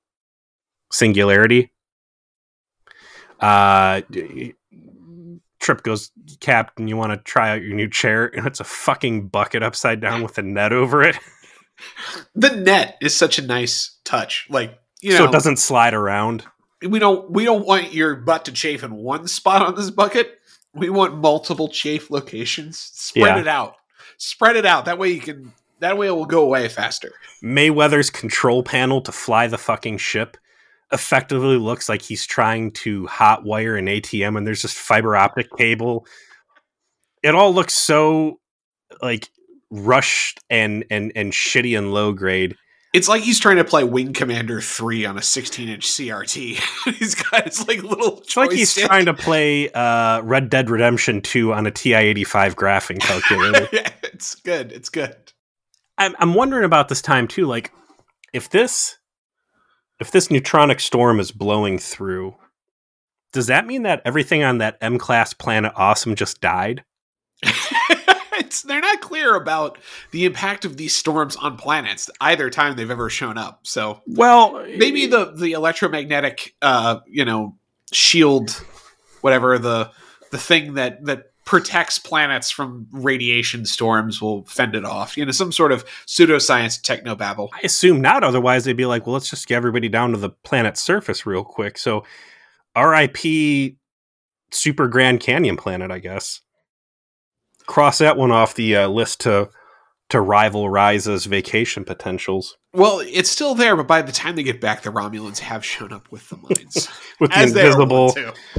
Singularity. 0.92 1.72
Uh, 3.40 4.02
Trip 5.60 5.82
goes, 5.82 6.10
Captain, 6.40 6.88
you 6.88 6.96
want 6.96 7.12
to 7.12 7.16
try 7.18 7.50
out 7.50 7.62
your 7.62 7.74
new 7.74 7.88
chair? 7.88 8.26
And 8.36 8.46
it's 8.46 8.60
a 8.60 8.64
fucking 8.64 9.28
bucket 9.28 9.62
upside 9.62 10.00
down 10.00 10.22
with 10.22 10.36
a 10.38 10.42
net 10.42 10.72
over 10.72 11.02
it. 11.02 11.18
the 12.34 12.50
net 12.50 12.96
is 13.00 13.14
such 13.14 13.38
a 13.38 13.42
nice 13.46 13.98
touch 14.04 14.46
like 14.50 14.78
you 15.00 15.10
know 15.10 15.18
so 15.18 15.24
it 15.24 15.32
doesn't 15.32 15.58
slide 15.58 15.94
around. 15.94 16.44
we 16.86 16.98
don't 16.98 17.30
we 17.30 17.44
don't 17.44 17.66
want 17.66 17.92
your 17.92 18.14
butt 18.16 18.44
to 18.46 18.52
chafe 18.52 18.82
in 18.82 18.94
one 18.94 19.26
spot 19.28 19.62
on 19.62 19.74
this 19.74 19.90
bucket. 19.90 20.38
We 20.74 20.90
want 20.90 21.16
multiple 21.18 21.68
chafe 21.68 22.10
locations. 22.10 22.78
Spread 22.78 23.36
Yeah. 23.36 23.40
it 23.40 23.48
out. 23.48 23.76
Spread 24.16 24.56
it 24.56 24.66
out. 24.66 24.84
That 24.86 24.98
way 24.98 25.10
you 25.10 25.20
can 25.20 25.52
that 25.80 25.98
way 25.98 26.06
it 26.06 26.10
will 26.16 26.26
go 26.26 26.42
away 26.42 26.68
faster. 26.68 27.12
Mayweather's 27.42 28.10
control 28.10 28.62
panel 28.62 29.00
to 29.02 29.12
fly 29.12 29.46
the 29.46 29.58
fucking 29.58 29.98
ship 29.98 30.36
effectively 30.92 31.56
looks 31.56 31.88
like 31.88 32.02
he's 32.02 32.24
trying 32.26 32.70
to 32.70 33.04
hotwire 33.06 33.78
an 33.78 33.86
ATM 33.86 34.36
and 34.38 34.46
there's 34.46 34.62
just 34.62 34.76
fiber 34.76 35.16
optic 35.16 35.48
cable. 35.56 36.06
It 37.22 37.34
all 37.34 37.52
looks 37.52 37.74
so 37.74 38.40
like 39.02 39.28
rushed 39.74 40.40
and 40.48 40.84
and 40.90 41.12
and 41.14 41.32
shitty 41.32 41.76
and 41.76 41.92
low 41.92 42.12
grade. 42.12 42.56
It's 42.92 43.08
like 43.08 43.22
he's 43.22 43.40
trying 43.40 43.56
to 43.56 43.64
play 43.64 43.82
Wing 43.82 44.12
Commander 44.12 44.60
3 44.60 45.04
on 45.04 45.18
a 45.18 45.22
16 45.22 45.68
inch 45.68 45.88
CRT. 45.88 46.94
he's 46.94 47.16
got 47.16 47.44
his 47.46 47.66
like 47.66 47.82
little 47.82 48.18
It's 48.18 48.36
like 48.36 48.52
he's 48.52 48.72
trying 48.72 49.06
to 49.06 49.14
play 49.14 49.68
uh, 49.72 50.22
Red 50.22 50.48
Dead 50.48 50.70
Redemption 50.70 51.20
2 51.20 51.52
on 51.52 51.66
a 51.66 51.72
TI 51.72 51.94
85 51.94 52.54
graphing 52.54 53.00
calculator. 53.00 53.68
yeah, 53.72 53.90
it's 54.04 54.36
good. 54.36 54.70
It's 54.70 54.90
good. 54.90 55.16
I'm, 55.98 56.14
I'm 56.20 56.34
wondering 56.34 56.64
about 56.64 56.88
this 56.88 57.02
time 57.02 57.26
too. 57.26 57.46
Like, 57.46 57.72
if 58.32 58.48
this 58.48 58.96
if 60.00 60.12
this 60.12 60.28
neutronic 60.28 60.80
storm 60.80 61.18
is 61.18 61.32
blowing 61.32 61.78
through, 61.78 62.36
does 63.32 63.48
that 63.48 63.66
mean 63.66 63.82
that 63.82 64.02
everything 64.04 64.44
on 64.44 64.58
that 64.58 64.78
M 64.80 64.98
class 64.98 65.32
planet 65.32 65.72
Awesome 65.74 66.14
just 66.14 66.40
died? 66.40 66.84
It's 68.54 68.62
they're 68.62 68.80
not 68.80 69.00
clear 69.00 69.34
about 69.34 69.78
the 70.10 70.24
impact 70.24 70.64
of 70.64 70.76
these 70.76 70.94
storms 70.94 71.36
on 71.36 71.56
planets 71.56 72.10
either 72.20 72.50
time 72.50 72.76
they've 72.76 72.90
ever 72.90 73.10
shown 73.10 73.38
up. 73.38 73.60
So 73.66 74.02
Well, 74.06 74.64
maybe 74.76 75.06
the 75.06 75.32
the 75.32 75.52
electromagnetic 75.52 76.54
uh 76.62 77.00
you 77.06 77.24
know 77.24 77.56
shield 77.92 78.50
whatever 79.20 79.58
the 79.58 79.90
the 80.30 80.38
thing 80.38 80.74
that 80.74 81.04
that 81.04 81.30
protects 81.44 81.98
planets 81.98 82.50
from 82.50 82.86
radiation 82.90 83.66
storms 83.66 84.20
will 84.20 84.46
fend 84.46 84.74
it 84.74 84.82
off 84.82 85.14
you 85.18 85.26
know 85.26 85.30
some 85.30 85.52
sort 85.52 85.72
of 85.72 85.84
pseudoscience 86.06 86.80
technobabble 86.80 87.50
I 87.52 87.60
assume 87.64 88.00
not. 88.00 88.24
Otherwise, 88.24 88.64
they'd 88.64 88.72
be 88.72 88.86
like, 88.86 89.06
well, 89.06 89.14
let's 89.14 89.30
just 89.30 89.46
get 89.46 89.56
everybody 89.56 89.88
down 89.88 90.12
to 90.12 90.16
the 90.16 90.30
planet's 90.30 90.82
surface 90.82 91.26
real 91.26 91.44
quick. 91.44 91.76
So, 91.78 92.04
R.I.P. 92.74 93.76
Super 94.50 94.88
Grand 94.88 95.20
Canyon 95.20 95.56
planet, 95.56 95.90
I 95.90 95.98
guess. 95.98 96.40
Cross 97.66 97.98
that 97.98 98.16
one 98.16 98.30
off 98.30 98.54
the 98.54 98.76
uh, 98.76 98.88
list 98.88 99.20
to 99.22 99.48
to 100.10 100.20
rival 100.20 100.68
Risa's 100.68 101.24
vacation 101.24 101.82
potentials 101.84 102.56
well 102.74 103.00
it's 103.00 103.30
still 103.30 103.54
there 103.54 103.74
but 103.74 103.86
by 103.86 104.02
the 104.02 104.12
time 104.12 104.36
they 104.36 104.42
get 104.42 104.60
back 104.60 104.82
the 104.82 104.90
romulans 104.90 105.38
have 105.38 105.64
shown 105.64 105.92
up 105.94 106.10
with 106.12 106.28
the 106.28 106.36
mines 106.36 106.88
with 107.20 107.30
the 107.30 107.36
as 107.38 107.52
they 107.54 107.62
are 107.62 107.64
invisible 107.66 108.14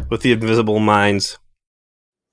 with 0.09 0.21
the 0.21 0.31
invisible 0.31 0.79
mines. 0.79 1.37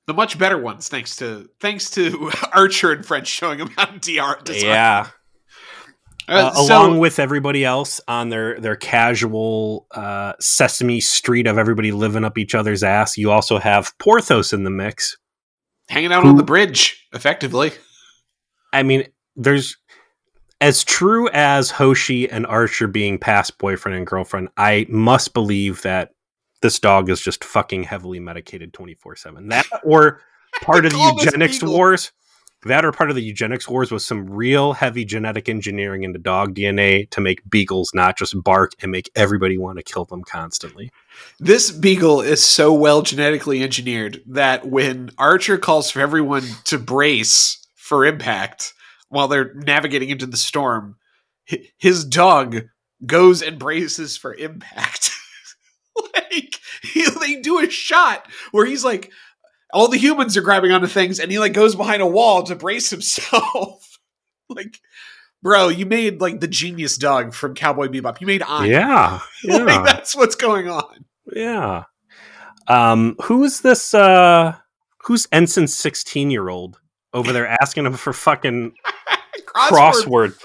the 0.07 0.15
much 0.15 0.39
better 0.39 0.57
ones 0.57 0.89
thanks 0.89 1.15
to 1.17 1.49
thanks 1.61 1.91
to 1.91 2.31
archer 2.55 2.91
and 2.93 3.05
french 3.05 3.29
showing 3.29 3.59
them 3.59 3.69
how 3.77 3.85
to 3.85 3.99
DR 3.99 4.43
design. 4.45 4.71
Yeah, 4.71 5.09
Uh, 6.29 6.33
uh, 6.33 6.55
so- 6.55 6.63
along 6.67 6.99
with 6.99 7.19
everybody 7.19 7.65
else 7.67 8.01
on 8.09 8.31
their 8.31 8.59
their 8.61 8.77
casual 8.77 9.87
uh, 9.91 10.33
Sesame 10.41 11.01
Street 11.01 11.47
of 11.47 11.59
everybody 11.59 11.93
living 11.93 12.25
up 12.25 12.39
each 12.39 12.55
other's 12.55 12.83
ass. 12.83 13.19
You 13.19 13.31
also 13.31 13.59
have 13.59 13.93
Porthos 13.99 14.53
in 14.55 14.65
the 14.65 14.71
mix. 14.71 15.17
Hanging 15.93 16.13
out 16.13 16.25
on 16.25 16.37
the 16.37 16.43
bridge 16.43 17.07
effectively 17.13 17.71
I 18.73 18.83
mean, 18.83 19.07
there's 19.37 19.77
as 20.61 20.85
true 20.85 21.29
as 21.31 21.71
Hoshi 21.71 22.31
and 22.31 22.47
Archer 22.47 22.87
being 22.87 23.19
past 23.19 23.59
boyfriend 23.59 23.97
and 23.97 24.07
girlfriend. 24.07 24.49
I 24.57 24.87
must 24.89 25.35
believe 25.35 25.83
that 25.83 26.11
this 26.63 26.79
dog 26.79 27.11
is 27.11 27.21
just 27.21 27.45
fucking 27.45 27.85
heavily 27.85 28.21
medicated 28.21 28.73
twenty 28.73 28.95
four 28.95 29.17
seven. 29.17 29.49
That 29.49 29.67
or 29.85 30.21
part 30.63 30.87
of 30.87 30.93
the 30.93 31.17
eugenics 31.19 31.63
wars. 31.63 32.13
That 32.65 32.85
or 32.85 32.93
part 32.93 33.11
of 33.11 33.17
the 33.17 33.23
eugenics 33.23 33.69
wars 33.69 33.91
was 33.91 34.05
some 34.05 34.31
real 34.31 34.73
heavy 34.73 35.05
genetic 35.05 35.49
engineering 35.49 36.05
into 36.05 36.19
dog 36.19 36.55
DNA 36.55 37.11
to 37.11 37.21
make 37.21 37.49
beagles 37.51 37.91
not 37.93 38.17
just 38.17 38.41
bark 38.43 38.73
and 38.81 38.93
make 38.93 39.11
everybody 39.17 39.59
want 39.59 39.79
to 39.79 39.83
kill 39.83 40.05
them 40.05 40.23
constantly. 40.23 40.93
This 41.41 41.73
beagle 41.73 42.21
is 42.21 42.43
so 42.43 42.73
well 42.73 43.03
genetically 43.03 43.63
engineered 43.63 44.23
that 44.29 44.67
when 44.67 45.11
Archer 45.19 45.59
calls 45.59 45.91
for 45.91 46.01
everyone 46.01 46.45
to 46.65 46.79
brace 46.79 47.67
for 47.75 48.07
impact 48.07 48.75
while 49.09 49.27
they're 49.27 49.55
navigating 49.55 50.11
into 50.11 50.27
the 50.27 50.37
storm, 50.37 50.97
his 51.79 52.05
dog 52.05 52.69
goes 53.05 53.43
and 53.43 53.59
braces 53.59 54.17
for 54.17 54.35
impact. 54.35 55.11
like 56.15 56.55
he, 56.83 57.07
they 57.21 57.41
do 57.41 57.59
a 57.59 57.69
shot 57.69 58.27
where 58.53 58.67
he's 58.67 58.85
like 58.85 59.11
all 59.73 59.89
the 59.89 59.99
humans 59.99 60.37
are 60.37 60.43
grabbing 60.43 60.73
onto 60.73 60.87
things 60.87 61.19
and 61.19 61.31
he 61.31 61.39
like 61.39 61.53
goes 61.53 61.75
behind 61.75 62.03
a 62.03 62.07
wall 62.07 62.43
to 62.43 62.55
brace 62.55 62.91
himself 62.91 63.99
like 64.49 64.81
bro 65.43 65.69
you 65.69 65.87
made 65.87 66.21
like 66.21 66.41
the 66.41 66.49
genius 66.49 66.97
dog 66.97 67.35
from 67.35 67.55
cowboy 67.55 67.89
bebop 67.89 68.21
you 68.21 68.27
made 68.27 68.43
Ein. 68.43 68.71
Yeah, 68.71 69.21
yeah, 69.45 69.57
like, 69.59 69.85
that's 69.85 70.15
what's 70.15 70.37
going 70.37 70.69
on 70.69 71.05
yeah. 71.31 71.85
Um, 72.69 73.17
who 73.25 73.45
is 73.45 73.61
this? 73.61 73.95
Uh, 73.95 74.57
who's 75.05 75.27
Ensign's 75.33 75.75
sixteen-year-old 75.75 76.79
over 77.13 77.33
there 77.33 77.47
asking 77.47 77.87
him 77.87 77.95
for 77.95 78.13
fucking 78.13 78.75
crossword? 79.47 80.39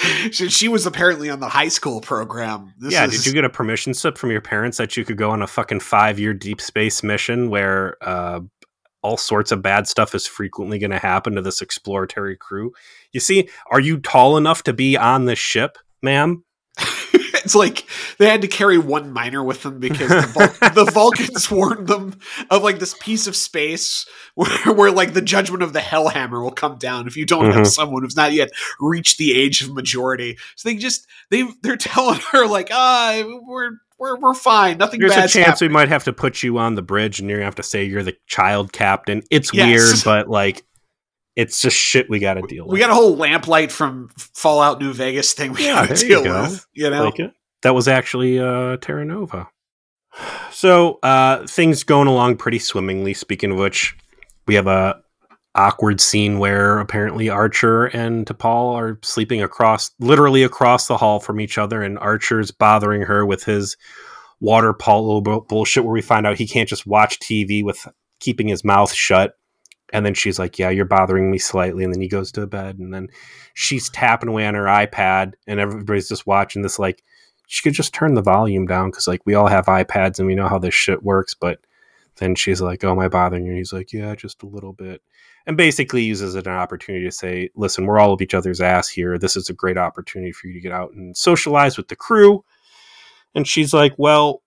she, 0.30 0.48
she 0.48 0.68
was 0.68 0.86
apparently 0.86 1.30
on 1.30 1.40
the 1.40 1.48
high 1.48 1.68
school 1.68 2.00
program 2.00 2.72
This 2.78 2.92
yeah, 2.92 3.04
is- 3.04 3.12
did 3.12 3.26
you 3.26 3.32
get 3.32 3.44
a 3.44 3.50
permission 3.50 3.94
slip 3.94 4.16
from 4.18 4.30
your 4.30 4.40
parents 4.40 4.78
that 4.78 4.96
you 4.96 5.04
could 5.04 5.16
go 5.16 5.30
on 5.30 5.42
a 5.42 5.46
fucking 5.46 5.80
five-year 5.80 6.34
deep 6.34 6.60
space 6.60 7.02
mission 7.02 7.50
where 7.50 7.96
uh, 8.02 8.40
all 9.02 9.16
sorts 9.16 9.52
of 9.52 9.62
bad 9.62 9.88
stuff 9.88 10.14
is 10.14 10.26
frequently 10.26 10.78
going 10.78 10.90
to 10.90 10.98
happen 10.98 11.34
to 11.34 11.42
this 11.42 11.60
exploratory 11.62 12.36
crew? 12.36 12.72
You 13.12 13.20
see, 13.20 13.48
are 13.70 13.80
you 13.80 13.98
tall 13.98 14.36
enough 14.36 14.62
to 14.64 14.72
be 14.72 14.96
on 14.96 15.24
this 15.24 15.38
ship, 15.38 15.78
ma'am? 16.02 16.44
It's 17.44 17.54
like 17.54 17.86
they 18.18 18.28
had 18.28 18.42
to 18.42 18.48
carry 18.48 18.78
one 18.78 19.12
miner 19.12 19.42
with 19.42 19.62
them 19.62 19.78
because 19.80 20.08
the, 20.08 20.26
Vul- 20.32 20.70
the 20.84 20.90
Vulcans 20.90 21.50
warned 21.50 21.86
them 21.88 22.18
of 22.50 22.62
like 22.62 22.78
this 22.78 22.94
piece 23.00 23.26
of 23.26 23.34
space 23.36 24.06
where, 24.34 24.72
where 24.74 24.90
like 24.90 25.12
the 25.14 25.22
judgment 25.22 25.62
of 25.62 25.72
the 25.72 25.80
Hellhammer 25.80 26.42
will 26.42 26.50
come 26.52 26.76
down 26.78 27.06
if 27.06 27.16
you 27.16 27.26
don't 27.26 27.46
have 27.52 27.66
Mhm. 27.66 27.66
someone 27.66 28.02
who's 28.02 28.16
not 28.16 28.32
yet 28.32 28.50
reached 28.80 29.18
the 29.18 29.32
age 29.38 29.62
of 29.62 29.72
majority. 29.74 30.38
So 30.56 30.68
they 30.68 30.76
just 30.76 31.06
they 31.30 31.44
they're 31.62 31.76
telling 31.76 32.20
her 32.32 32.46
like 32.46 32.68
ah 32.72 33.22
we're 33.46 33.72
we're 33.98 34.18
we're 34.18 34.32
fine 34.34 34.78
nothing 34.78 34.98
There's 35.00 35.14
a 35.16 35.28
chance 35.28 35.60
we 35.60 35.68
might 35.68 35.88
have 35.88 36.04
to 36.04 36.12
put 36.12 36.42
you 36.42 36.56
on 36.58 36.74
the 36.74 36.82
bridge 36.82 37.20
and 37.20 37.28
you're 37.28 37.38
going 37.38 37.42
to 37.42 37.48
have 37.48 37.54
to 37.56 37.62
say 37.62 37.84
you're 37.84 38.02
the 38.02 38.16
child 38.26 38.72
captain. 38.72 39.22
It's 39.30 39.52
Yes. 39.52 39.66
weird, 39.92 40.04
but 40.04 40.30
like, 40.30 40.64
it's 41.40 41.60
just 41.60 41.76
shit 41.76 42.08
we 42.10 42.18
got 42.18 42.34
to 42.34 42.42
deal 42.42 42.66
with. 42.66 42.72
We 42.74 42.78
got 42.78 42.90
a 42.90 42.94
whole 42.94 43.16
lamplight 43.16 43.70
from 43.72 44.10
Fallout 44.16 44.80
New 44.80 44.92
Vegas 44.92 45.32
thing 45.32 45.52
we 45.52 45.64
Yeah, 45.66 45.86
got 45.86 45.96
to 45.96 46.02
you 46.06 46.08
deal 46.10 46.24
go. 46.24 46.42
with. 46.42 46.66
You 46.74 46.90
know, 46.90 47.04
like. 47.04 47.20
That 47.62 47.74
was 47.74 47.88
actually 47.88 48.38
uh, 48.38 48.76
Terra 48.78 49.04
Nova. 49.04 49.48
So 50.50 50.98
uh, 51.02 51.46
things 51.46 51.84
going 51.84 52.08
along 52.08 52.36
pretty 52.36 52.58
swimmingly. 52.58 53.14
Speaking 53.14 53.52
of 53.52 53.58
which, 53.58 53.96
we 54.46 54.54
have 54.54 54.66
a 54.66 55.00
awkward 55.54 56.00
scene 56.00 56.38
where 56.38 56.78
apparently 56.78 57.28
Archer 57.28 57.86
and 57.86 58.24
T'Pol 58.26 58.74
are 58.74 58.98
sleeping 59.02 59.42
across, 59.42 59.90
literally 59.98 60.42
across 60.42 60.86
the 60.86 60.96
hall 60.96 61.20
from 61.20 61.40
each 61.40 61.58
other, 61.58 61.82
and 61.82 61.98
Archer's 61.98 62.50
bothering 62.50 63.02
her 63.02 63.26
with 63.26 63.44
his 63.44 63.76
water 64.40 64.72
polo 64.72 65.20
bullshit, 65.20 65.84
where 65.84 65.92
we 65.92 66.02
find 66.02 66.26
out 66.26 66.38
he 66.38 66.46
can't 66.46 66.68
just 66.68 66.86
watch 66.86 67.18
TV 67.18 67.62
with 67.64 67.86
keeping 68.20 68.48
his 68.48 68.64
mouth 68.64 68.92
shut. 68.92 69.34
And 69.92 70.06
then 70.06 70.14
she's 70.14 70.38
like, 70.38 70.58
"Yeah, 70.58 70.70
you're 70.70 70.84
bothering 70.84 71.30
me 71.30 71.38
slightly." 71.38 71.84
And 71.84 71.92
then 71.92 72.00
he 72.00 72.08
goes 72.08 72.30
to 72.32 72.46
bed, 72.46 72.78
and 72.78 72.92
then 72.94 73.08
she's 73.54 73.90
tapping 73.90 74.28
away 74.28 74.46
on 74.46 74.54
her 74.54 74.64
iPad, 74.64 75.32
and 75.46 75.58
everybody's 75.60 76.08
just 76.08 76.26
watching 76.26 76.62
this. 76.62 76.78
Like, 76.78 77.02
she 77.46 77.62
could 77.62 77.74
just 77.74 77.92
turn 77.92 78.14
the 78.14 78.22
volume 78.22 78.66
down 78.66 78.90
because, 78.90 79.08
like, 79.08 79.22
we 79.26 79.34
all 79.34 79.48
have 79.48 79.66
iPads 79.66 80.18
and 80.18 80.28
we 80.28 80.36
know 80.36 80.48
how 80.48 80.58
this 80.58 80.74
shit 80.74 81.02
works. 81.02 81.34
But 81.34 81.58
then 82.16 82.34
she's 82.34 82.60
like, 82.60 82.84
"Oh, 82.84 82.92
am 82.92 82.98
I 83.00 83.08
bothering 83.08 83.44
you?" 83.44 83.50
And 83.50 83.58
he's 83.58 83.72
like, 83.72 83.92
"Yeah, 83.92 84.14
just 84.14 84.42
a 84.42 84.46
little 84.46 84.72
bit." 84.72 85.02
And 85.46 85.56
basically 85.56 86.02
uses 86.02 86.34
it 86.36 86.46
an 86.46 86.52
opportunity 86.52 87.04
to 87.06 87.10
say, 87.10 87.50
"Listen, 87.56 87.86
we're 87.86 87.98
all 87.98 88.12
of 88.12 88.22
each 88.22 88.34
other's 88.34 88.60
ass 88.60 88.88
here. 88.88 89.18
This 89.18 89.36
is 89.36 89.48
a 89.48 89.54
great 89.54 89.78
opportunity 89.78 90.32
for 90.32 90.46
you 90.46 90.54
to 90.54 90.60
get 90.60 90.72
out 90.72 90.92
and 90.92 91.16
socialize 91.16 91.76
with 91.76 91.88
the 91.88 91.96
crew." 91.96 92.44
And 93.34 93.46
she's 93.46 93.74
like, 93.74 93.94
"Well." 93.96 94.42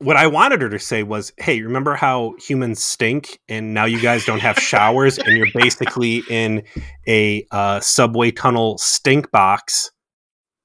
What 0.00 0.16
I 0.16 0.26
wanted 0.26 0.62
her 0.62 0.68
to 0.70 0.78
say 0.78 1.02
was, 1.02 1.32
"Hey, 1.36 1.60
remember 1.60 1.94
how 1.94 2.34
humans 2.38 2.82
stink, 2.82 3.38
and 3.48 3.74
now 3.74 3.84
you 3.84 4.00
guys 4.00 4.24
don't 4.24 4.40
have 4.40 4.58
showers, 4.58 5.18
and 5.18 5.36
you're 5.36 5.52
basically 5.54 6.22
in 6.28 6.62
a 7.06 7.46
uh, 7.50 7.80
subway 7.80 8.30
tunnel 8.30 8.78
stink 8.78 9.30
box 9.30 9.90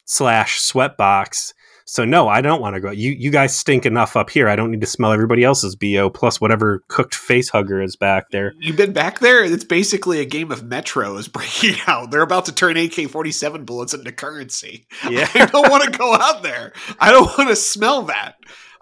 slash 0.06 0.60
sweat 0.60 0.98
box. 0.98 1.54
So 1.88 2.04
no, 2.04 2.28
I 2.28 2.42
don't 2.42 2.62
want 2.62 2.74
to 2.74 2.80
go. 2.80 2.90
You 2.90 3.12
you 3.12 3.30
guys 3.30 3.56
stink 3.56 3.86
enough 3.86 4.16
up 4.16 4.32
here. 4.32 4.50
I 4.50 4.56
don't 4.56 4.72
need 4.72 4.82
to 4.82 4.88
smell 4.88 5.12
everybody 5.12 5.44
else's 5.44 5.76
bo 5.76 6.10
plus 6.10 6.42
whatever 6.42 6.84
cooked 6.88 7.14
face 7.14 7.50
hugger 7.50 7.80
is 7.80 7.96
back 7.96 8.32
there. 8.32 8.54
You've 8.60 8.76
been 8.76 8.94
back 8.94 9.20
there? 9.20 9.44
It's 9.44 9.64
basically 9.64 10.20
a 10.20 10.26
game 10.26 10.52
of 10.52 10.64
Metro 10.64 11.16
is 11.18 11.28
breaking 11.28 11.76
out. 11.88 12.10
They're 12.10 12.22
about 12.22 12.46
to 12.46 12.52
turn 12.56 12.76
AK 12.76 13.10
47 13.10 13.66
bullets 13.66 13.94
into 13.94 14.12
currency. 14.12 14.88
Yeah. 15.08 15.30
I 15.36 15.46
don't 15.46 15.70
want 15.70 15.84
to 15.84 15.92
go 15.92 16.16
out 16.16 16.42
there. 16.42 16.74
I 17.00 17.12
don't 17.12 17.38
want 17.38 17.50
to 17.50 17.56
smell 17.56 18.04
that. 18.04 18.36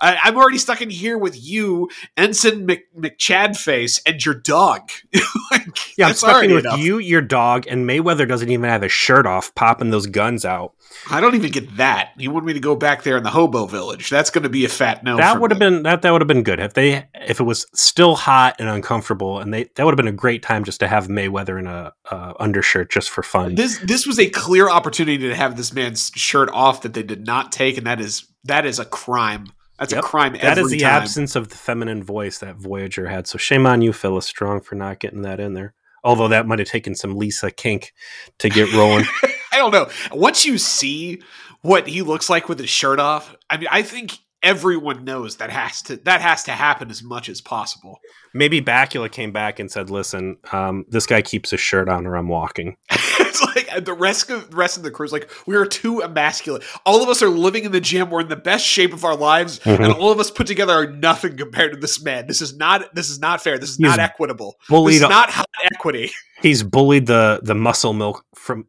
I, 0.03 0.19
I'm 0.25 0.35
already 0.35 0.57
stuck 0.57 0.81
in 0.81 0.89
here 0.89 1.17
with 1.17 1.41
you, 1.41 1.89
Ensign 2.17 2.65
Mc, 2.65 2.83
McChadface, 2.93 4.01
and 4.05 4.23
your 4.23 4.35
dog. 4.35 4.91
like, 5.51 5.97
Yeah, 5.97 6.07
I'm 6.07 6.13
stuck 6.13 6.43
in 6.43 6.53
with 6.53 6.65
enough. 6.65 6.79
you, 6.79 6.97
your 6.97 7.21
dog, 7.21 7.65
and 7.67 7.87
Mayweather 7.87 8.27
doesn't 8.27 8.49
even 8.49 8.69
have 8.69 8.81
his 8.81 8.91
shirt 8.91 9.25
off, 9.25 9.55
popping 9.55 9.91
those 9.91 10.05
guns 10.07 10.43
out. 10.43 10.73
I 11.09 11.21
don't 11.21 11.35
even 11.35 11.51
get 11.51 11.77
that. 11.77 12.11
You 12.17 12.31
want 12.31 12.45
me 12.45 12.53
to 12.53 12.59
go 12.59 12.75
back 12.75 13.03
there 13.03 13.15
in 13.15 13.23
the 13.23 13.29
hobo 13.29 13.65
village? 13.65 14.09
That's 14.09 14.29
going 14.29 14.43
to 14.43 14.49
be 14.49 14.65
a 14.65 14.69
fat 14.69 15.03
no. 15.03 15.17
that 15.17 15.39
would 15.39 15.51
have 15.51 15.59
been 15.59 15.83
that 15.83 16.01
that 16.01 16.11
would 16.11 16.21
have 16.21 16.27
been 16.27 16.43
good 16.43 16.59
if 16.59 16.73
they 16.73 17.07
if 17.13 17.39
it 17.39 17.43
was 17.43 17.65
still 17.73 18.15
hot 18.15 18.57
and 18.59 18.69
uncomfortable, 18.69 19.39
and 19.39 19.53
they 19.53 19.69
that 19.75 19.85
would 19.85 19.91
have 19.91 19.97
been 19.97 20.07
a 20.07 20.11
great 20.11 20.43
time 20.43 20.63
just 20.63 20.79
to 20.81 20.87
have 20.87 21.07
Mayweather 21.07 21.57
in 21.57 21.67
a 21.67 21.93
uh, 22.11 22.33
undershirt 22.39 22.91
just 22.91 23.09
for 23.09 23.23
fun. 23.23 23.55
This 23.55 23.79
this 23.79 24.05
was 24.05 24.19
a 24.19 24.29
clear 24.29 24.69
opportunity 24.69 25.17
to 25.29 25.35
have 25.35 25.57
this 25.57 25.73
man's 25.73 26.11
shirt 26.15 26.49
off 26.53 26.81
that 26.81 26.93
they 26.93 27.03
did 27.03 27.25
not 27.25 27.51
take, 27.51 27.77
and 27.77 27.87
that 27.87 27.99
is 27.99 28.25
that 28.43 28.65
is 28.65 28.79
a 28.79 28.85
crime. 28.85 29.47
That's 29.79 29.93
Yep. 29.93 30.03
a 30.03 30.07
crime. 30.07 30.37
That 30.41 30.57
is 30.57 30.69
the 30.69 30.79
time. 30.79 31.01
absence 31.01 31.35
of 31.35 31.49
the 31.49 31.55
feminine 31.57 32.03
voice 32.03 32.37
that 32.39 32.55
Voyager 32.57 33.07
had. 33.07 33.27
So 33.27 33.37
shame 33.37 33.65
on 33.65 33.81
you, 33.81 33.91
Phyllis 33.93 34.25
Strong, 34.27 34.61
for 34.61 34.75
not 34.75 34.99
getting 34.99 35.23
that 35.23 35.39
in 35.39 35.53
there. 35.53 35.73
Although 36.03 36.27
that 36.29 36.45
might 36.47 36.59
have 36.59 36.67
taken 36.67 36.95
some 36.95 37.15
Lisa 37.17 37.49
Klink 37.49 37.93
to 38.39 38.49
get 38.49 38.71
rolling. 38.73 39.05
I 39.51 39.57
don't 39.57 39.71
know. 39.71 39.89
Once 40.11 40.45
you 40.45 40.57
see 40.57 41.21
what 41.61 41.87
he 41.87 42.01
looks 42.01 42.29
like 42.29 42.49
with 42.49 42.59
his 42.59 42.69
shirt 42.69 42.99
off, 42.99 43.35
I 43.49 43.57
mean, 43.57 43.67
I 43.71 43.81
think 43.83 44.17
everyone 44.41 45.05
knows 45.05 45.37
that 45.37 45.49
has 45.49 45.81
to 45.83 45.95
that 45.97 46.19
has 46.19 46.43
to 46.43 46.51
happen 46.51 46.89
as 46.91 47.01
much 47.01 47.29
as 47.29 47.39
possible. 47.39 47.99
Maybe 48.33 48.61
Bakula 48.61 49.09
came 49.09 49.31
back 49.31 49.59
and 49.59 49.71
said, 49.71 49.89
"Listen, 49.89 50.37
um, 50.51 50.85
this 50.89 51.05
guy 51.05 51.21
keeps 51.21 51.51
his 51.51 51.61
shirt 51.61 51.87
on, 51.87 52.05
or 52.05 52.17
I'm 52.17 52.27
walking." 52.27 52.75
it's 53.33 53.41
like 53.55 53.85
the 53.85 53.93
rest 53.93 54.29
of 54.29 54.49
the 54.51 54.55
rest 54.55 54.77
of 54.77 54.83
the 54.83 54.91
crew's 54.91 55.11
like 55.11 55.29
we 55.45 55.55
are 55.55 55.65
too 55.65 56.01
emasculate. 56.01 56.63
All 56.85 57.01
of 57.03 57.09
us 57.09 57.21
are 57.21 57.29
living 57.29 57.63
in 57.65 57.71
the 57.71 57.81
gym. 57.81 58.09
We're 58.09 58.21
in 58.21 58.27
the 58.29 58.35
best 58.35 58.65
shape 58.65 58.93
of 58.93 59.03
our 59.03 59.15
lives, 59.15 59.59
Mhm. 59.59 59.83
and 59.83 59.93
all 59.93 60.11
of 60.11 60.19
us 60.19 60.29
put 60.31 60.47
together 60.47 60.73
are 60.73 60.87
nothing 60.87 61.35
compared 61.37 61.73
to 61.73 61.79
this 61.79 62.01
man. 62.03 62.27
This 62.27 62.41
is 62.41 62.55
not. 62.55 62.93
This 62.95 63.09
is 63.09 63.19
not 63.19 63.41
fair. 63.41 63.57
This 63.57 63.71
is 63.71 63.77
He's 63.77 63.87
not 63.87 63.99
equitable. 63.99 64.55
This 64.61 64.67
Bullied. 64.69 64.95
is 64.95 65.01
not 65.01 65.29
hot 65.31 65.47
equity. 65.73 66.11
he's 66.41 66.63
bullied 66.63 67.07
the 67.07 67.39
the 67.43 67.55
muscle 67.55 67.93
milk 67.93 68.23
from 68.35 68.67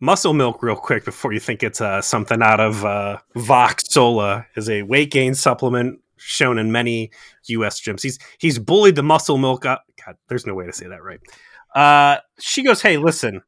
muscle 0.00 0.34
milk 0.34 0.62
real 0.62 0.76
quick 0.76 1.04
before 1.04 1.32
you 1.32 1.40
think 1.40 1.62
it's 1.62 1.80
uh, 1.80 2.02
something 2.02 2.42
out 2.42 2.60
of 2.60 2.84
uh, 2.84 3.18
Vox 3.34 3.84
Sola 3.88 4.46
is 4.56 4.68
a 4.68 4.82
weight 4.82 5.10
gain 5.10 5.34
supplement 5.34 6.00
shown 6.18 6.58
in 6.58 6.70
many 6.72 7.10
U.S. 7.46 7.80
gyms. 7.80 8.02
He's 8.02 8.18
he's 8.38 8.58
bullied 8.58 8.96
the 8.96 9.02
muscle 9.02 9.38
milk 9.38 9.64
up. 9.64 9.84
God, 10.04 10.16
there's 10.28 10.46
no 10.46 10.54
way 10.54 10.66
to 10.66 10.72
say 10.72 10.86
that 10.88 11.02
right. 11.02 11.20
Uh, 11.74 12.20
she 12.40 12.62
goes, 12.62 12.80
"Hey, 12.82 12.96
listen." 12.96 13.42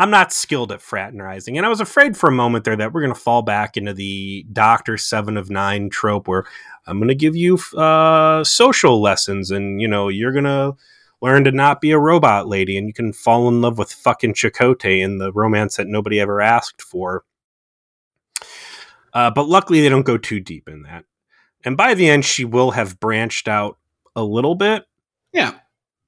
I'm 0.00 0.08
not 0.08 0.32
skilled 0.32 0.72
at 0.72 0.80
fraternizing. 0.80 1.58
And 1.58 1.66
I 1.66 1.68
was 1.68 1.82
afraid 1.82 2.16
for 2.16 2.30
a 2.30 2.32
moment 2.32 2.64
there 2.64 2.74
that 2.74 2.94
we're 2.94 3.02
going 3.02 3.12
to 3.12 3.20
fall 3.20 3.42
back 3.42 3.76
into 3.76 3.92
the 3.92 4.46
Doctor 4.50 4.96
Seven 4.96 5.36
of 5.36 5.50
Nine 5.50 5.90
trope 5.90 6.26
where 6.26 6.44
I'm 6.86 6.96
going 6.96 7.08
to 7.08 7.14
give 7.14 7.36
you 7.36 7.58
uh, 7.76 8.42
social 8.42 9.02
lessons 9.02 9.50
and, 9.50 9.78
you 9.78 9.86
know, 9.86 10.08
you're 10.08 10.32
going 10.32 10.44
to 10.44 10.74
learn 11.20 11.44
to 11.44 11.52
not 11.52 11.82
be 11.82 11.90
a 11.90 11.98
robot 11.98 12.48
lady 12.48 12.78
and 12.78 12.86
you 12.86 12.94
can 12.94 13.12
fall 13.12 13.46
in 13.48 13.60
love 13.60 13.76
with 13.76 13.92
fucking 13.92 14.32
Chakotay 14.32 15.04
in 15.04 15.18
the 15.18 15.32
romance 15.32 15.76
that 15.76 15.86
nobody 15.86 16.18
ever 16.18 16.40
asked 16.40 16.80
for. 16.80 17.24
Uh, 19.12 19.30
but 19.30 19.48
luckily, 19.48 19.82
they 19.82 19.90
don't 19.90 20.06
go 20.06 20.16
too 20.16 20.40
deep 20.40 20.66
in 20.66 20.84
that. 20.84 21.04
And 21.62 21.76
by 21.76 21.92
the 21.92 22.08
end, 22.08 22.24
she 22.24 22.46
will 22.46 22.70
have 22.70 22.98
branched 23.00 23.48
out 23.48 23.76
a 24.16 24.24
little 24.24 24.54
bit, 24.54 24.86
Yeah, 25.34 25.58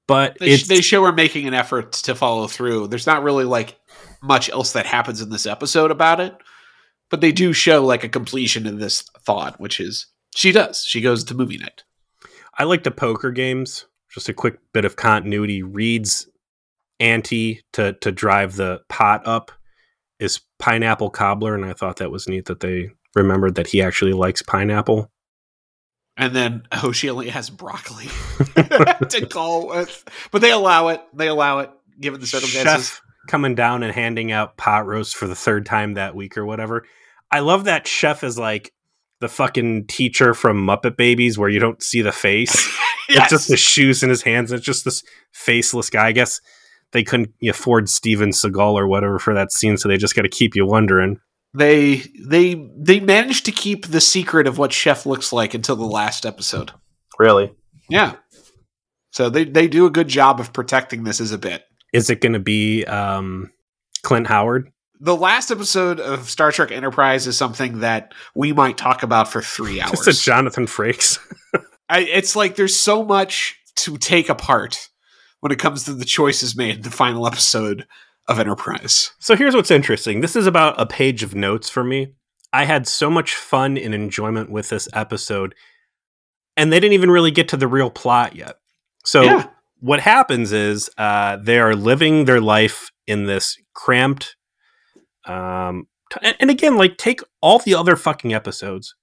but 0.07 0.37
they, 0.39 0.47
it's 0.47 0.67
they 0.67 0.81
show 0.81 1.03
her 1.03 1.11
making 1.11 1.47
an 1.47 1.53
effort 1.53 1.93
to 1.93 2.15
follow 2.15 2.47
through. 2.47 2.87
There's 2.87 3.07
not 3.07 3.23
really 3.23 3.45
like 3.45 3.79
much 4.23 4.49
else 4.49 4.71
that 4.71 4.85
happens 4.85 5.21
in 5.21 5.29
this 5.29 5.45
episode 5.45 5.91
about 5.91 6.19
it, 6.19 6.35
but 7.11 7.21
they 7.21 7.31
do 7.31 7.53
show 7.53 7.85
like 7.85 8.03
a 8.03 8.09
completion 8.09 8.65
of 8.65 8.79
this 8.79 9.03
thought, 9.25 9.59
which 9.59 9.79
is 9.79 10.07
she 10.35 10.51
does. 10.51 10.83
She 10.83 11.01
goes 11.01 11.23
to 11.25 11.35
movie 11.35 11.57
night. 11.57 11.83
I 12.57 12.63
like 12.63 12.83
the 12.83 12.91
poker 12.91 13.31
games. 13.31 13.85
Just 14.11 14.29
a 14.29 14.33
quick 14.33 14.59
bit 14.73 14.85
of 14.85 14.95
continuity. 14.95 15.61
Reed's 15.61 16.27
ante 16.99 17.61
to 17.73 17.93
to 17.93 18.11
drive 18.11 18.55
the 18.55 18.81
pot 18.87 19.27
up 19.27 19.51
is 20.19 20.41
pineapple 20.57 21.09
cobbler, 21.09 21.53
and 21.53 21.65
I 21.65 21.73
thought 21.73 21.97
that 21.97 22.11
was 22.11 22.27
neat 22.27 22.45
that 22.45 22.61
they 22.61 22.91
remembered 23.15 23.55
that 23.55 23.67
he 23.67 23.81
actually 23.81 24.13
likes 24.13 24.41
pineapple. 24.41 25.11
And 26.15 26.35
then 26.35 26.63
oh, 26.71 26.91
she 26.91 27.09
only 27.09 27.29
has 27.29 27.49
broccoli 27.49 28.05
to 28.55 29.27
call 29.29 29.67
with, 29.67 30.05
but 30.31 30.41
they 30.41 30.51
allow 30.51 30.89
it. 30.89 31.01
They 31.13 31.27
allow 31.27 31.59
it 31.59 31.71
given 31.99 32.21
the 32.21 32.27
circumstances. 32.27 32.87
Chef 32.87 33.01
coming 33.27 33.55
down 33.55 33.83
and 33.83 33.93
handing 33.93 34.31
out 34.31 34.57
pot 34.57 34.85
roast 34.85 35.15
for 35.15 35.27
the 35.27 35.35
third 35.35 35.65
time 35.65 35.93
that 35.93 36.15
week 36.15 36.37
or 36.37 36.45
whatever. 36.45 36.85
I 37.31 37.39
love 37.39 37.63
that 37.65 37.87
chef 37.87 38.23
is 38.23 38.37
like 38.37 38.73
the 39.21 39.29
fucking 39.29 39.87
teacher 39.87 40.33
from 40.33 40.65
Muppet 40.65 40.97
Babies 40.97 41.37
where 41.37 41.49
you 41.49 41.59
don't 41.59 41.81
see 41.81 42.01
the 42.01 42.11
face. 42.11 42.53
Yes. 42.55 42.79
It's 43.09 43.29
just 43.29 43.49
the 43.49 43.57
shoes 43.57 44.01
in 44.01 44.09
his 44.09 44.21
hands. 44.21 44.51
It's 44.53 44.65
just 44.65 44.85
this 44.85 45.03
faceless 45.33 45.89
guy. 45.89 46.07
I 46.07 46.11
guess 46.13 46.39
they 46.93 47.03
couldn't 47.03 47.33
afford 47.47 47.89
Steven 47.89 48.29
Seagal 48.29 48.73
or 48.75 48.87
whatever 48.87 49.19
for 49.19 49.33
that 49.33 49.51
scene, 49.51 49.75
so 49.75 49.89
they 49.89 49.97
just 49.97 50.15
got 50.15 50.21
to 50.21 50.29
keep 50.29 50.55
you 50.55 50.65
wondering. 50.65 51.19
they 51.53 52.03
they 52.25 52.65
they 52.77 53.01
managed 53.01 53.43
to 53.45 53.51
keep 53.51 53.87
the 53.87 53.99
secret 53.99 54.47
of 54.47 54.57
what 54.57 54.71
Chef 54.71 55.05
looks 55.05 55.33
like 55.33 55.53
until 55.53 55.75
the 55.75 55.83
last 55.85 56.25
episode. 56.25 56.71
Really? 57.19 57.53
Yeah. 57.89 58.15
So 59.11 59.29
they 59.29 59.43
they 59.43 59.67
do 59.67 59.85
a 59.85 59.91
good 59.91 60.07
job 60.07 60.39
of 60.39 60.53
protecting 60.53 61.03
this 61.03 61.19
as 61.19 61.33
a 61.33 61.37
bit. 61.37 61.63
Is 61.93 62.09
it 62.09 62.21
going 62.21 62.33
to 62.33 62.39
be 62.39 62.83
um, 62.85 63.51
Clint 64.01 64.27
Howard? 64.27 64.71
The 64.99 65.15
last 65.15 65.51
episode 65.51 65.99
of 65.99 66.29
Star 66.29 66.51
Trek 66.51 66.71
Enterprise 66.71 67.27
is 67.27 67.37
something 67.37 67.79
that 67.79 68.13
we 68.35 68.53
might 68.53 68.77
talk 68.77 69.03
about 69.03 69.27
for 69.31 69.41
three 69.41 69.79
hours. 69.81 69.91
Just 69.91 70.21
a 70.21 70.23
Jonathan 70.23 70.65
Frakes. 70.65 71.19
I, 71.89 71.99
it's 72.01 72.35
like 72.35 72.55
there's 72.55 72.75
so 72.75 73.03
much 73.03 73.59
to 73.75 73.97
take 73.97 74.29
apart 74.29 74.89
when 75.41 75.51
it 75.51 75.59
comes 75.59 75.83
to 75.83 75.93
the 75.93 76.05
choices 76.05 76.55
made 76.55 76.77
in 76.77 76.81
the 76.81 76.89
final 76.91 77.27
episode 77.27 77.85
of 78.27 78.39
Enterprise. 78.39 79.11
So 79.19 79.35
here's 79.35 79.55
what's 79.55 79.71
interesting. 79.71 80.21
This 80.21 80.35
is 80.35 80.47
about 80.47 80.79
a 80.79 80.85
page 80.85 81.21
of 81.23 81.35
notes 81.35 81.69
for 81.69 81.83
me. 81.83 82.13
I 82.53 82.65
had 82.65 82.87
so 82.87 83.09
much 83.09 83.35
fun 83.35 83.77
and 83.77 83.93
enjoyment 83.93 84.49
with 84.49 84.69
this 84.69 84.87
episode, 84.93 85.53
and 86.55 86.71
they 86.71 86.79
didn't 86.79 86.93
even 86.93 87.11
really 87.11 87.31
get 87.31 87.49
to 87.49 87.57
the 87.57 87.67
real 87.67 87.89
plot 87.89 88.35
yet. 88.35 88.55
So 89.03 89.23
Yeah. 89.23 89.47
What 89.83 89.99
happens 89.99 90.53
is 90.53 90.89
uh, 90.97 91.35
they 91.35 91.59
are 91.59 91.75
living 91.75 92.23
their 92.23 92.39
life 92.39 92.89
in 93.05 93.25
this 93.25 93.57
cramped. 93.73 94.37
Um, 95.25 95.87
t- 96.09 96.33
and, 96.39 96.49
again, 96.49 96.77
like 96.77 96.95
take 96.95 97.19
all 97.41 97.59
the 97.59 97.75
other 97.75 97.97
fucking 97.97 98.33
episodes. 98.33 98.95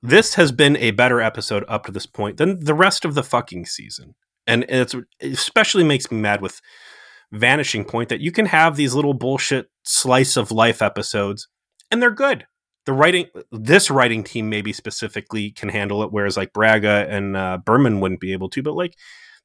This 0.00 0.34
has 0.34 0.52
been 0.52 0.76
a 0.76 0.92
better 0.92 1.20
episode 1.20 1.64
up 1.66 1.84
to 1.86 1.92
this 1.92 2.06
point 2.06 2.36
than 2.36 2.60
the 2.60 2.74
rest 2.74 3.04
of 3.04 3.16
the 3.16 3.24
fucking 3.24 3.66
season, 3.66 4.14
and 4.46 4.64
it's 4.68 4.94
it 4.94 5.32
especially 5.32 5.82
makes 5.82 6.12
me 6.12 6.18
mad 6.18 6.40
with 6.40 6.60
Vanishing 7.32 7.84
Point 7.84 8.08
that 8.08 8.20
you 8.20 8.30
can 8.30 8.46
have 8.46 8.76
these 8.76 8.94
little 8.94 9.14
bullshit 9.14 9.68
slice 9.82 10.36
of 10.36 10.52
life 10.52 10.80
episodes, 10.80 11.48
and 11.90 12.00
they're 12.00 12.12
good. 12.12 12.46
The 12.86 12.92
writing, 12.92 13.26
this 13.50 13.90
writing 13.90 14.22
team 14.22 14.48
maybe 14.48 14.72
specifically 14.72 15.50
can 15.50 15.70
handle 15.70 16.04
it, 16.04 16.12
whereas 16.12 16.36
like 16.36 16.52
Braga 16.52 17.08
and 17.10 17.36
uh, 17.36 17.58
Berman 17.58 17.98
wouldn't 17.98 18.20
be 18.20 18.32
able 18.32 18.48
to. 18.50 18.62
But 18.62 18.76
like 18.76 18.94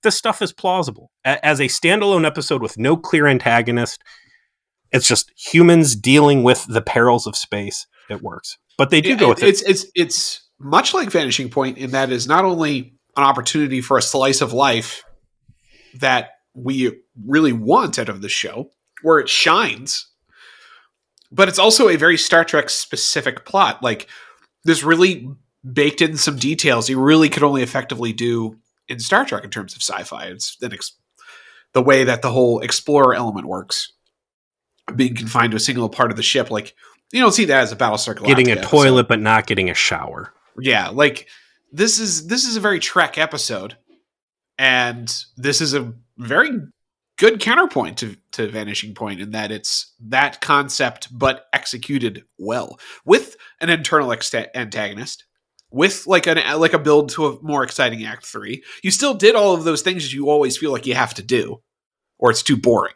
this 0.04 0.18
stuff 0.18 0.42
is 0.42 0.54
plausible 0.54 1.12
A- 1.26 1.44
as 1.46 1.60
a 1.60 1.66
standalone 1.66 2.26
episode 2.26 2.62
with 2.62 2.78
no 2.78 2.96
clear 2.98 3.28
antagonist. 3.28 4.02
It's 4.92 5.08
just 5.08 5.32
humans 5.36 5.96
dealing 5.96 6.44
with 6.44 6.66
the 6.70 6.82
perils 6.82 7.26
of 7.26 7.36
space. 7.36 7.88
It 8.10 8.22
works, 8.22 8.58
but 8.78 8.90
they 8.92 9.02
do 9.02 9.10
Yeah, 9.10 9.16
go 9.16 9.30
with 9.30 9.42
it. 9.44 9.50
it's 9.50 9.62
it's 9.64 9.86
it's 9.96 10.50
much 10.60 10.94
like 10.94 11.10
Vanishing 11.10 11.50
Point 11.50 11.78
in 11.78 11.92
that 11.92 12.12
is 12.12 12.28
not 12.28 12.46
only 12.46 12.94
an 13.18 13.24
opportunity 13.24 13.82
for 13.82 13.98
a 13.98 14.02
slice 14.02 14.42
of 14.42 14.54
life 14.54 15.04
that 16.00 16.32
we 16.54 17.00
really 17.26 17.54
want 17.54 17.98
out 17.98 18.10
of 18.10 18.22
the 18.22 18.30
show, 18.30 18.70
where 19.02 19.20
it 19.20 19.30
shines, 19.30 20.08
but 21.32 21.48
it's 21.50 21.60
also 21.60 21.90
a 21.90 21.96
very 21.96 22.18
Star 22.18 22.44
Trek 22.46 22.70
specific 22.70 23.46
plot. 23.46 23.82
Like 23.82 24.08
there's 24.64 24.84
really 24.84 25.28
baked 25.72 26.02
in 26.02 26.18
some 26.18 26.36
details 26.38 26.90
you 26.90 27.00
really 27.02 27.30
could 27.30 27.44
only 27.44 27.64
effectively 27.64 28.12
do 28.14 28.58
in 28.88 29.00
Star 29.00 29.26
Trek 29.26 29.44
in 29.44 29.50
terms 29.50 29.76
of 29.76 29.82
sci-fi. 29.82 30.26
It's 30.26 30.58
an 30.62 30.74
ex- 30.74 30.98
the 31.74 31.82
way 31.82 32.04
that 32.04 32.22
the 32.22 32.32
whole 32.32 32.60
explorer 32.60 33.16
element 33.16 33.48
works, 33.48 33.92
being 34.96 35.16
confined 35.16 35.52
to 35.52 35.58
a 35.58 35.62
single 35.62 35.90
part 35.90 36.12
of 36.12 36.18
the 36.18 36.24
ship. 36.24 36.52
Like 36.52 36.76
you 37.12 37.20
don't 37.20 37.32
see 37.32 37.46
that 37.46 37.62
as 37.62 37.72
a 37.72 37.76
Battlestar 37.76 38.16
Galactica 38.16 38.28
getting 38.28 38.50
a 38.50 38.52
episode. 38.54 38.70
toilet, 38.70 39.08
but 39.08 39.20
not 39.20 39.48
getting 39.48 39.70
a 39.70 39.74
shower. 39.74 40.34
Yeah, 40.60 40.90
like 40.90 41.28
this 41.72 42.00
is 42.00 42.28
this 42.28 42.46
is 42.46 42.56
a 42.56 42.60
very 42.60 42.80
Trek 42.80 43.18
episode, 43.18 43.78
and 44.58 45.14
this 45.38 45.62
is 45.62 45.74
a 45.74 45.94
very 46.18 46.52
good 47.18 47.40
counterpoint 47.40 47.98
to 48.00 48.18
to 48.34 48.50
Vanishing 48.50 48.94
Point 48.94 49.22
in 49.22 49.32
that 49.32 49.52
it's 49.52 49.94
that 50.00 50.42
concept 50.42 51.08
but 51.12 51.46
executed 51.54 52.24
well 52.38 52.80
with 53.06 53.36
an 53.62 53.70
internal 53.70 54.10
exta- 54.10 54.50
antagonist. 54.56 55.26
With 55.74 56.06
like 56.06 56.28
an 56.28 56.38
like 56.60 56.74
a 56.74 56.80
build 56.80 57.10
to 57.10 57.26
a 57.26 57.42
more 57.42 57.64
exciting 57.64 58.06
Act 58.06 58.26
Three, 58.26 58.64
you 58.84 58.92
still 58.92 59.16
did 59.16 59.34
all 59.34 59.56
of 59.56 59.64
those 59.64 59.82
things 59.82 60.14
you 60.14 60.30
always 60.30 60.56
feel 60.56 60.72
like 60.72 60.86
you 60.86 60.94
have 60.94 61.16
to 61.16 61.24
do, 61.24 61.62
or 62.20 62.30
it's 62.30 62.44
too 62.44 62.56
boring, 62.56 62.94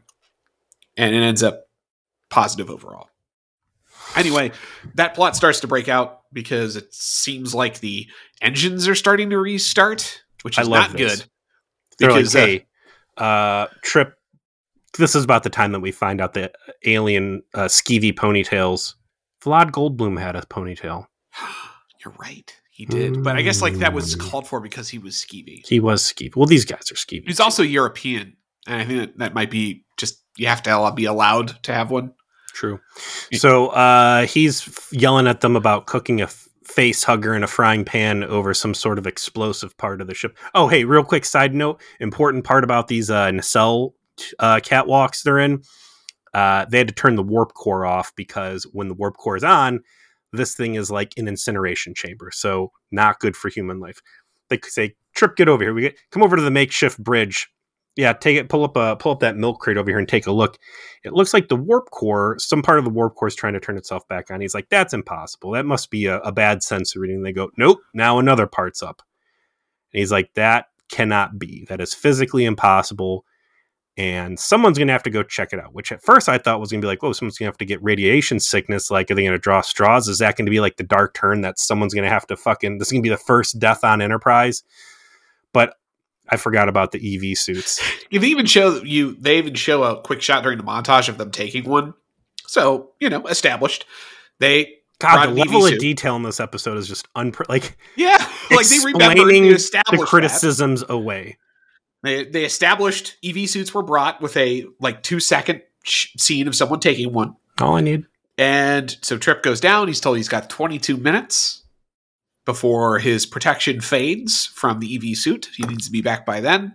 and 0.96 1.16
it 1.16 1.22
ends 1.22 1.42
up 1.42 1.64
positive 2.30 2.70
overall. 2.70 3.10
Anyway, 4.16 4.52
that 4.94 5.16
plot 5.16 5.36
starts 5.36 5.62
to 5.62 5.68
break 5.68 5.90
out 5.90 6.22
because 6.32 6.76
it 6.76 6.94
seems 6.94 7.56
like 7.56 7.80
the 7.80 8.08
engines 8.42 8.88
are 8.88 8.96
starting 8.96 9.32
to 9.32 9.40
restart, 9.40 10.22
which 10.44 10.60
is 10.60 10.70
not 10.70 10.92
this. 10.92 11.22
good. 11.22 11.30
They're 12.00 12.10
Because, 12.10 12.36
uh, 12.36 12.40
like, 12.40 12.48
hey, 12.48 12.66
uh, 13.18 13.68
Trip. 13.82 14.14
This 14.98 15.16
is 15.16 15.24
about 15.24 15.44
the 15.44 15.50
time 15.50 15.74
that 15.74 15.80
we 15.80 15.92
find 15.92 16.22
out 16.22 16.34
that 16.34 16.56
alien 16.86 17.44
uh, 17.54 17.66
skeevy 17.66 18.14
ponytails. 18.14 18.96
Vlad 19.44 19.72
Goldblum 19.72 20.20
had 20.20 20.36
a 20.36 20.42
ponytail. 20.42 21.08
You're 22.04 22.14
right, 22.20 22.56
he 22.78 22.86
did. 22.86 23.24
But 23.24 23.36
I 23.38 23.42
guess 23.42 23.62
like 23.62 23.74
that 23.80 23.92
was 23.94 24.16
Mm. 24.16 24.20
called 24.20 24.48
for 24.48 24.60
because 24.60 24.88
he 24.88 25.00
was 25.00 25.16
skeevy. 25.16 25.66
He 25.68 25.80
was 25.80 26.04
skeevy. 26.04 26.36
Well, 26.36 26.46
these 26.46 26.64
guys 26.64 26.92
are 26.92 26.96
skeevy. 26.96 27.24
He's 27.26 27.40
also 27.40 27.64
European, 27.64 28.38
and 28.68 28.82
I 28.82 28.86
think 28.86 29.00
that, 29.00 29.18
that 29.18 29.34
might 29.34 29.50
be 29.50 29.84
just 29.98 30.22
you 30.38 30.46
have 30.46 30.62
to 30.64 30.94
be 30.96 31.06
allowed 31.06 31.62
to 31.64 31.74
have 31.74 31.90
one. 31.90 32.14
True. 32.54 32.80
So 33.34 33.68
uh, 33.70 34.28
he's 34.28 34.70
yelling 34.92 35.26
at 35.28 35.42
them 35.42 35.56
about 35.56 35.86
cooking 35.88 36.22
a 36.22 36.26
f- 36.26 36.48
face 36.64 37.04
hugger 37.04 37.34
in 37.36 37.44
a 37.44 37.48
frying 37.48 37.84
pan 37.86 38.24
over 38.24 38.54
some 38.54 38.74
sort 38.76 39.00
of 39.00 39.08
explosive 39.08 39.76
part 39.78 40.00
of 40.02 40.08
the 40.08 40.14
ship. 40.14 40.38
Oh, 40.54 40.68
hey, 40.68 40.84
real 40.84 41.04
quick 41.04 41.26
side 41.26 41.56
note: 41.56 41.82
important 42.00 42.44
part 42.44 42.64
about 42.64 42.88
these 42.88 43.10
uh, 43.10 43.32
nacelle 43.32 43.96
uh, 44.40 44.60
catwalks 44.64 45.24
they're 45.24 45.40
in. 45.40 45.64
Uh, 46.34 46.66
they 46.66 46.78
had 46.78 46.88
to 46.88 46.94
turn 46.94 47.16
the 47.16 47.24
warp 47.24 47.54
core 47.56 47.86
off 47.86 48.12
because 48.16 48.64
when 48.72 48.88
the 48.88 48.94
warp 48.94 49.18
core 49.18 49.36
is 49.38 49.44
on, 49.44 49.82
this 50.38 50.56
thing 50.56 50.76
is 50.76 50.92
like 50.92 51.14
an 51.18 51.28
incineration 51.28 51.94
chamber, 51.96 52.32
so 52.34 52.72
not 52.92 53.20
good 53.20 53.36
for 53.36 53.50
human 53.50 53.80
life. 53.80 54.02
They 54.50 54.58
could 54.58 54.72
say, 54.72 54.96
"Trip, 55.16 55.36
get 55.36 55.50
over 55.50 55.64
here. 55.64 55.74
We 55.74 55.82
get 55.82 55.98
come 56.12 56.24
over 56.24 56.38
to 56.38 56.42
the 56.42 56.52
makeshift 56.52 57.04
bridge." 57.04 57.50
Yeah, 57.98 58.14
take 58.14 58.38
it. 58.38 58.50
Pull 58.50 58.64
up 58.64 58.78
a 58.78 58.96
pull 58.96 59.12
up 59.14 59.22
that 59.22 59.38
milk 59.38 59.60
crate 59.60 59.78
over 59.78 59.90
here 59.90 60.00
and 60.00 60.08
take 60.08 60.28
a 60.28 60.32
look 60.32 60.58
it 61.04 61.14
looks 61.14 61.34
like 61.34 61.48
the 61.48 61.56
warp 61.56 61.90
core, 61.92 62.38
some 62.40 62.62
part 62.62 62.80
of 62.80 62.86
the 62.86 62.92
warp 62.92 63.16
core 63.16 63.30
is 63.30 63.36
trying 63.36 63.54
to 63.54 63.60
turn 63.60 63.78
itself 63.78 64.08
back 64.08 64.30
on. 64.30 64.42
He's 64.42 64.54
like, 64.54 64.70
that's 64.70 64.94
impossible. 64.94 65.52
That 65.52 65.66
must 65.66 65.90
be 65.90 66.06
a, 66.06 66.20
a 66.20 66.32
bad 66.32 66.62
sensor 66.64 67.00
reading. 67.00 67.24
They 67.24 67.32
go, 67.32 67.50
nope, 67.58 67.80
now 67.94 68.20
another 68.20 68.48
part's 68.48 68.84
up. 68.84 69.02
And 69.94 70.00
he's 70.00 70.12
like, 70.12 70.34
that 70.36 70.68
cannot 70.92 71.40
be. 71.40 71.66
That 71.70 71.82
is 71.82 71.94
physically 71.94 72.46
impossible. 72.46 73.26
And 73.98 74.40
someone's 74.40 74.78
going 74.78 74.88
to 74.88 74.94
have 74.94 75.04
to 75.04 75.10
go 75.10 75.24
check 75.24 75.54
it 75.54 75.60
out, 75.60 75.74
which 75.74 75.92
at 75.92 76.04
first 76.04 76.30
I 76.30 76.38
thought 76.38 76.60
was 76.60 76.70
going 76.70 76.82
to 76.82 76.86
be 76.86 76.90
like, 76.90 77.04
oh, 77.04 77.14
someone's 77.14 77.38
going 77.38 77.48
to 77.48 77.52
have 77.52 77.58
to 77.58 77.66
get 77.66 77.84
radiation 77.84 78.40
sickness. 78.40 78.92
Like, 78.92 79.10
are 79.10 79.16
they 79.16 79.24
going 79.24 79.32
to 79.32 79.40
draw 79.40 79.62
straws? 79.62 80.08
Is 80.08 80.20
that 80.20 80.36
going 80.36 80.46
to 80.46 80.52
be 80.52 80.60
like 80.60 80.78
the 80.78 80.84
dark 80.84 81.16
turn 81.16 81.42
that 81.42 81.58
someone's 81.58 81.96
going 81.96 82.04
to 82.04 82.10
have 82.10 82.28
to 82.28 82.38
fucking, 82.38 82.78
this 82.78 82.90
is 82.90 82.92
going 82.92 83.02
to 83.02 83.10
be 83.10 83.14
the 83.14 83.18
first 83.18 83.58
death 83.58 83.84
on 83.84 84.02
Enterprise? 84.02 84.62
But 85.52 85.74
I 86.30 86.38
forgot 86.38 86.70
about 86.70 86.92
the 86.92 87.16
EV 87.16 87.38
suits. 87.38 87.82
they 88.12 88.28
even 88.28 88.46
show 88.46 88.84
you 88.84 89.16
they 89.16 89.38
even 89.38 89.56
show 89.56 89.84
a 89.84 90.02
quick 90.02 90.22
shot 90.22 90.44
during 90.44 90.58
the 90.58 90.64
montage 90.64 91.10
of 91.10 91.18
them 91.18 91.32
taking 91.32 91.64
one. 91.64 91.94
So 92.48 92.92
you 93.00 93.10
know, 93.10 93.26
established. 93.28 93.86
They 94.40 94.76
God, 95.00 95.28
the 95.28 95.32
level 95.34 95.66
of 95.66 95.78
detail 95.80 96.16
in 96.16 96.24
this 96.24 96.40
episode 96.40 96.78
is 96.78 96.88
just 96.88 97.12
unpre- 97.14 97.48
like 97.50 97.78
yeah, 97.96 98.18
like 98.52 98.68
they 98.68 98.76
explaining 98.76 99.44
the 99.44 99.56
establish 99.56 100.00
that. 100.02 100.08
criticisms 100.08 100.84
away. 100.88 101.38
They 102.04 102.26
they 102.26 102.46
established 102.46 103.18
EV 103.24 103.50
suits 103.50 103.74
were 103.74 103.84
brought 103.84 104.22
with 104.22 104.36
a 104.38 104.66
like 104.80 105.04
two 105.04 105.20
second 105.20 105.62
sh- 105.84 106.10
scene 106.18 106.48
of 106.48 106.56
someone 106.56 106.80
taking 106.80 107.12
one, 107.14 107.36
All 107.60 107.76
I 107.76 107.82
need. 107.82 108.06
and 108.38 108.96
so 109.02 109.18
Trip 109.18 109.42
goes 109.44 109.60
down. 109.60 109.88
He's 109.88 110.00
told 110.00 110.18
he's 110.18 110.30
got 110.30 110.50
22 110.50 110.98
minutes 110.98 111.64
before 112.46 113.00
his 113.00 113.26
protection 113.26 113.82
fades 113.82 114.46
from 114.46 114.80
the 114.80 114.96
EV 114.96 115.18
suit. 115.18 115.50
He 115.56 115.64
needs 115.64 115.86
to 115.86 115.92
be 115.92 116.02
back 116.02 116.26
by 116.26 116.40
then. 116.40 116.74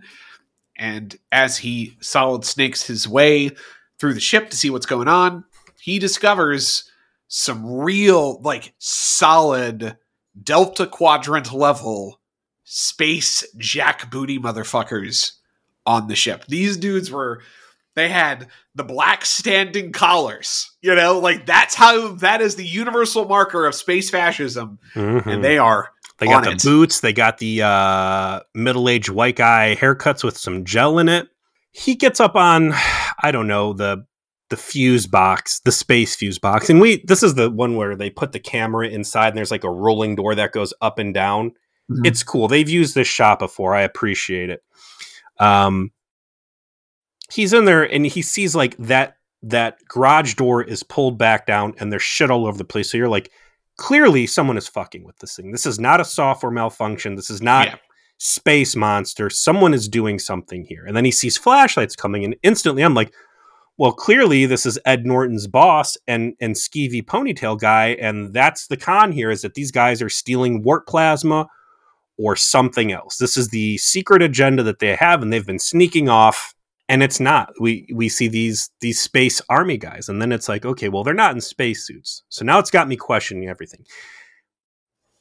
And 0.77 1.17
as 1.31 1.59
he 1.59 1.97
solid 2.01 2.45
snakes 2.45 2.83
his 2.87 3.07
way 3.09 3.51
through 3.99 4.15
the 4.15 4.21
ship 4.21 4.51
to 4.51 4.57
see 4.57 4.71
what's 4.71 4.87
going 4.87 5.09
on, 5.09 5.45
he 5.81 5.99
discovers 5.99 6.91
some 7.29 7.65
real, 7.67 8.41
like, 8.43 8.75
solid 8.79 9.97
Delta 10.43 10.87
Quadrant 10.87 11.53
level 11.53 12.21
space 12.75 13.45
jack 13.59 14.11
booty 14.11 14.39
motherfuckers 14.39 15.33
on 15.85 16.09
the 16.09 16.17
ship. 16.17 16.47
These 16.49 16.79
dudes 16.79 17.11
were, 17.11 17.43
they 17.95 18.09
had 18.09 18.47
the 18.75 18.83
black 18.83 19.27
standing 19.27 19.93
collars, 19.93 20.71
you 20.81 20.95
know, 20.95 21.19
like 21.19 21.45
that's 21.45 21.75
how, 21.75 22.15
that 22.15 22.41
is 22.41 22.57
the 22.57 22.65
universal 22.65 23.27
marker 23.27 23.67
of 23.67 23.75
space 23.75 24.09
fascism. 24.09 24.79
Mhm. 24.95 25.27
And 25.27 25.45
they 25.45 25.59
are 25.59 25.91
they 26.17 26.27
got 26.27 26.45
the 26.45 26.53
it. 26.53 26.63
boots. 26.63 27.01
They 27.01 27.13
got 27.13 27.39
the 27.39 27.61
uh, 27.63 28.41
middle-aged 28.55 29.11
white 29.11 29.37
guy 29.37 29.77
haircuts 29.79 30.25
with 30.25 30.39
some 30.39 30.65
gel 30.65 30.99
in 30.99 31.11
it. 31.11 31.29
He 31.73 31.95
gets 31.95 32.21
up 32.21 32.37
on, 32.37 32.73
I 33.23 33.31
don't 33.33 33.49
know 33.49 33.75
the 33.75 34.07
the 34.49 34.57
fuse 34.57 35.07
box, 35.07 35.61
the 35.61 35.73
space 35.73 36.15
fuse 36.15 36.39
box. 36.39 36.71
And 36.71 36.81
we 36.81 37.03
this 37.07 37.23
is 37.23 37.35
the 37.35 37.51
one 37.51 37.77
where 37.77 37.97
they 37.97 38.09
put 38.09 38.33
the 38.33 38.41
camera 38.41 38.89
inside 38.89 39.29
and 39.29 39.37
there's 39.37 39.51
like 39.51 39.65
a 39.65 39.71
rolling 39.71 40.15
door 40.15 40.35
that 40.35 40.53
goes 40.53 40.73
up 40.81 40.99
and 40.99 41.13
down. 41.13 41.53
Mm-hmm. 41.91 42.07
It's 42.07 42.23
cool. 42.23 42.49
They've 42.49 42.69
used 42.69 42.95
this 42.95 43.09
shot 43.09 43.39
before. 43.39 43.75
I 43.75 43.83
appreciate 43.83 44.51
it. 44.51 44.63
Um 45.39 45.93
he's 47.31 47.53
in 47.53 47.65
there 47.65 47.83
and 47.83 48.05
he 48.07 48.23
sees 48.23 48.55
like 48.55 48.77
that 48.79 49.17
that 49.43 49.79
garage 49.89 50.35
door 50.35 50.63
is 50.63 50.83
pulled 50.83 51.19
back 51.19 51.47
down 51.47 51.75
and 51.79 51.91
there's 51.91 52.03
shit 52.03 52.31
all 52.31 52.47
over 52.47 52.59
the 52.59 52.65
place. 52.65 52.91
So 52.91 52.99
you're 52.99 53.09
like, 53.09 53.31
clearly 53.77 54.27
someone 54.27 54.57
is 54.57 54.69
fucking 54.69 55.05
with 55.05 55.19
this 55.19 55.35
thing. 55.35 55.51
This 55.51 55.67
is 55.67 55.81
not 55.81 56.01
a 56.01 56.05
software 56.05 56.53
malfunction. 56.53 57.17
This 57.17 57.31
is 57.31 57.43
not 57.43 57.67
yeah. 57.67 57.77
space 58.19 58.77
monster. 58.77 59.29
Someone 59.31 59.75
is 59.75 59.89
doing 59.89 60.19
something 60.19 60.65
here. 60.65 60.85
And 60.87 60.97
then 60.97 61.05
he 61.05 61.11
sees 61.11 61.37
flashlights 61.37 61.97
coming 61.97 62.25
and 62.25 62.37
instantly 62.43 62.83
I'm 62.83 62.95
like, 62.95 63.13
well, 63.79 63.93
clearly 63.93 64.47
this 64.47 64.67
is 64.67 64.79
Ed 64.85 65.07
Norton's 65.07 65.47
boss 65.47 65.97
and 66.07 66.35
and 66.41 66.55
skeevy 66.55 67.03
ponytail 67.03 67.59
guy, 67.59 67.97
and 68.01 68.33
that's 68.33 68.67
the 68.67 68.77
con 68.77 69.13
here 69.13 69.31
is 69.31 69.43
that 69.43 69.55
these 69.55 69.71
guys 69.71 70.03
are 70.03 70.11
stealing 70.11 70.63
warp 70.63 70.87
plasma 70.87 71.49
or 72.23 72.37
something 72.37 72.93
else. 72.93 73.19
This 73.19 73.37
is 73.37 73.49
the 73.49 73.79
secret 73.79 74.23
agenda 74.23 74.63
that 74.63 74.79
they 74.79 74.95
have, 74.97 75.23
and 75.23 75.33
they've 75.33 75.47
been 75.47 75.59
sneaking 75.59 76.09
off 76.09 76.55
and 76.89 77.03
it's 77.03 77.21
not. 77.21 77.53
We 77.59 77.89
we 77.95 78.09
see 78.09 78.29
these 78.29 78.71
these 78.81 79.01
space 79.01 79.41
army 79.49 79.79
guys 79.79 80.09
and 80.11 80.21
then 80.21 80.31
it's 80.31 80.49
like 80.49 80.67
okay 80.67 80.89
well 80.91 81.05
they're 81.05 81.15
not 81.15 81.35
in 81.35 81.41
spacesuits. 81.41 82.23
So 82.29 82.45
now 82.45 82.59
it's 82.59 82.71
got 82.71 82.89
me 82.89 82.97
questioning 82.97 83.49
everything. 83.49 83.87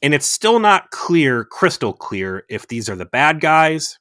And 0.02 0.12
it's 0.12 0.26
still 0.26 0.58
not 0.58 0.90
clear 0.90 1.44
crystal 1.44 1.92
clear 1.92 2.44
if 2.48 2.68
these 2.68 2.88
are 2.90 2.96
the 2.96 3.06
bad 3.06 3.40
guys 3.40 3.98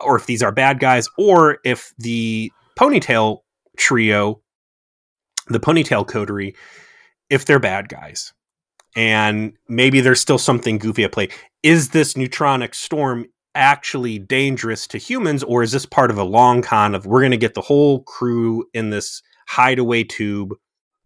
or 0.00 0.16
if 0.16 0.26
these 0.26 0.42
are 0.42 0.52
bad 0.52 0.80
guys 0.80 1.08
or 1.18 1.58
if 1.64 1.92
the 1.98 2.50
ponytail 2.78 3.42
trio 3.76 4.40
the 5.48 5.60
ponytail 5.60 6.06
coterie 6.06 6.56
if 7.30 7.44
they're 7.44 7.60
bad 7.60 7.88
guys 7.88 8.32
and 8.94 9.52
maybe 9.68 10.00
there's 10.00 10.20
still 10.20 10.38
something 10.38 10.78
goofy 10.78 11.04
at 11.04 11.12
play 11.12 11.28
is 11.62 11.90
this 11.90 12.14
neutronic 12.14 12.74
storm 12.74 13.26
actually 13.54 14.18
dangerous 14.18 14.86
to 14.88 14.98
humans, 14.98 15.42
or 15.42 15.62
is 15.62 15.72
this 15.72 15.86
part 15.86 16.10
of 16.10 16.18
a 16.18 16.24
long 16.24 16.62
con 16.62 16.94
of 16.94 17.06
we're 17.06 17.20
going 17.20 17.30
to 17.30 17.36
get 17.36 17.54
the 17.54 17.60
whole 17.60 18.02
crew 18.02 18.64
in 18.72 18.90
this 18.90 19.22
hideaway 19.46 20.04
tube? 20.04 20.54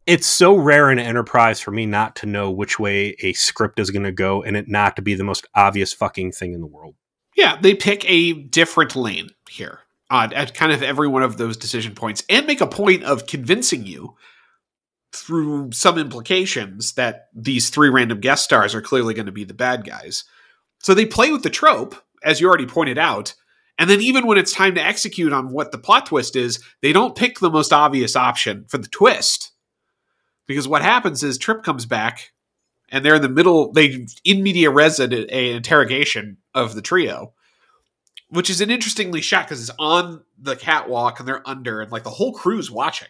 It's 0.07 0.27
so 0.27 0.55
rare 0.55 0.91
in 0.91 1.01
Enterprise 1.01 1.61
for 1.61 1.73
me 1.73 1.85
not 1.85 2.15
to 2.17 2.27
know 2.27 2.51
which 2.51 2.79
way 2.79 3.17
a 3.21 3.33
script 3.33 3.81
is 3.81 3.91
going 3.91 4.05
to 4.05 4.13
go 4.13 4.43
and 4.43 4.57
it 4.57 4.69
not 4.69 4.95
to 4.97 5.03
be 5.03 5.15
the 5.15 5.25
most 5.25 5.47
obvious 5.55 5.93
fucking 5.93 6.33
thing 6.33 6.55
in 6.55 6.61
the 6.61 6.67
world. 6.67 6.95
Yeah, 7.37 7.59
they 7.61 7.75
pick 7.75 8.09
a 8.09 8.33
different 8.33 8.95
lane 8.95 9.31
here 9.51 9.81
uh, 10.11 10.29
at 10.33 10.55
kind 10.55 10.71
of 10.71 10.83
every 10.83 11.09
one 11.09 11.25
of 11.25 11.39
those 11.39 11.57
decision 11.57 11.95
points 11.95 12.23
and 12.29 12.47
make 12.47 12.61
a 12.61 12.67
point 12.67 13.03
of 13.03 13.27
convincing 13.27 13.85
you 13.85 14.15
through 15.17 15.73
some 15.73 15.99
implications 15.99 16.93
that 16.93 17.29
these 17.35 17.71
three 17.71 17.89
random 17.89 18.21
guest 18.21 18.45
stars 18.45 18.75
are 18.75 18.83
clearly 18.83 19.15
going 19.15 19.27
to 19.27 19.33
be 19.33 19.45
the 19.45 19.55
bad 19.55 19.85
guys. 19.85 20.25
So 20.81 20.95
they 20.95 21.07
play 21.07 21.33
with 21.33 21.43
the 21.43 21.51
trope 21.51 21.97
as 22.23 22.41
you 22.41 22.49
already 22.49 22.67
pointed 22.67 22.99
out. 22.99 23.35
And 23.79 23.91
then 23.91 24.01
even 24.01 24.27
when 24.27 24.39
it's 24.39 24.53
time 24.53 24.75
to 24.77 24.83
execute 24.83 25.33
on 25.33 25.51
what 25.51 25.71
the 25.71 25.79
plot 25.79 26.07
twist 26.07 26.35
is, 26.37 26.63
they 26.81 26.93
don't 26.93 27.17
pick 27.17 27.39
the 27.39 27.51
most 27.51 27.73
obvious 27.73 28.17
option 28.17 28.65
for 28.69 28.79
the 28.79 28.89
twist. 28.89 29.53
Because 30.47 30.69
what 30.69 30.83
happens 30.83 31.23
is 31.23 31.39
Trip 31.39 31.63
comes 31.63 31.87
back 31.87 32.33
and 32.89 33.05
they're 33.05 33.17
in 33.17 33.23
the 33.23 33.29
middle, 33.29 33.73
they 33.73 34.07
in 34.25 34.43
media 34.43 34.71
res 34.71 35.01
an 35.01 35.13
interrogation 35.13 36.39
of 36.55 36.75
the 36.75 36.83
trio, 36.83 37.35
which 38.31 38.49
is 38.49 38.61
an 38.61 38.71
interestingly 38.71 39.21
shot 39.21 39.47
because 39.47 39.61
it's 39.61 39.77
on 39.79 40.23
the 40.39 40.57
catwalk 40.57 41.19
and 41.19 41.29
they're 41.29 41.47
under 41.49 41.81
and 41.81 41.91
like 41.91 42.05
the 42.05 42.11
whole 42.11 42.33
crew's 42.33 42.71
watching, 42.71 43.09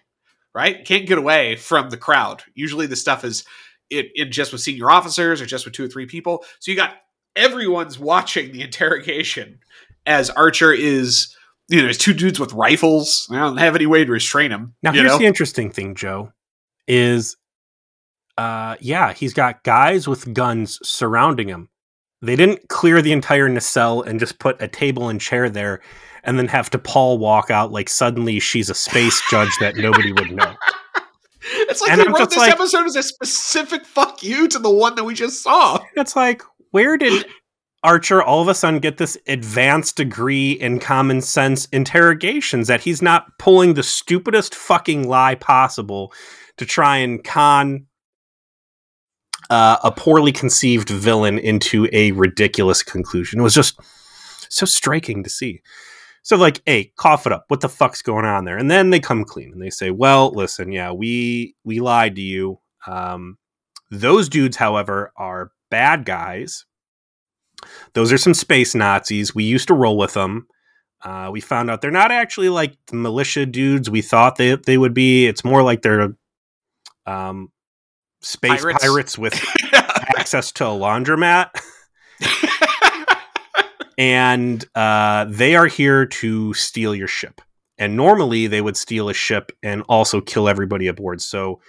right? 0.57 0.87
Can't 0.87 1.07
get 1.07 1.19
away 1.19 1.55
from 1.57 1.91
the 1.91 1.99
crowd. 1.99 2.43
Usually 2.55 2.87
the 2.87 2.97
stuff 2.97 3.25
is 3.25 3.45
it, 3.91 4.07
it 4.15 4.27
just 4.27 4.53
with 4.53 4.63
senior 4.63 4.91
officers 4.91 5.43
or 5.43 5.45
just 5.45 5.67
with 5.67 5.75
two 5.75 5.85
or 5.85 5.89
three 5.89 6.07
people. 6.07 6.45
So 6.61 6.71
you 6.71 6.79
got 6.79 6.95
everyone's 7.37 7.99
watching 7.99 8.53
the 8.53 8.63
interrogation 8.63 9.59
as 10.07 10.31
Archer 10.31 10.73
is, 10.73 11.37
you 11.69 11.77
know, 11.77 11.83
there's 11.83 11.99
two 11.99 12.15
dudes 12.15 12.41
with 12.41 12.55
rifles. 12.55 13.29
I 13.31 13.37
don't 13.37 13.59
have 13.59 13.77
any 13.77 13.85
way 13.85 14.07
to 14.07 14.11
restrain 14.11 14.51
him. 14.51 14.75
Now, 14.83 14.93
here's 14.93 15.13
know? 15.13 15.19
the 15.19 15.27
interesting 15.27 15.71
thing, 15.71 15.95
Joe, 15.95 16.33
is, 16.89 17.37
uh, 18.39 18.77
yeah, 18.81 19.13
he's 19.13 19.35
got 19.35 19.63
guys 19.63 20.09
with 20.09 20.33
guns 20.33 20.79
surrounding 20.83 21.49
him. 21.49 21.69
They 22.23 22.35
didn't 22.35 22.71
clear 22.71 23.03
the 23.03 23.13
entire 23.13 23.51
nacelle 23.51 24.01
and 24.01 24.19
just 24.19 24.39
put 24.39 24.63
a 24.63 24.69
table 24.69 25.11
and 25.11 25.21
chair 25.21 25.51
there 25.51 25.83
and 26.27 26.39
then 26.39 26.49
have 26.49 26.71
T'Pol 26.71 27.19
walk 27.19 27.51
out 27.51 27.73
like 27.73 27.89
suddenly 27.89 28.39
she's 28.39 28.69
a 28.69 28.75
space 28.75 29.23
judge 29.31 29.51
that 29.61 29.77
nobody 29.77 30.13
would 30.13 30.33
know. 30.33 30.55
It's 31.49 31.81
like 31.81 31.93
and 31.93 32.01
they 32.01 32.07
I'm 32.07 32.13
wrote 32.13 32.31
this 32.31 32.39
like, 32.39 32.51
episode 32.51 32.87
as 32.87 32.97
a 32.97 33.05
specific 33.05 33.87
fuck 33.87 34.21
you 34.21 34.49
to 34.49 34.59
the 34.59 34.69
one 34.69 34.97
that 34.97 35.05
we 35.05 35.15
just 35.15 35.45
saw. 35.45 35.79
It's 35.95 36.17
like, 36.17 36.43
where 36.73 36.97
did 36.97 37.25
Archer 37.85 38.21
all 38.21 38.43
of 38.43 38.49
a 38.49 38.55
sudden 38.55 38.81
get 38.81 38.99
this 38.99 39.17
advanced 39.29 39.97
degree 39.97 40.53
in 40.53 40.81
common 40.81 41.21
sense 41.21 41.67
interrogations 41.67 42.67
that 42.67 42.81
he's 42.81 43.01
not 43.01 43.27
pulling 43.39 43.75
the 43.75 43.85
stupidest 43.85 44.57
fucking 44.57 45.07
lie 45.07 45.37
possible 45.37 46.13
to 46.57 46.67
try 46.67 46.97
and 46.97 47.23
con 47.23 47.87
uh, 49.49 49.77
a 49.85 49.93
poorly 49.93 50.33
conceived 50.33 50.91
villain 50.91 51.39
into 51.39 51.89
a 51.93 52.11
ridiculous 52.13 52.83
conclusion. 52.83 53.39
It 53.39 53.45
was 53.45 53.55
just 53.55 53.79
so 54.49 54.67
striking 54.67 55.23
to 55.23 55.31
see. 55.31 55.63
So 56.27 56.37
like, 56.37 56.61
hey, 56.67 56.93
cough 56.97 57.25
it 57.25 57.33
up. 57.33 57.45
What 57.47 57.61
the 57.61 57.69
fuck's 57.69 58.03
going 58.03 58.25
on 58.25 58.47
there? 58.47 58.59
And 58.59 58.69
then 58.69 58.91
they 58.91 58.99
come 58.99 59.23
clean 59.25 59.53
and 59.53 59.63
they 59.63 59.71
say, 59.71 59.93
well, 59.93 60.33
listen, 60.33 60.73
yeah, 60.73 60.91
we 60.91 61.55
we 61.63 61.79
lied 61.79 62.17
to 62.17 62.21
you. 62.21 62.59
Um, 62.89 63.39
those 63.93 64.29
dudes, 64.29 64.57
however, 64.57 65.13
are 65.17 65.53
bad 65.71 66.05
guys. 66.05 66.67
Those 67.93 68.13
are 68.13 68.19
some 68.19 68.35
space 68.35 68.75
Nazis. 68.75 69.37
We 69.37 69.45
used 69.45 69.69
to 69.69 69.75
roll 69.75 69.97
with 69.97 70.15
them. 70.15 70.49
Uh, 71.05 71.29
we 71.31 71.41
found 71.41 71.71
out 71.71 71.81
they're 71.81 71.93
not 71.93 72.11
actually 72.11 72.49
like 72.49 72.77
the 72.89 72.97
militia 72.97 73.47
dudes 73.47 73.89
we 73.89 74.03
thought 74.03 74.35
they 74.35 74.57
they 74.57 74.79
would 74.79 74.95
be. 74.95 75.29
It's 75.29 75.45
more 75.45 75.63
like 75.63 75.83
they're 75.83 76.17
um, 77.07 77.53
space 78.21 78.63
pirates, 78.63 78.85
pirates 78.85 79.17
with 79.17 79.41
access 79.73 80.51
to 80.51 80.65
a 80.65 80.71
laundromat. 80.71 81.51
and 83.99 84.65
uh, 84.75 85.27
they 85.29 85.57
are 85.57 85.67
here 85.67 86.07
to 86.07 86.55
steal 86.55 86.95
your 86.95 87.09
ship. 87.09 87.41
And 87.79 87.97
normally 87.97 88.47
they 88.47 88.63
would 88.63 88.77
steal 88.77 89.09
a 89.09 89.15
ship 89.15 89.53
and 89.63 89.83
also 89.89 90.21
kill 90.21 90.49
everybody 90.49 90.87
aboard. 90.87 91.21
So 91.21 91.61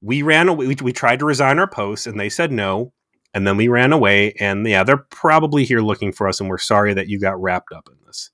we 0.00 0.22
ran 0.22 0.48
away. 0.48 0.66
We, 0.66 0.76
we 0.82 0.92
tried 0.92 1.18
to 1.18 1.26
resign 1.26 1.58
our 1.58 1.68
posts, 1.68 2.06
and 2.06 2.18
they 2.18 2.30
said 2.30 2.50
no 2.50 2.92
and 3.32 3.46
then 3.46 3.56
we 3.56 3.68
ran 3.68 3.92
away 3.92 4.32
and 4.40 4.66
yeah 4.66 4.82
they're 4.82 5.06
probably 5.10 5.64
here 5.64 5.80
looking 5.80 6.10
for 6.10 6.26
us 6.26 6.40
and 6.40 6.48
we're 6.48 6.58
sorry 6.58 6.92
that 6.94 7.08
you 7.08 7.20
got 7.20 7.40
wrapped 7.40 7.72
up 7.72 7.88
in 7.88 7.96
this 8.06 8.30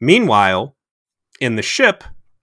meanwhile 0.00 0.76
in 1.40 1.54
the 1.54 1.62
ship 1.62 2.02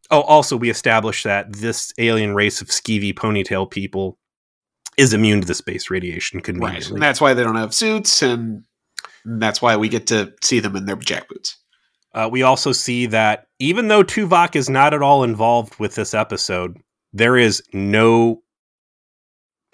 oh 0.10 0.22
also 0.22 0.56
we 0.56 0.70
established 0.70 1.26
that 1.26 1.52
this 1.52 1.92
alien 1.98 2.34
race 2.34 2.62
of 2.62 2.70
skeevy 2.70 3.14
ponytail 3.14 3.70
people 3.70 4.18
is 4.98 5.14
immune 5.14 5.42
to 5.42 5.48
the 5.48 5.54
space 5.54 5.90
radiation 5.90 6.42
conveniently. 6.42 6.86
Right. 6.86 6.92
And 6.94 7.02
that's 7.02 7.22
why 7.22 7.34
they 7.34 7.44
don't 7.44 7.56
have 7.56 7.74
suits 7.74 8.22
and 8.22 8.64
that's 9.26 9.62
why 9.62 9.76
we 9.76 9.90
get 9.90 10.08
to 10.08 10.34
see 10.44 10.60
them 10.60 10.76
in 10.76 10.86
their 10.86 10.96
jackboots. 10.96 11.56
Uh, 12.14 12.30
we 12.32 12.44
also 12.44 12.72
see 12.72 13.08
that 13.08 13.48
even 13.60 13.90
though 13.90 14.04
Tuvok 14.04 14.56
is 14.56 14.70
not 14.70 14.94
at 14.94 15.02
all 15.02 15.24
involved 15.24 15.78
with 15.80 15.96
this 15.96 16.14
episode, 16.14 16.78
there 17.12 17.36
is 17.36 17.62
no 17.74 18.42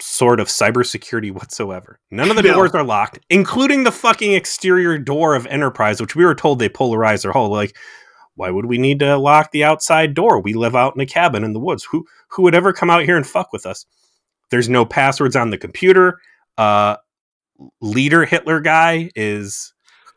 sort 0.00 0.40
of 0.40 0.48
cybersecurity 0.48 1.30
whatsoever. 1.32 2.00
None 2.10 2.30
of 2.30 2.36
the 2.36 2.42
no. 2.42 2.54
doors 2.54 2.72
are 2.72 2.82
locked, 2.82 3.20
including 3.30 3.84
the 3.84 3.92
fucking 3.92 4.32
exterior 4.32 4.98
door 4.98 5.34
of 5.34 5.46
Enterprise, 5.46 6.00
which 6.00 6.16
we 6.16 6.24
were 6.24 6.34
told 6.34 6.58
they 6.58 6.68
polarize 6.68 7.22
their 7.22 7.32
hull. 7.32 7.50
Like, 7.50 7.76
why 8.34 8.50
would 8.50 8.66
we 8.66 8.78
need 8.78 8.98
to 9.00 9.16
lock 9.16 9.52
the 9.52 9.62
outside 9.62 10.14
door? 10.14 10.40
We 10.40 10.54
live 10.54 10.74
out 10.74 10.96
in 10.96 11.00
a 11.00 11.06
cabin 11.06 11.44
in 11.44 11.52
the 11.52 11.60
woods. 11.60 11.84
Who 11.84 12.06
who 12.28 12.42
would 12.42 12.54
ever 12.54 12.72
come 12.72 12.90
out 12.90 13.04
here 13.04 13.16
and 13.16 13.26
fuck 13.26 13.52
with 13.52 13.66
us? 13.66 13.86
There's 14.50 14.68
no 14.68 14.84
passwords 14.84 15.36
on 15.36 15.50
the 15.50 15.58
computer. 15.58 16.18
Uh, 16.58 16.96
leader 17.80 18.24
Hitler 18.24 18.60
guy 18.60 19.10
is 19.14 19.72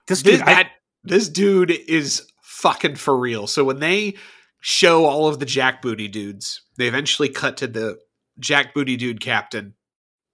this 0.07 0.21
dude. 0.21 0.35
This, 0.35 0.41
I, 0.41 0.45
that, 0.45 0.71
this 1.03 1.29
dude 1.29 1.71
is 1.71 2.27
fucking 2.41 2.95
for 2.95 3.17
real. 3.17 3.47
So 3.47 3.63
when 3.63 3.79
they 3.79 4.15
show 4.61 5.05
all 5.05 5.27
of 5.27 5.39
the 5.39 5.45
jackbooty 5.45 6.11
dudes, 6.11 6.61
they 6.77 6.87
eventually 6.87 7.29
cut 7.29 7.57
to 7.57 7.67
the 7.67 7.99
Jack 8.39 8.73
Booty 8.73 8.97
Dude 8.97 9.21
Captain, 9.21 9.75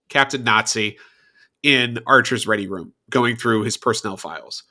Captain 0.09 0.43
Nazi, 0.43 0.97
in 1.63 1.99
Archer's 2.07 2.47
ready 2.47 2.67
room, 2.67 2.93
going 3.09 3.35
through 3.35 3.63
his 3.63 3.77
personnel 3.77 4.17
files. 4.17 4.63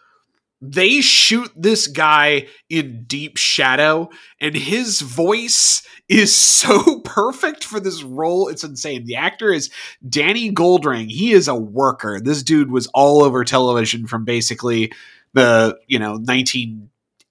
They 0.63 1.01
shoot 1.01 1.51
this 1.57 1.87
guy 1.87 2.49
in 2.69 3.05
deep 3.07 3.39
shadow, 3.39 4.11
and 4.41 4.55
his 4.55 5.01
voice 5.01 5.83
is 6.09 6.37
so 6.39 7.01
perfect 7.01 7.65
for 7.65 7.81
this 7.81 8.03
role. 8.03 8.49
It's 8.49 8.63
insane. 8.65 9.05
The 9.07 9.17
actor 9.17 9.53
is 9.53 9.71
Danny 10.07 10.53
Goldring. 10.53 11.09
He 11.11 11.33
is 11.33 11.49
a 11.49 11.55
worker. 11.55 12.21
This 12.21 12.43
dude 12.43 12.71
was 12.71 12.87
all 12.89 13.23
over 13.23 13.43
television 13.45 14.07
from 14.07 14.25
basically 14.25 14.93
the, 15.33 15.79
you 15.87 15.99
know, 15.99 16.19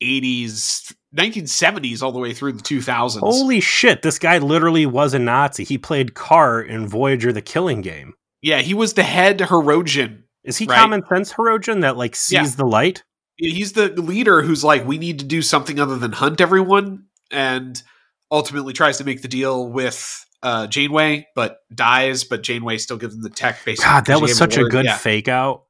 1980s 0.01 0.93
1970s 1.15 2.03
all 2.03 2.11
the 2.11 2.19
way 2.19 2.33
through 2.33 2.53
the 2.53 2.61
2000s. 2.61 3.19
Holy 3.19 3.59
shit! 3.59 4.01
This 4.03 4.19
guy 4.19 4.37
literally 4.37 4.85
was 4.85 5.13
a 5.13 5.19
Nazi. 5.19 5.63
He 5.63 5.77
played 5.77 6.13
Karr 6.13 6.61
in 6.61 6.87
Voyager: 6.87 7.33
The 7.33 7.41
Killing 7.41 7.81
Game. 7.81 8.13
Yeah, 8.41 8.61
he 8.61 8.73
was 8.73 8.93
the 8.93 9.03
head 9.03 9.39
Hirogen. 9.39 10.23
Is 10.43 10.57
he 10.57 10.65
Right. 10.65 10.77
common 10.77 11.03
sense 11.09 11.33
Hirogen 11.33 11.81
that 11.81 11.97
like 11.97 12.15
sees 12.15 12.31
Yeah. 12.33 12.45
the 12.55 12.65
light? 12.65 13.03
He's 13.39 13.73
the 13.73 13.87
leader 13.89 14.41
who's 14.41 14.63
like, 14.63 14.85
we 14.85 14.97
need 14.97 15.19
to 15.19 15.25
do 15.25 15.41
something 15.41 15.79
other 15.79 15.97
than 15.97 16.11
hunt 16.11 16.41
everyone, 16.41 17.05
and 17.31 17.81
ultimately 18.29 18.73
tries 18.73 18.97
to 18.99 19.03
make 19.03 19.21
the 19.21 19.27
deal 19.27 19.67
with 19.67 20.25
uh, 20.43 20.67
Janeway, 20.67 21.27
but 21.35 21.59
dies. 21.73 22.23
But 22.25 22.43
Janeway 22.43 22.77
still 22.77 22.97
gives 22.97 23.15
him 23.15 23.21
the 23.21 23.29
tech. 23.29 23.63
Basically, 23.65 23.85
God, 23.89 24.05
that 24.07 24.21
was 24.21 24.31
she 24.31 24.35
gave 24.35 24.41
him 24.41 24.51
such 24.51 24.57
a 24.57 24.69
good 24.69 24.85
Yeah. 24.85 24.97
fake 24.97 25.27
out. 25.27 25.63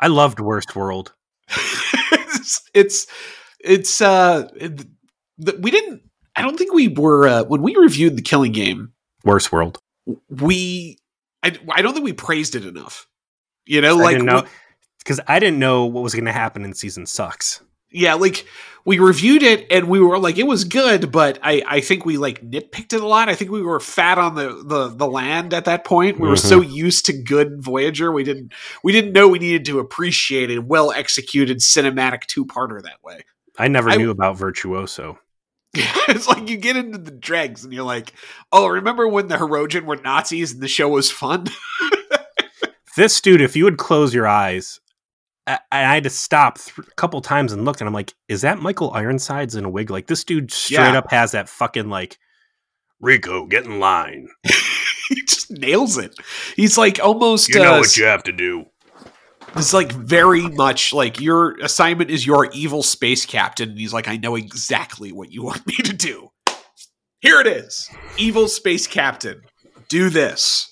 I 0.00 0.08
loved 0.08 0.40
Worst 0.40 0.74
World. 0.76 1.12
it's 1.48 2.62
it's 2.74 3.06
it's 3.64 4.00
uh 4.00 4.48
it- 4.56 4.86
the, 5.38 5.56
we 5.60 5.70
didn't 5.70 6.02
i 6.36 6.42
don't 6.42 6.56
think 6.56 6.72
we 6.72 6.88
were 6.88 7.26
uh, 7.26 7.44
when 7.44 7.62
we 7.62 7.74
reviewed 7.76 8.16
the 8.16 8.22
killing 8.22 8.52
game 8.52 8.92
Worst 9.24 9.50
World. 9.52 9.78
we 10.28 10.98
i, 11.42 11.52
I 11.70 11.82
don't 11.82 11.94
think 11.94 12.04
we 12.04 12.12
praised 12.12 12.54
it 12.54 12.64
enough 12.64 13.06
you 13.66 13.80
know 13.80 13.96
like 13.96 14.20
know 14.20 14.44
because 15.02 15.20
I 15.28 15.38
didn't 15.38 15.58
know 15.58 15.84
what 15.86 16.02
was 16.02 16.14
going 16.14 16.24
to 16.26 16.32
happen 16.32 16.64
in 16.64 16.74
season 16.74 17.06
sucks. 17.06 17.60
yeah 17.90 18.14
like 18.14 18.46
we 18.84 18.98
reviewed 18.98 19.42
it 19.42 19.66
and 19.70 19.88
we 19.88 20.00
were 20.00 20.18
like 20.18 20.38
it 20.38 20.46
was 20.46 20.64
good 20.64 21.12
but 21.12 21.38
i 21.42 21.62
i 21.68 21.80
think 21.80 22.04
we 22.06 22.16
like 22.16 22.40
nitpicked 22.42 22.92
it 22.94 23.00
a 23.02 23.06
lot 23.06 23.28
i 23.28 23.34
think 23.34 23.50
we 23.50 23.60
were 23.62 23.78
fat 23.78 24.16
on 24.18 24.34
the 24.34 24.48
the, 24.64 24.88
the 24.88 25.06
land 25.06 25.52
at 25.52 25.66
that 25.66 25.84
point 25.84 26.18
we 26.18 26.26
were 26.26 26.34
Mhm. 26.34 26.48
so 26.48 26.60
used 26.62 27.04
to 27.06 27.12
good 27.12 27.62
voyager 27.62 28.10
we 28.10 28.24
didn't 28.24 28.52
we 28.82 28.90
didn't 28.92 29.12
know 29.12 29.28
we 29.28 29.38
needed 29.38 29.64
to 29.66 29.78
appreciate 29.78 30.50
a 30.50 30.58
well 30.62 30.90
executed 30.90 31.58
cinematic 31.58 32.24
two-parter 32.26 32.82
that 32.82 33.02
way 33.04 33.20
I 33.58 33.68
never 33.68 33.90
I- 33.90 33.96
knew 33.96 34.10
about 34.10 34.38
Virtuoso. 34.38 35.18
it's 35.74 36.26
like 36.26 36.48
you 36.48 36.56
get 36.56 36.76
into 36.76 36.96
the 36.98 37.10
dregs 37.10 37.64
and 37.64 37.72
you're 37.72 37.84
like, 37.84 38.12
oh, 38.50 38.66
remember 38.66 39.06
when 39.06 39.28
the 39.28 39.36
Hirogen 39.36 39.84
were 39.84 39.96
Nazis 39.96 40.52
and 40.52 40.62
the 40.62 40.68
show 40.68 40.88
was 40.88 41.10
fun? 41.10 41.46
This 42.96 43.20
dude, 43.22 43.40
if 43.40 43.56
you 43.56 43.64
would 43.64 43.78
close 43.78 44.12
your 44.12 44.26
eyes, 44.26 44.78
I, 45.46 45.58
I 45.72 45.80
had 45.94 46.04
to 46.04 46.10
stop 46.10 46.58
th- 46.58 46.78
a 46.78 46.94
couple 46.96 47.20
times 47.20 47.52
and 47.52 47.64
look, 47.64 47.80
and 47.80 47.88
I'm 47.88 47.94
like, 47.94 48.14
is 48.28 48.42
that 48.42 48.58
Michael 48.60 48.92
Ironsides 48.92 49.54
in 49.56 49.64
a 49.64 49.70
wig? 49.70 49.90
Like 49.90 50.06
this 50.06 50.24
dude 50.24 50.52
straight 50.52 50.92
Yeah. 50.92 50.98
up 50.98 51.10
has 51.10 51.32
that 51.32 51.48
fucking 51.48 51.88
like 51.88 52.18
Rico, 53.00 53.46
get 53.46 53.64
in 53.64 53.80
line. 53.80 54.28
he 55.08 55.22
just 55.26 55.50
nails 55.50 55.98
it. 55.98 56.14
He's 56.54 56.78
like 56.78 57.00
almost 57.00 57.48
You 57.48 57.60
know 57.60 57.74
uh, 57.74 57.78
what 57.80 57.96
you 57.96 58.04
have 58.04 58.22
to 58.24 58.32
do. 58.32 58.66
It's 59.56 59.74
like 59.74 59.92
very 59.92 60.42
much 60.48 60.92
like 60.92 61.20
your 61.20 61.58
assignment 61.60 62.10
is 62.10 62.26
your 62.26 62.48
evil 62.52 62.82
space 62.82 63.26
captain. 63.26 63.70
And 63.70 63.78
he's 63.78 63.92
like, 63.92 64.08
I 64.08 64.16
know 64.16 64.34
exactly 64.36 65.12
what 65.12 65.30
you 65.32 65.42
want 65.42 65.66
me 65.66 65.74
to 65.74 65.92
do. 65.92 66.30
Here 67.20 67.40
it 67.40 67.46
is. 67.46 67.88
Evil 68.16 68.48
space 68.48 68.86
captain. 68.86 69.42
Do 69.88 70.08
this. 70.08 70.71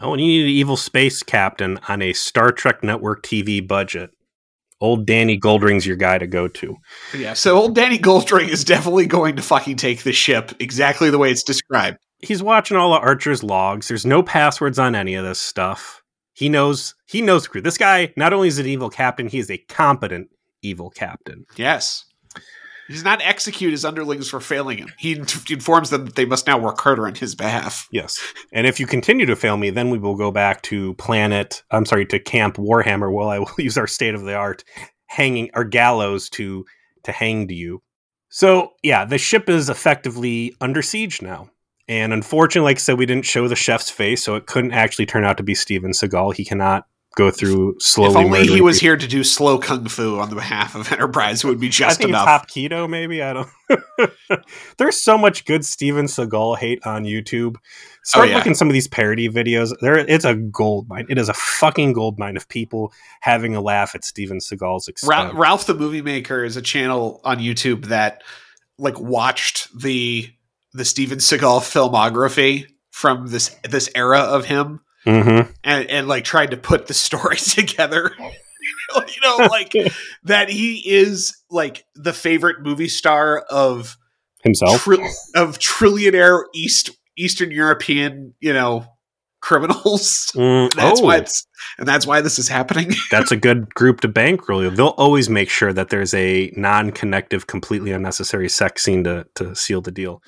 Oh, 0.00 0.12
and 0.12 0.20
you 0.20 0.26
need 0.26 0.42
an 0.44 0.50
evil 0.50 0.76
space 0.76 1.22
captain 1.22 1.78
on 1.88 2.02
a 2.02 2.12
Star 2.12 2.52
Trek 2.52 2.82
Network 2.82 3.22
TV 3.22 3.66
budget. 3.66 4.10
Old 4.80 5.06
Danny 5.06 5.38
Goldring's 5.38 5.86
your 5.86 5.96
guy 5.96 6.18
to 6.18 6.26
go 6.26 6.48
to. 6.48 6.76
Yeah, 7.16 7.32
so 7.32 7.56
old 7.56 7.74
Danny 7.74 7.98
Goldring 7.98 8.48
is 8.48 8.64
definitely 8.64 9.06
going 9.06 9.36
to 9.36 9.42
fucking 9.42 9.76
take 9.76 10.02
the 10.02 10.12
ship 10.12 10.52
exactly 10.60 11.08
the 11.08 11.18
way 11.18 11.30
it's 11.30 11.42
described. 11.42 11.98
He's 12.20 12.42
watching 12.42 12.76
all 12.76 12.92
the 12.92 13.00
Archer's 13.00 13.42
logs. 13.42 13.88
There's 13.88 14.06
no 14.06 14.22
passwords 14.22 14.78
on 14.78 14.94
any 14.94 15.14
of 15.14 15.24
this 15.24 15.38
stuff. 15.38 16.02
He 16.34 16.48
knows 16.48 16.94
he 17.06 17.22
knows 17.22 17.48
crew. 17.48 17.62
This 17.62 17.78
guy 17.78 18.12
not 18.16 18.32
only 18.32 18.48
is 18.48 18.58
an 18.58 18.66
evil 18.66 18.90
captain, 18.90 19.28
he 19.28 19.38
is 19.38 19.50
a 19.50 19.58
competent 19.58 20.28
evil 20.62 20.90
captain. 20.90 21.46
Yes. 21.56 22.04
He 22.86 22.94
does 22.94 23.04
not 23.04 23.20
execute 23.22 23.72
his 23.72 23.84
underlings 23.84 24.28
for 24.28 24.40
failing 24.40 24.78
him. 24.78 24.92
He 24.98 25.12
informs 25.50 25.90
them 25.90 26.04
that 26.04 26.14
they 26.14 26.24
must 26.24 26.46
now 26.46 26.58
work 26.58 26.80
harder 26.80 27.06
on 27.06 27.14
his 27.14 27.34
behalf. 27.34 27.88
Yes. 27.90 28.20
And 28.52 28.66
if 28.66 28.78
you 28.78 28.86
continue 28.86 29.26
to 29.26 29.36
fail 29.36 29.56
me, 29.56 29.70
then 29.70 29.90
we 29.90 29.98
will 29.98 30.14
go 30.14 30.30
back 30.30 30.62
to 30.62 30.94
planet, 30.94 31.62
I'm 31.70 31.84
sorry, 31.84 32.06
to 32.06 32.18
Camp 32.18 32.56
Warhammer, 32.56 33.12
where 33.12 33.28
I 33.28 33.38
will 33.40 33.50
use 33.58 33.76
our 33.76 33.86
state 33.86 34.14
of 34.14 34.22
the 34.22 34.34
art 34.34 34.64
hanging 35.06 35.50
or 35.54 35.64
gallows 35.64 36.28
to 36.30 36.64
to 37.04 37.12
hang 37.12 37.48
to 37.48 37.54
you. 37.54 37.82
So 38.28 38.72
yeah, 38.82 39.04
the 39.04 39.18
ship 39.18 39.48
is 39.48 39.68
effectively 39.68 40.54
under 40.60 40.82
siege 40.82 41.22
now. 41.22 41.50
And 41.88 42.12
unfortunately, 42.12 42.68
like 42.70 42.78
I 42.78 42.80
said, 42.80 42.98
we 42.98 43.06
didn't 43.06 43.24
show 43.24 43.46
the 43.46 43.54
chef's 43.54 43.90
face, 43.90 44.24
so 44.24 44.34
it 44.34 44.46
couldn't 44.46 44.72
actually 44.72 45.06
turn 45.06 45.24
out 45.24 45.36
to 45.36 45.44
be 45.44 45.54
Steven 45.54 45.92
Seagal. 45.92 46.34
He 46.34 46.44
cannot 46.44 46.86
go 47.16 47.30
through 47.32 47.74
slowly. 47.80 48.10
if 48.10 48.16
only 48.16 48.46
he 48.46 48.60
was 48.60 48.76
people. 48.78 48.86
here 48.90 48.96
to 48.96 49.06
do 49.08 49.24
slow 49.24 49.58
kung 49.58 49.86
fu 49.88 50.18
on 50.20 50.28
the 50.30 50.36
behalf 50.36 50.74
of 50.76 50.90
Enterprise, 50.92 51.42
it 51.42 51.48
would 51.48 51.58
be 51.58 51.66
I 51.66 51.70
just 51.70 51.98
think 51.98 52.10
enough. 52.10 52.22
it's 52.22 52.26
Top 52.26 52.48
Keto, 52.50 52.88
maybe. 52.88 53.22
I 53.22 53.32
don't. 53.32 53.48
There's 54.78 55.00
so 55.02 55.18
much 55.18 55.44
good 55.44 55.64
Steven 55.64 56.04
Seagal 56.06 56.58
hate 56.58 56.86
on 56.86 57.04
YouTube. 57.04 57.56
Oh, 57.56 57.60
Start 58.04 58.26
Oh, 58.26 58.30
yeah. 58.30 58.36
looking 58.36 58.54
some 58.54 58.68
of 58.68 58.72
these 58.74 58.86
parody 58.86 59.28
videos. 59.28 59.74
There, 59.80 59.96
it's 59.98 60.24
a 60.24 60.34
gold 60.36 60.88
mine. 60.88 61.06
It 61.08 61.18
is 61.18 61.28
a 61.28 61.34
fucking 61.34 61.92
gold 61.94 62.18
mine 62.18 62.36
of 62.36 62.48
people 62.48 62.92
having 63.20 63.56
a 63.56 63.60
laugh 63.60 63.94
at 63.96 64.04
Steven 64.04 64.38
Seagal's 64.38 64.86
expense. 64.86 65.32
Ra- 65.34 65.40
Ralph 65.40 65.66
the 65.66 65.74
Movie 65.74 66.02
Maker 66.02 66.44
is 66.44 66.56
a 66.56 66.62
channel 66.62 67.20
on 67.24 67.38
YouTube 67.38 67.86
that 67.86 68.22
like 68.78 69.00
watched 69.00 69.68
the 69.76 70.30
the 70.72 70.84
Steven 70.84 71.18
Seagal 71.18 71.60
filmography 71.62 72.66
from 72.90 73.26
this 73.28 73.48
this 73.68 73.88
era 73.94 74.20
of 74.20 74.44
him 74.44 74.80
Mhm. 75.06 75.52
and 75.64 75.90
and 75.90 76.08
like 76.08 76.24
tried 76.24 76.50
to 76.50 76.56
put 76.56 76.86
the 76.86 76.94
story 76.94 77.36
together. 77.36 78.12
you 78.96 79.20
know, 79.22 79.36
like 79.50 79.72
that 80.24 80.48
he 80.48 80.82
is 80.84 81.36
like 81.50 81.84
the 81.94 82.12
favorite 82.12 82.62
movie 82.62 82.88
star 82.88 83.38
of 83.50 83.96
Himself. 84.42 84.82
tri- 84.82 85.12
of 85.34 85.58
trillionaire 85.58 86.42
East 86.54 86.90
Eastern 87.16 87.50
European, 87.50 88.34
you 88.40 88.52
know, 88.52 88.84
criminals. 89.40 90.32
Mm, 90.34 90.72
That's 90.74 91.00
oh, 91.00 91.04
why 91.04 91.24
and 91.78 91.86
that's 91.88 92.06
why 92.06 92.20
this 92.20 92.38
is 92.38 92.48
happening. 92.48 92.92
that's 93.10 93.30
a 93.30 93.36
good 93.36 93.72
group 93.74 94.00
to 94.00 94.08
bankroll. 94.08 94.68
They'll 94.70 94.88
always 94.88 95.28
make 95.28 95.50
sure 95.50 95.72
that 95.72 95.88
there's 95.90 96.14
a 96.14 96.52
non-connective, 96.56 97.46
completely 97.46 97.92
unnecessary 97.92 98.48
sex 98.48 98.82
scene 98.82 99.04
to 99.04 99.26
to 99.36 99.54
seal 99.54 99.80
the 99.80 99.90
deal. 99.90 100.22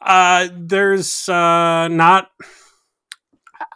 Uh, 0.00 0.48
there's 0.56 1.28
uh, 1.28 1.88
not. 1.88 2.30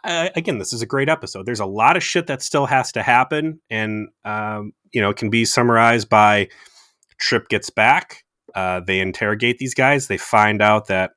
Uh, 0.03 0.29
again, 0.35 0.57
this 0.57 0.73
is 0.73 0.81
a 0.81 0.85
great 0.85 1.09
episode. 1.09 1.45
There's 1.45 1.59
a 1.59 1.65
lot 1.65 1.95
of 1.95 2.03
shit 2.03 2.27
that 2.27 2.41
still 2.41 2.65
has 2.65 2.91
to 2.91 3.03
happen, 3.03 3.61
and 3.69 4.09
um, 4.25 4.73
you 4.91 5.01
know, 5.01 5.09
it 5.09 5.17
can 5.17 5.29
be 5.29 5.45
summarized 5.45 6.09
by 6.09 6.49
Trip 7.17 7.47
gets 7.47 7.69
back. 7.69 8.25
Uh, 8.53 8.81
they 8.85 8.99
interrogate 8.99 9.57
these 9.57 9.73
guys. 9.73 10.07
They 10.07 10.17
find 10.17 10.61
out 10.61 10.87
that 10.87 11.11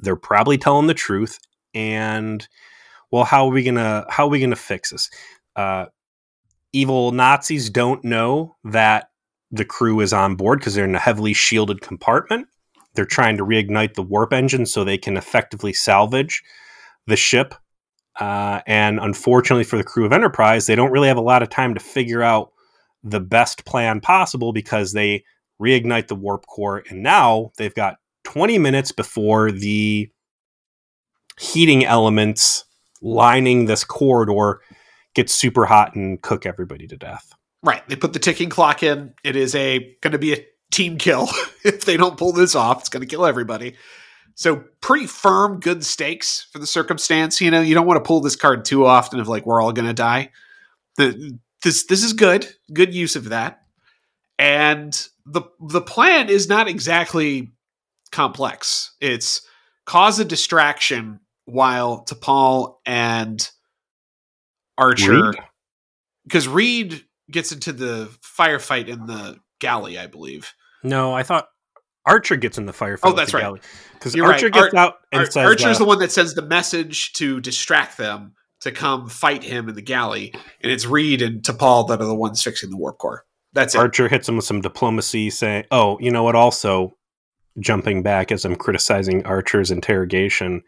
they're 0.00 0.16
probably 0.16 0.58
telling 0.58 0.86
the 0.86 0.94
truth, 0.94 1.38
and 1.74 2.46
well, 3.10 3.24
how 3.24 3.46
are 3.46 3.52
we 3.52 3.62
gonna 3.62 4.04
how 4.10 4.26
are 4.26 4.30
we 4.30 4.40
gonna 4.40 4.56
fix 4.56 4.90
this? 4.90 5.10
Uh, 5.56 5.86
evil 6.72 7.12
Nazis 7.12 7.70
don't 7.70 8.04
know 8.04 8.56
that 8.64 9.10
the 9.50 9.64
crew 9.64 10.00
is 10.00 10.12
on 10.12 10.34
board 10.34 10.58
because 10.58 10.74
they're 10.74 10.84
in 10.84 10.94
a 10.94 10.98
heavily 10.98 11.32
shielded 11.32 11.80
compartment. 11.80 12.48
They're 12.94 13.04
trying 13.04 13.36
to 13.38 13.44
reignite 13.44 13.94
the 13.94 14.02
warp 14.02 14.32
engine 14.32 14.66
so 14.66 14.84
they 14.84 14.98
can 14.98 15.16
effectively 15.16 15.72
salvage 15.72 16.42
the 17.06 17.16
ship. 17.16 17.54
Uh, 18.20 18.60
and 18.66 18.98
unfortunately 19.00 19.64
for 19.64 19.76
the 19.76 19.84
crew 19.84 20.04
of 20.04 20.12
Enterprise, 20.12 20.66
they 20.66 20.74
don't 20.74 20.90
really 20.90 21.08
have 21.08 21.16
a 21.16 21.22
lot 21.22 21.42
of 21.42 21.48
time 21.48 21.74
to 21.74 21.80
figure 21.80 22.22
out 22.22 22.52
the 23.02 23.20
best 23.20 23.64
plan 23.64 24.00
possible 24.00 24.52
because 24.52 24.92
they 24.92 25.24
reignite 25.60 26.08
the 26.08 26.14
warp 26.14 26.46
core. 26.46 26.82
And 26.90 27.02
now 27.02 27.52
they've 27.56 27.74
got 27.74 27.96
20 28.24 28.58
minutes 28.58 28.92
before 28.92 29.50
the 29.50 30.10
heating 31.38 31.84
elements 31.84 32.64
lining 33.00 33.64
this 33.64 33.84
corridor 33.84 34.60
get 35.14 35.28
super 35.28 35.66
hot 35.66 35.94
and 35.94 36.20
cook 36.22 36.46
everybody 36.46 36.86
to 36.86 36.96
death. 36.96 37.32
Right. 37.62 37.86
They 37.88 37.96
put 37.96 38.12
the 38.12 38.18
ticking 38.18 38.48
clock 38.48 38.82
in. 38.82 39.14
It 39.24 39.36
is 39.36 39.54
a 39.54 39.96
going 40.00 40.12
to 40.12 40.18
be 40.18 40.34
a 40.34 40.46
team 40.70 40.98
kill. 40.98 41.28
if 41.64 41.84
they 41.84 41.96
don't 41.96 42.16
pull 42.16 42.32
this 42.32 42.54
off, 42.54 42.80
it's 42.80 42.88
going 42.88 43.02
to 43.02 43.06
kill 43.06 43.26
everybody. 43.26 43.76
So 44.34 44.64
pretty 44.80 45.06
firm, 45.06 45.60
good 45.60 45.84
stakes 45.84 46.46
for 46.52 46.58
the 46.58 46.66
circumstance. 46.66 47.40
You 47.40 47.50
know, 47.50 47.60
you 47.60 47.74
don't 47.74 47.86
want 47.86 48.02
to 48.02 48.06
pull 48.06 48.20
this 48.20 48.36
card 48.36 48.64
too 48.64 48.86
often 48.86 49.20
of 49.20 49.28
like 49.28 49.46
we're 49.46 49.62
all 49.62 49.72
going 49.72 49.88
to 49.88 49.94
die. 49.94 50.30
The, 50.96 51.38
this 51.62 51.86
this 51.86 52.02
is 52.02 52.12
good, 52.12 52.46
good 52.72 52.94
use 52.94 53.16
of 53.16 53.30
that. 53.30 53.62
And 54.38 54.92
the 55.26 55.42
the 55.60 55.80
plan 55.80 56.28
is 56.28 56.48
not 56.48 56.68
exactly 56.68 57.52
complex. 58.10 58.94
It's 59.00 59.42
cause 59.86 60.18
a 60.18 60.24
distraction 60.24 61.20
while 61.44 62.04
T'Pol 62.04 62.76
and 62.86 63.48
Archer 64.78 65.30
Reed? 65.30 65.34
because 66.24 66.48
Reed 66.48 67.04
gets 67.30 67.52
into 67.52 67.72
the 67.72 68.10
firefight 68.22 68.88
in 68.88 69.06
the 69.06 69.38
galley, 69.60 69.98
I 69.98 70.06
believe. 70.06 70.52
No, 70.82 71.14
I 71.14 71.22
thought 71.22 71.48
Archer 72.06 72.36
gets 72.36 72.58
in 72.58 72.66
the 72.66 72.72
firefight. 72.72 73.00
Oh, 73.04 73.12
that's 73.12 73.32
right. 73.32 73.60
Because 73.94 74.18
Archer 74.18 74.46
right. 74.46 74.52
gets 74.52 74.74
out 74.74 74.94
and 75.12 75.20
Ar- 75.20 75.26
says, 75.26 75.36
Archer's 75.36 75.76
uh, 75.76 75.78
the 75.78 75.84
one 75.84 75.98
that 76.00 76.10
sends 76.10 76.34
the 76.34 76.42
message 76.42 77.12
to 77.14 77.40
distract 77.40 77.96
them 77.96 78.34
to 78.60 78.72
come 78.72 79.08
fight 79.08 79.42
him 79.42 79.68
in 79.68 79.74
the 79.74 79.82
galley, 79.82 80.32
and 80.60 80.72
it's 80.72 80.86
Reed 80.86 81.22
and 81.22 81.42
T'Pol 81.42 81.88
that 81.88 82.00
are 82.00 82.06
the 82.06 82.14
ones 82.14 82.42
fixing 82.42 82.70
the 82.70 82.76
warp 82.76 82.98
core. 82.98 83.24
That's 83.52 83.74
it. 83.74 83.78
Archer 83.78 84.08
hits 84.08 84.28
him 84.28 84.36
with 84.36 84.44
some 84.44 84.60
diplomacy, 84.60 85.30
saying, 85.30 85.64
"Oh, 85.70 85.98
you 86.00 86.10
know 86.10 86.22
what? 86.22 86.34
Also, 86.34 86.96
jumping 87.58 88.02
back 88.02 88.32
as 88.32 88.44
I'm 88.44 88.56
criticizing 88.56 89.24
Archer's 89.26 89.70
interrogation, 89.70 90.62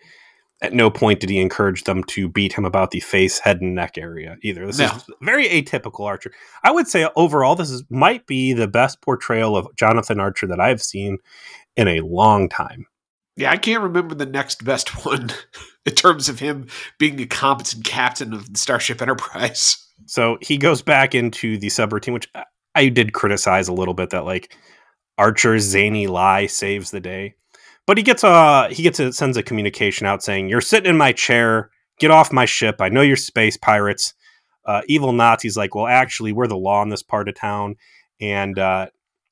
at 0.63 0.73
no 0.73 0.91
point 0.91 1.21
did 1.21 1.29
he 1.31 1.41
encourage 1.41 1.85
them 1.85 2.03
to 2.05 2.29
beat 2.29 2.53
him 2.53 2.65
about 2.65 2.91
the 2.91 3.01
face, 3.01 3.39
head, 3.39 3.61
and 3.61 3.75
neck 3.75 3.99
area 3.99 4.37
either. 4.43 4.67
This 4.67 4.79
No. 4.79 4.87
is 4.87 5.05
very 5.21 5.49
atypical 5.49 6.07
Archer. 6.07 6.33
I 6.63 6.71
would 6.71 6.87
say 6.89 7.09
overall, 7.17 7.55
this 7.55 7.71
is 7.71 7.83
might 7.91 8.27
be 8.27 8.53
the 8.53 8.69
best 8.69 9.01
portrayal 9.03 9.57
of 9.57 9.67
Jonathan 9.77 10.21
Archer 10.21 10.47
that 10.47 10.61
I've 10.61 10.83
seen 10.83 11.19
in 11.77 11.89
a 11.89 12.01
long 12.01 12.49
time. 12.49 12.87
Yeah, 13.37 13.51
I 13.51 13.57
can't 13.57 13.83
remember 13.83 14.15
the 14.15 14.27
next 14.27 14.65
best 14.65 14.89
one 15.05 15.31
in 15.85 15.95
terms 15.95 16.29
of 16.29 16.39
him 16.39 16.69
being 16.99 17.21
a 17.21 17.27
competent 17.27 17.85
captain 17.85 18.33
of 18.33 18.53
the 18.53 18.59
Starship 18.59 19.03
Enterprise. 19.03 19.77
So 20.07 20.39
he 20.41 20.57
goes 20.57 20.83
back 20.83 21.15
into 21.15 21.59
the 21.59 21.67
subroutine, 21.69 22.13
which 22.13 22.29
I- 22.35 22.45
I 22.77 22.89
did 22.89 23.13
criticize 23.13 23.69
a 23.69 23.73
little 23.73 23.95
bit 23.95 24.11
that 24.11 24.25
like 24.25 24.57
Archer's 25.19 25.63
zany 25.63 26.07
lie 26.07 26.47
saves 26.47 26.91
the 26.91 27.01
day. 27.01 27.35
But 27.87 27.99
he 27.99 28.03
gets 28.03 28.25
a 28.25 28.69
he 28.69 28.83
gets 28.83 28.99
a 28.99 29.13
sends 29.13 29.37
a 29.37 29.43
communication 29.43 30.07
out 30.07 30.23
saying, 30.23 30.49
You're 30.49 30.61
sitting 30.61 30.91
in 30.91 30.97
my 30.97 31.13
chair, 31.13 31.71
get 31.99 32.11
off 32.11 32.33
my 32.33 32.45
ship. 32.45 32.77
I 32.81 32.89
know 32.89 33.03
you're 33.03 33.17
space 33.17 33.57
pirates. 33.57 34.15
Uh, 34.67 34.81
evil 34.89 35.13
Nazis 35.13 35.57
like, 35.59 35.75
well, 35.75 35.87
actually, 35.87 36.33
we're 36.33 36.47
the 36.47 36.57
law 36.57 36.83
in 36.83 36.89
this 36.89 37.03
part 37.03 37.29
of 37.29 37.35
town, 37.35 37.77
and 38.19 38.59
uh, 38.59 38.87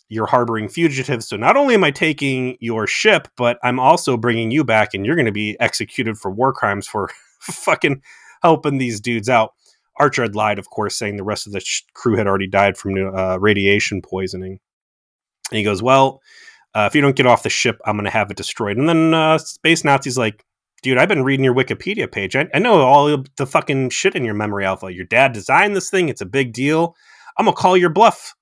you're 0.09 0.27
harboring 0.27 0.69
fugitives. 0.69 1.27
So 1.27 1.37
not 1.37 1.57
only 1.57 1.75
am 1.75 1.85
I 1.85 1.91
taking 1.91 2.59
your 2.61 2.87
ship, 2.87 3.29
but 3.39 3.59
I'm 3.63 3.81
also 3.81 4.19
bringing 4.19 4.51
you 4.51 4.63
back, 4.63 4.93
and 4.93 5.07
you're 5.07 5.17
going 5.17 5.27
to 5.27 5.33
be 5.33 5.57
executed 5.59 6.19
for 6.19 6.31
war 6.31 6.53
crimes 6.53 6.87
for 6.87 7.09
fucking 7.41 8.03
helping 8.43 8.77
these 8.77 9.01
dudes 9.01 9.31
out. 9.31 9.55
Archer 9.99 10.23
had 10.23 10.35
lied, 10.35 10.59
of 10.59 10.69
course, 10.69 10.97
saying 10.97 11.17
the 11.17 11.25
rest 11.25 11.47
of 11.47 11.55
the 11.55 11.61
sh- 11.61 11.85
crew 11.95 12.17
had 12.17 12.27
already 12.27 12.47
died 12.47 12.77
from 12.77 12.95
uh, 12.95 13.39
radiation 13.39 14.03
poisoning. 14.03 14.59
And 15.51 15.59
he 15.59 15.65
goes, 15.65 15.83
"Well, 15.83 16.21
uh, 16.75 16.87
if 16.91 16.95
you 16.95 17.01
don't 17.01 17.17
get 17.17 17.27
off 17.27 17.43
the 17.43 17.51
ship, 17.51 17.81
I'm 17.85 17.97
going 17.97 18.05
to 18.05 18.11
have 18.11 18.31
it 18.31 18.37
destroyed." 18.37 18.77
And 18.77 18.89
then 18.89 19.15
uh, 19.15 19.39
Space 19.39 19.83
Nazi's 19.83 20.19
like, 20.19 20.45
"Dude, 20.83 20.99
I've 20.99 21.09
been 21.09 21.25
reading 21.25 21.45
your 21.45 21.55
Wikipedia 21.55 22.11
page. 22.11 22.37
I, 22.37 22.49
I 22.55 22.59
know 22.59 22.81
all 22.83 23.25
the 23.37 23.47
fucking 23.47 23.91
shit 23.91 24.15
in 24.15 24.25
your 24.25 24.35
memory 24.35 24.65
alpha. 24.65 24.93
Your 24.93 25.07
dad 25.07 25.33
designed 25.33 25.77
this 25.77 25.91
thing. 25.91 26.09
It's 26.09 26.21
a 26.21 26.27
big 26.27 26.53
deal. 26.53 26.97
I'm 27.39 27.47
gonna 27.47 27.57
call 27.57 27.77
your 27.77 27.91
bluff." 27.91 28.35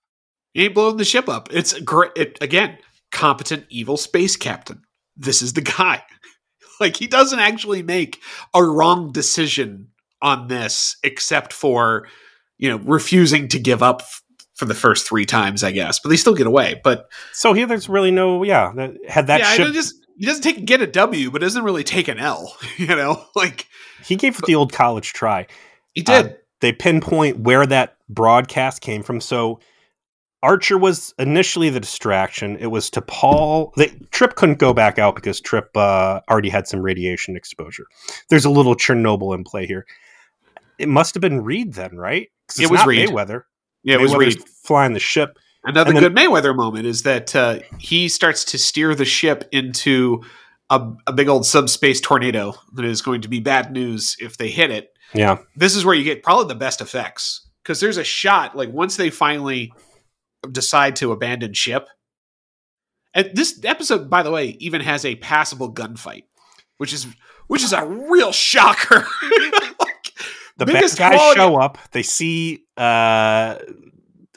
He 0.53 0.65
ain't 0.65 0.75
blowing 0.75 0.97
the 0.97 1.05
ship 1.05 1.29
up. 1.29 1.49
It's 1.53 1.79
great. 1.81 2.11
It, 2.17 2.39
again, 2.41 2.79
competent 3.13 3.67
evil 3.69 3.97
space 3.97 4.37
captain. 4.37 4.83
This 5.17 5.43
is 5.43 5.53
the 5.53 5.63
guy. 5.63 6.03
Like 6.81 6.97
he 6.97 7.07
doesn't 7.07 7.39
actually 7.39 7.83
make 7.83 8.23
a 8.55 8.65
wrong 8.65 9.13
decision 9.13 9.89
on 10.23 10.49
this, 10.49 10.97
except 11.03 11.53
for 11.53 12.09
you 12.57 12.71
know 12.71 12.79
refusing 12.79 13.49
to 13.49 13.59
give 13.59 13.83
up 13.83 14.01
for 14.61 14.67
the 14.67 14.75
first 14.75 15.09
three 15.09 15.25
times, 15.25 15.65
I 15.65 15.73
guess. 15.73 15.99
But 15.99 16.11
they 16.11 16.17
still 16.17 16.35
get 16.35 16.47
away. 16.47 16.79
But 16.85 17.09
So 17.33 17.55
here, 17.55 17.67
there's 17.67 17.89
really 17.89 18.11
no, 18.11 18.43
yeah, 18.43 18.73
that, 18.77 18.95
had 19.09 19.27
that 19.29 19.41
yeah, 19.41 19.55
ship. 19.55 19.73
just 19.73 19.95
he 20.19 20.27
doesn't 20.27 20.43
take 20.43 20.63
get 20.67 20.83
a 20.83 20.87
W, 20.87 21.31
but 21.31 21.41
doesn't 21.41 21.65
really 21.65 21.83
take 21.83 22.07
an 22.07 22.19
L. 22.19 22.55
You 22.77 22.89
know, 22.89 23.25
like 23.35 23.67
he 24.05 24.17
gave 24.17 24.39
it 24.39 24.45
the 24.45 24.55
old 24.55 24.73
college 24.73 25.13
try. 25.15 25.47
he 25.95 26.03
did. 26.03 26.27
Uh, 26.27 26.31
they 26.61 26.73
pinpoint 26.73 27.41
where 27.41 27.65
that 27.67 27.97
broadcast 28.11 28.83
came 28.83 29.03
from. 29.03 29.21
So 29.23 29.61
Archer 30.43 30.77
was 30.77 31.15
initially 31.19 31.71
the 31.71 31.81
distraction. 31.81 32.57
It 32.59 32.67
was 32.67 32.91
T'Pol. 32.91 33.73
They, 33.77 33.89
Trip 34.11 34.35
couldn't 34.35 34.59
go 34.59 34.75
back 34.75 34.99
out 34.99 35.15
because 35.15 35.41
Trip 35.41 35.75
uh, 35.75 36.21
already 36.31 36.51
had 36.51 36.69
some 36.69 36.81
radiation 36.83 37.35
exposure. 37.35 37.85
There's 38.29 38.45
a 38.45 38.51
little 38.51 38.75
Chernobyl 38.75 39.35
in 39.35 39.43
play 39.45 39.67
here. 39.67 39.87
It 40.79 40.89
must 40.89 41.15
have 41.15 41.23
been 41.23 41.43
Reed 41.43 41.75
then, 41.75 41.97
right? 41.97 42.29
It 42.59 42.71
was 42.71 42.81
not 42.81 42.89
Reed. 42.89 43.09
Mayweather. 43.09 43.43
Yeah, 43.83 43.95
it 43.97 44.01
was 44.01 44.15
Reed. 44.15 44.43
flying 44.49 44.93
the 44.93 45.01
ship. 45.01 45.39
Another 45.65 45.93
then- 45.93 46.03
good 46.03 46.15
Mayweather 46.15 46.55
moment 46.57 46.87
is 46.87 47.03
that 47.03 47.35
uh, 47.37 47.61
he 47.79 48.09
starts 48.09 48.45
to 48.47 48.59
steer 48.59 48.95
the 48.95 49.05
ship 49.05 49.49
into 49.53 50.23
a, 50.71 50.93
a 51.07 51.13
big 51.13 51.29
old 51.29 51.45
subspace 51.45 52.01
tornado 52.01 52.55
that 52.75 52.85
is 52.85 53.03
going 53.03 53.21
to 53.23 53.29
be 53.29 53.41
bad 53.41 53.73
news 53.73 54.17
if 54.21 54.37
they 54.39 54.49
hit 54.49 54.71
it. 54.71 54.93
Yeah, 55.13 55.39
This 55.57 55.75
is 55.75 55.85
where 55.85 55.95
you 55.95 56.05
get 56.05 56.23
probably 56.23 56.47
the 56.47 56.55
best 56.55 56.81
effects 56.81 57.45
because 57.65 57.81
there's 57.81 57.97
a 57.97 58.05
shot 58.05 58.57
like 58.57 58.71
once 58.71 58.97
they 58.97 59.11
finally 59.11 59.73
decide 60.53 60.95
to 60.97 61.11
abandon 61.11 61.53
ship. 61.53 61.89
And 63.13 63.31
this 63.35 63.61
episode, 63.65 64.09
by 64.09 64.23
the 64.23 64.31
way, 64.31 64.57
even 64.61 64.81
has 64.83 65.05
a 65.05 65.17
passable 65.17 65.75
gunfight, 65.75 66.25
which 66.79 66.93
is 66.93 67.09
which 67.49 67.65
is 67.65 67.73
a 67.73 67.85
real 67.85 68.31
shocker. 68.31 69.05
the 70.67 70.73
bad 70.73 70.83
guys 70.83 70.97
quality- 70.97 71.41
show 71.41 71.57
up. 71.57 71.79
They 71.93 72.03
see 72.03 72.65
uh, 72.77 73.57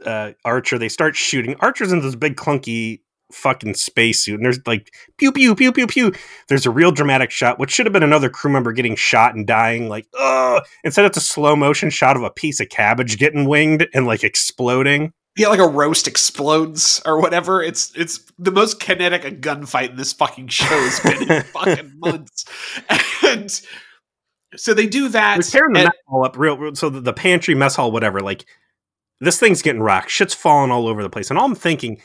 uh, 0.05 0.31
Archer. 0.43 0.77
They 0.77 0.89
start 0.89 1.15
shooting. 1.15 1.55
Archer's 1.59 1.91
in 1.91 2.01
this 2.01 2.15
big 2.15 2.35
clunky 2.35 3.01
fucking 3.31 3.73
spacesuit, 3.73 4.35
and 4.35 4.45
there's 4.45 4.59
like 4.65 4.93
pew 5.17 5.31
pew 5.31 5.55
pew 5.55 5.71
pew 5.71 5.87
pew. 5.87 6.13
There's 6.47 6.65
a 6.65 6.71
real 6.71 6.91
dramatic 6.91 7.31
shot, 7.31 7.59
which 7.59 7.71
should 7.71 7.85
have 7.85 7.93
been 7.93 8.03
another 8.03 8.29
crew 8.29 8.51
member 8.51 8.71
getting 8.71 8.95
shot 8.95 9.35
and 9.35 9.45
dying. 9.45 9.89
Like, 9.89 10.07
oh, 10.13 10.61
instead 10.83 11.05
it's 11.05 11.17
a 11.17 11.21
slow 11.21 11.55
motion 11.55 11.89
shot 11.89 12.15
of 12.15 12.23
a 12.23 12.31
piece 12.31 12.59
of 12.59 12.69
cabbage 12.69 13.17
getting 13.17 13.45
winged 13.47 13.87
and 13.93 14.05
like 14.05 14.23
exploding. 14.23 15.13
Yeah, 15.35 15.47
like 15.47 15.59
a 15.59 15.67
roast 15.67 16.07
explodes 16.07 17.01
or 17.05 17.19
whatever. 17.19 17.61
It's 17.63 17.91
it's 17.95 18.19
the 18.37 18.51
most 18.51 18.79
kinetic 18.79 19.25
a 19.25 19.31
gunfight 19.31 19.89
in 19.91 19.95
this 19.95 20.13
fucking 20.13 20.49
show 20.49 20.65
has 20.65 20.99
been 20.99 21.31
in 21.31 21.43
fucking 21.53 21.93
months. 21.97 22.45
And 23.25 23.61
so 24.55 24.73
they 24.73 24.87
do 24.87 25.09
that. 25.09 25.37
We're 25.37 25.43
tearing 25.43 25.73
the 25.73 25.79
and- 25.81 25.87
mess 25.87 25.95
hall 26.07 26.25
up 26.25 26.37
real, 26.37 26.75
so 26.75 26.89
the, 26.89 27.01
the 27.01 27.13
pantry 27.13 27.55
mess 27.55 27.75
hall, 27.75 27.91
whatever. 27.91 28.19
Like 28.21 28.45
this 29.19 29.39
thing's 29.39 29.61
getting 29.61 29.81
rocked. 29.81 30.09
Shit's 30.09 30.33
falling 30.33 30.71
all 30.71 30.87
over 30.87 31.01
the 31.03 31.09
place, 31.09 31.29
and 31.29 31.37
all 31.39 31.45
I'm 31.45 31.55
thinking. 31.55 32.01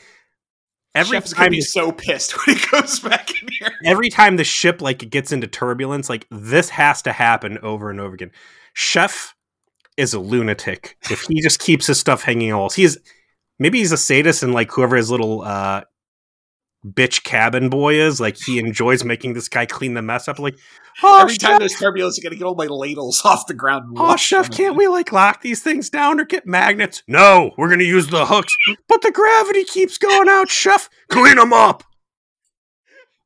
Every 0.95 1.17
Chef's 1.17 1.33
gonna 1.33 1.45
time 1.45 1.51
be 1.51 1.57
this- 1.57 1.71
so 1.71 1.91
pissed 1.91 2.33
when 2.47 2.57
he 2.57 2.65
goes 2.71 2.99
back 2.99 3.29
in 3.41 3.47
here. 3.59 3.69
every 3.85 4.09
time 4.09 4.37
the 4.37 4.43
ship 4.43 4.81
like 4.81 5.07
gets 5.11 5.31
into 5.31 5.45
turbulence, 5.45 6.09
like 6.09 6.25
this 6.31 6.69
has 6.69 7.03
to 7.03 7.11
happen 7.11 7.59
over 7.59 7.91
and 7.91 7.99
over 7.99 8.15
again. 8.15 8.31
Chef 8.73 9.35
is 9.97 10.15
a 10.15 10.19
lunatic 10.19 10.97
if 11.11 11.21
he 11.23 11.41
just 11.41 11.59
keeps 11.59 11.85
his 11.85 11.99
stuff 11.99 12.23
hanging 12.23 12.51
on 12.51 12.59
walls. 12.59 12.73
He's 12.73 12.97
maybe 13.59 13.77
he's 13.77 13.91
a 13.91 13.97
sadist 13.97 14.41
and 14.41 14.51
like 14.53 14.71
whoever 14.71 14.95
his 14.95 15.11
little 15.11 15.43
uh 15.43 15.81
bitch 16.85 17.23
cabin 17.23 17.69
boy 17.69 17.95
is, 17.95 18.19
like 18.21 18.37
he 18.37 18.59
enjoys 18.59 19.03
making 19.03 19.33
this 19.33 19.47
guy 19.47 19.65
clean 19.65 19.93
the 19.93 20.01
mess 20.01 20.27
up. 20.27 20.39
Like, 20.39 20.57
oh, 21.03 21.21
Every 21.21 21.35
time 21.35 21.51
chef, 21.53 21.59
there's 21.59 21.73
turbulence, 21.75 22.17
you 22.17 22.23
gotta 22.23 22.35
get 22.35 22.45
all 22.45 22.55
my 22.55 22.65
ladles 22.67 23.21
off 23.25 23.47
the 23.47 23.53
ground. 23.53 23.95
oh, 23.97 24.15
chef, 24.15 24.49
can't 24.49 24.75
we 24.75 24.87
like 24.87 25.11
lock 25.11 25.41
these 25.41 25.61
things 25.61 25.89
down 25.89 26.19
or 26.19 26.25
get 26.25 26.45
magnets? 26.45 27.03
No, 27.07 27.51
we're 27.57 27.69
gonna 27.69 27.83
use 27.83 28.07
the 28.07 28.25
hooks, 28.25 28.53
but 28.87 29.01
the 29.01 29.11
gravity 29.11 29.63
keeps 29.63 29.97
going 29.97 30.29
out. 30.29 30.49
Chef, 30.49 30.89
clean 31.09 31.35
them 31.35 31.53
up. 31.53 31.83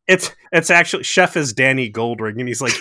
It's 0.08 0.32
it's 0.52 0.70
actually 0.70 1.04
chef 1.04 1.38
is 1.38 1.54
Danny 1.54 1.92
Goldring, 1.92 2.40
and 2.40 2.48
he's 2.48 2.62
like 2.62 2.74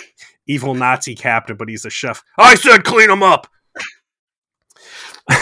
evil 0.47 0.75
Nazi 0.75 1.15
captain, 1.15 1.57
but 1.57 1.69
he's 1.69 1.85
a 1.85 1.91
chef. 1.91 2.23
I 2.39 2.55
said 2.55 2.85
clean 2.85 3.09
them 3.09 3.23
up. 3.23 3.47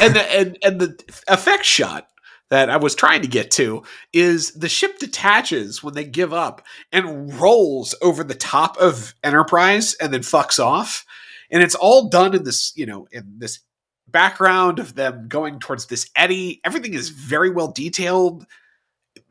and 0.03 0.15
the 0.15 0.33
and, 0.35 0.59
and 0.63 0.81
the 0.81 1.15
effect 1.29 1.65
shot 1.65 2.07
that 2.51 2.69
I 2.69 2.77
was 2.77 2.95
trying 2.95 3.23
to 3.23 3.29
get 3.29 3.51
to 3.53 3.85
is 4.13 4.53
the 4.53 4.69
ship 4.69 4.99
detaches 4.99 5.83
when 5.83 5.95
they 5.95 6.05
give 6.05 6.33
up 6.33 6.63
and 6.93 7.33
rolls 7.41 7.95
over 8.03 8.23
the 8.23 8.35
top 8.35 8.77
of 8.79 9.15
Enterprise 9.23 9.95
and 9.95 10.13
then 10.13 10.21
fucks 10.21 10.63
off. 10.63 11.07
And 11.51 11.63
it's 11.63 11.75
all 11.75 12.09
done 12.09 12.35
in 12.35 12.45
this, 12.45 12.73
you 12.77 12.87
know, 12.87 13.07
in 13.13 13.39
this 13.39 13.61
background 14.09 14.79
of 14.81 14.97
them 14.97 15.29
going 15.29 15.61
towards 15.61 15.87
this 15.87 16.11
eddy. 16.17 16.61
Everything 16.65 16.95
is 16.95 17.11
very 17.11 17.51
well 17.51 17.71
detailed. 17.71 18.47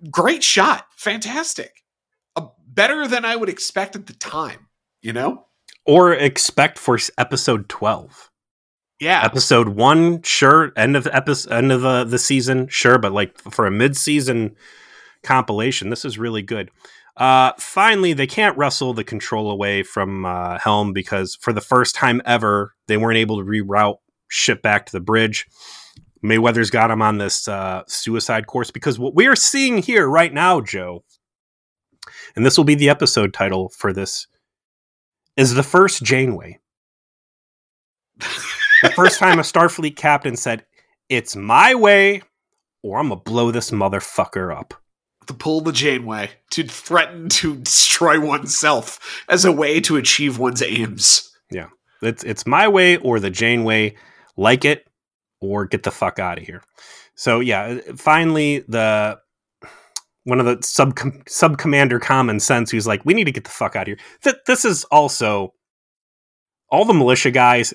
Great 0.10 0.44
shot. 0.44 0.88
Fantastic. 0.96 1.84
Uh, 2.36 2.48
better 2.68 3.08
than 3.08 3.26
I 3.26 3.36
would 3.36 3.50
expect 3.50 3.96
at 3.96 4.08
the 4.08 4.14
time, 4.14 4.68
you 5.02 5.14
know? 5.14 5.46
Or 5.86 6.14
expect 6.14 6.78
for 6.78 6.98
episode 7.18 7.68
twelve. 7.68 8.29
Yeah. 9.00 9.24
Episode 9.24 9.70
one, 9.70 10.22
sure. 10.24 10.72
End 10.76 10.96
of 10.96 11.06
the 11.06 11.16
episode, 11.16 11.54
end 11.54 11.72
of 11.72 11.82
the, 11.82 12.04
the 12.04 12.20
season, 12.20 12.68
sure. 12.68 12.98
But 12.98 13.14
like 13.14 13.38
for 13.40 13.66
a 13.66 13.72
mid 13.72 13.96
season 13.96 14.56
compilation, 15.24 15.90
this 15.90 16.04
is 16.06 16.18
really 16.18 16.42
good. 16.42 16.70
Uh, 17.20 17.52
finally, 17.58 18.14
they 18.14 18.28
can't 18.28 18.58
wrestle 18.58 18.94
the 18.94 19.04
control 19.04 19.52
away 19.52 19.84
from 19.84 20.26
uh, 20.26 20.58
Helm 20.58 20.94
because 20.94 21.36
for 21.36 21.52
the 21.52 21.62
first 21.62 21.94
time 21.94 22.22
ever, 22.26 22.74
they 22.88 22.96
weren't 22.96 23.18
able 23.18 23.38
to 23.38 23.44
reroute 23.44 23.98
ship 24.30 24.62
back 24.62 24.86
to 24.86 24.92
the 24.94 25.02
bridge. 25.02 25.46
Mayweather's 26.24 26.70
got 26.70 26.92
him 26.92 27.02
on 27.02 27.18
this 27.18 27.48
uh, 27.48 27.84
suicide 27.88 28.48
course 28.48 28.72
because 28.72 28.98
what 28.98 29.16
we 29.16 29.28
are 29.28 29.36
seeing 29.36 29.80
here 29.80 30.08
right 30.08 30.34
now, 30.34 30.62
Joe, 30.62 31.04
and 32.36 32.46
this 32.46 32.58
will 32.58 32.66
be 32.66 32.76
the 32.76 32.90
episode 32.90 33.34
title 33.34 33.70
for 33.70 33.92
this, 33.92 34.28
is 35.36 35.54
the 35.54 35.64
first 35.64 36.04
Janeway. 36.04 36.60
the 38.84 38.92
first 38.92 39.20
time 39.20 39.40
a 39.40 39.44
Starfleet 39.44 39.96
captain 39.96 40.36
said, 40.36 40.66
"It's 41.10 41.36
my 41.36 41.76
way, 41.76 42.22
or 42.84 43.00
I'm 43.00 43.10
gonna 43.10 43.22
blow 43.22 43.52
this 43.52 43.72
motherfucker 43.72 44.56
up." 44.56 44.74
to 45.30 45.34
pull 45.36 45.62
the 45.62 45.72
Janeway, 45.72 46.32
to 46.50 46.64
threaten 46.64 47.30
to 47.30 47.58
destroy 47.58 48.20
oneself 48.20 49.24
as 49.30 49.46
a 49.46 49.52
way 49.52 49.80
to 49.82 49.96
achieve 49.96 50.40
one's 50.40 50.64
aims. 50.64 51.32
Yeah. 51.52 51.68
It's 52.02 52.24
it's 52.24 52.48
my 52.48 52.68
way 52.68 52.98
or 52.98 53.20
the 53.20 53.30
Janeway. 53.30 53.96
Like 54.38 54.66
it 54.66 54.88
or 55.40 55.66
get 55.66 55.84
the 55.84 55.92
fuck 55.92 56.18
out 56.18 56.40
of 56.40 56.46
here. 56.46 56.64
So 57.14 57.42
yeah, 57.42 57.80
uh, 57.88 57.96
finally 57.96 58.60
the 58.68 59.20
one 60.24 60.40
of 60.40 60.48
the 60.48 60.66
sub 60.66 60.98
sub 61.28 61.60
commander 61.60 62.00
common 62.00 62.40
sense 62.40 62.72
who's 62.72 62.88
like, 62.88 63.06
we 63.06 63.14
need 63.14 63.26
to 63.26 63.32
get 63.32 63.44
the 63.44 63.52
fuck 63.52 63.76
out 63.76 63.84
of 63.84 63.88
here. 63.88 64.06
Th- 64.24 64.44
this 64.48 64.66
is 64.66 64.84
also 64.86 65.54
all 66.70 66.86
the 66.86 66.94
militia 66.94 67.30
guys 67.30 67.72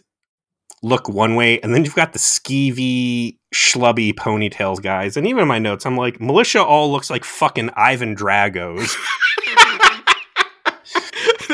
look 0.84 1.08
one 1.08 1.34
way, 1.34 1.58
and 1.60 1.74
then 1.74 1.84
you've 1.84 1.94
got 1.94 2.12
the 2.12 2.18
skeevy, 2.18 3.38
schlubby 3.52 4.14
ponytails 4.14 4.82
guys. 4.82 5.16
And 5.16 5.26
even 5.26 5.42
in 5.42 5.48
my 5.48 5.58
notes, 5.58 5.86
I'm 5.86 5.96
like, 5.96 6.20
militia 6.20 6.62
all 6.62 6.92
looks 6.92 7.10
like 7.10 7.24
fucking 7.24 7.70
Ivan 7.76 8.14
Dragos. 8.14 8.94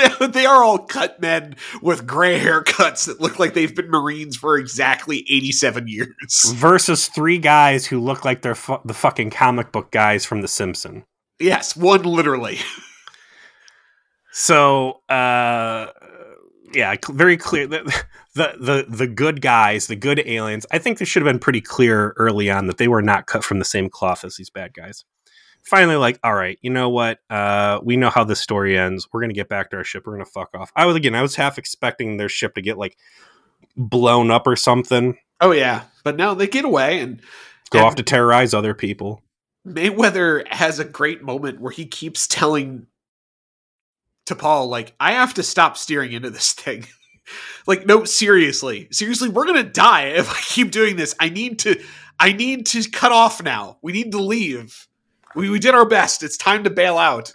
they 0.33 0.47
are 0.47 0.63
all 0.63 0.79
cut 0.79 1.21
men 1.21 1.57
with 1.83 2.07
gray 2.07 2.39
haircuts 2.39 3.07
that 3.07 3.21
look 3.21 3.39
like 3.39 3.55
they've 3.55 3.75
been 3.75 3.91
Marines 3.91 4.37
for 4.37 4.57
exactly 4.57 5.25
87 5.29 5.89
years. 5.89 6.53
Versus 6.55 7.09
three 7.09 7.39
guys 7.39 7.87
who 7.87 8.01
look 8.01 8.25
like 8.25 8.43
they're 8.43 8.55
fu- 8.55 8.81
the 8.85 8.95
fucking 8.95 9.31
comic 9.31 9.73
book 9.73 9.91
guys 9.91 10.25
from 10.25 10.43
The 10.43 10.49
Simpsons. 10.49 11.05
Yes, 11.39 11.77
one 11.77 12.03
literally. 12.03 12.59
So, 14.33 15.01
uh, 15.09 15.89
yeah, 16.73 16.95
very 17.09 17.37
clear. 17.37 17.67
The, 17.67 18.05
the 18.35 18.55
the 18.61 18.87
the 18.89 19.07
good 19.07 19.41
guys, 19.41 19.87
the 19.87 19.97
good 19.97 20.23
aliens. 20.27 20.67
I 20.71 20.79
think 20.79 20.99
this 20.99 21.09
should 21.09 21.23
have 21.23 21.33
been 21.33 21.41
pretty 21.41 21.61
clear 21.61 22.15
early 22.17 22.51
on 22.51 22.67
that 22.67 22.79
they 22.79 22.89
were 22.89 23.03
not 23.03 23.27
cut 23.27 23.45
from 23.45 23.59
the 23.59 23.65
same 23.65 23.89
cloth 23.89 24.25
as 24.25 24.37
these 24.37 24.51
bad 24.51 24.75
guys. 24.75 25.05
Finally, 25.63 25.97
like, 25.97 26.19
all 26.25 26.35
right, 26.35 26.59
you 26.63 26.71
know 26.71 26.89
what? 26.89 27.19
Uh, 27.29 27.81
we 27.83 27.97
know 27.97 28.09
how 28.09 28.25
this 28.25 28.41
story 28.41 28.79
ends. 28.79 29.07
We're 29.13 29.21
gonna 29.21 29.35
get 29.35 29.49
back 29.49 29.71
to 29.71 29.77
our 29.77 29.85
ship. 29.85 30.07
We're 30.07 30.15
gonna 30.15 30.25
fuck 30.25 30.51
off. 30.55 30.73
I 30.77 30.87
was 30.87 30.97
again, 30.97 31.15
I 31.15 31.23
was 31.23 31.37
half 31.37 31.59
expecting 31.59 32.17
their 32.17 32.29
ship 32.29 32.55
to 32.55 32.63
get 32.63 32.79
like 32.79 32.97
blown 33.77 34.31
up 34.31 34.47
or 34.47 34.57
something. 34.57 35.19
Oh 35.41 35.53
yeah, 35.53 35.85
but 36.05 36.17
no, 36.17 36.35
they 36.35 36.47
get 36.47 36.65
away 36.65 37.01
and 37.01 37.21
go 37.71 37.81
and 37.81 37.87
off 37.87 37.95
to 37.97 38.03
terrorize 38.03 38.55
other 38.55 38.75
people. 38.75 39.23
Mayweather 39.67 40.47
has 40.49 40.79
a 40.79 40.85
great 40.85 41.23
moment 41.23 41.61
where 41.61 41.73
he 41.73 41.87
keeps 41.87 42.27
telling 42.27 42.87
T'Pol, 44.35 44.69
like, 44.69 44.95
I 45.01 45.13
have 45.13 45.35
to 45.35 45.43
stop 45.43 45.77
steering 45.77 46.13
into 46.13 46.31
this 46.31 46.53
thing. 46.55 46.87
like, 47.67 47.87
no, 47.87 48.05
seriously. 48.05 48.89
Seriously, 48.91 49.29
we're 49.29 49.47
gonna 49.47 49.63
die 49.65 50.07
if 50.09 50.31
I 50.31 50.41
keep 50.41 50.71
doing 50.71 50.97
this. 50.97 51.15
I 51.21 51.29
need 51.29 51.59
to 51.61 51.83
I 52.19 52.33
need 52.33 52.67
to 52.67 52.89
cut 52.91 53.13
off 53.13 53.43
now. 53.43 53.79
We 53.83 53.93
need 53.93 54.13
to 54.13 54.19
leave. 54.19 54.87
We 55.35 55.49
we 55.51 55.59
did 55.59 55.75
our 55.75 55.87
best. 55.87 56.23
It's 56.23 56.37
time 56.37 56.65
to 56.65 56.71
bail 56.71 56.99
out. 56.99 57.33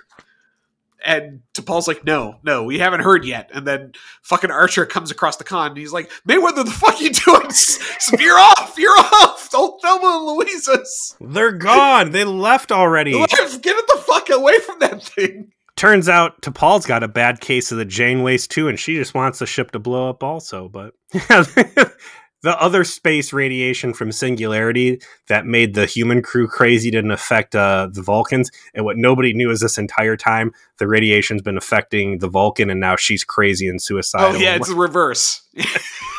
And 1.03 1.41
T'Pol's 1.53 1.87
like, 1.87 2.03
no, 2.03 2.39
no, 2.41 2.63
we 2.63 2.79
haven't 2.79 3.01
heard 3.01 3.25
yet. 3.25 3.51
And 3.53 3.67
then 3.67 3.91
fucking 4.23 4.49
Archer 4.49 4.87
comes 4.87 5.11
across 5.11 5.37
the 5.37 5.43
conn 5.43 5.67
and 5.67 5.77
he's 5.77 5.93
like, 5.93 6.09
Mayweather, 6.27 6.65
the 6.65 6.71
fuck 6.71 6.99
you 6.99 7.11
doing? 7.11 7.51
You're 8.19 8.39
off, 8.39 8.73
you're 8.77 8.97
off. 8.97 9.49
Don't 9.51 9.79
Thelma 9.81 10.17
and 10.17 10.25
Louisa's. 10.25 11.15
They're 11.21 11.51
gone. 11.51 12.09
they 12.09 12.23
left 12.23 12.71
already. 12.71 13.11
Get 13.11 13.39
it 13.39 13.87
the 13.87 14.03
fuck 14.05 14.29
away 14.31 14.57
from 14.59 14.79
that 14.79 15.03
thing. 15.03 15.51
Turns 15.75 16.07
out 16.07 16.41
T'Pol's 16.41 16.85
got 16.85 17.03
a 17.03 17.07
bad 17.07 17.41
case 17.41 17.71
of 17.71 17.77
the 17.77 17.85
Janeways 17.85 18.47
too, 18.47 18.69
and 18.69 18.79
she 18.79 18.95
just 18.95 19.13
wants 19.13 19.39
the 19.39 19.45
ship 19.45 19.71
to 19.71 19.79
blow 19.79 20.09
up 20.09 20.23
also. 20.23 20.69
But 20.69 20.93
the 21.11 22.61
other 22.61 22.85
space 22.85 23.33
radiation 23.33 23.93
from 23.93 24.13
Singularity 24.13 25.01
that 25.27 25.45
made 25.45 25.73
the 25.73 25.85
human 25.85 26.21
crew 26.21 26.47
crazy 26.47 26.91
didn't 26.91 27.11
affect 27.11 27.55
uh, 27.55 27.89
the 27.91 28.01
Vulcans. 28.01 28.51
And 28.73 28.85
what 28.85 28.97
nobody 28.97 29.33
knew 29.33 29.49
is 29.49 29.59
this 29.59 29.77
entire 29.77 30.15
time 30.15 30.53
the 30.77 30.87
radiation's 30.87 31.41
been 31.41 31.57
affecting 31.57 32.19
the 32.19 32.29
Vulcan, 32.29 32.69
and 32.69 32.79
now 32.79 32.95
she's 32.95 33.25
crazy 33.25 33.67
and 33.67 33.81
suicidal. 33.81 34.37
Oh 34.37 34.39
yeah, 34.39 34.55
it's 34.55 34.69
the 34.69 34.75
reverse. 34.75 35.41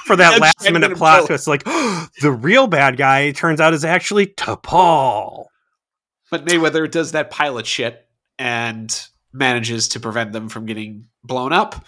For 0.05 0.17
that 0.17 0.39
last 0.41 0.71
minute 0.71 0.97
plot 0.97 1.27
twist, 1.27 1.47
like 1.47 1.63
oh, 1.65 2.09
the 2.21 2.31
real 2.31 2.67
bad 2.67 2.97
guy 2.97 3.31
turns 3.31 3.61
out 3.61 3.73
is 3.73 3.85
actually 3.85 4.27
T'Pol. 4.27 5.47
But 6.31 6.45
Mayweather 6.45 6.91
does 6.91 7.13
that 7.13 7.31
pilot 7.31 7.67
shit 7.67 8.07
and 8.39 9.09
manages 9.37 9.89
to 9.89 10.01
prevent 10.01 10.33
them 10.33 10.49
from 10.49 10.67
getting 10.67 11.07
blown 11.23 11.53
up, 11.53 11.85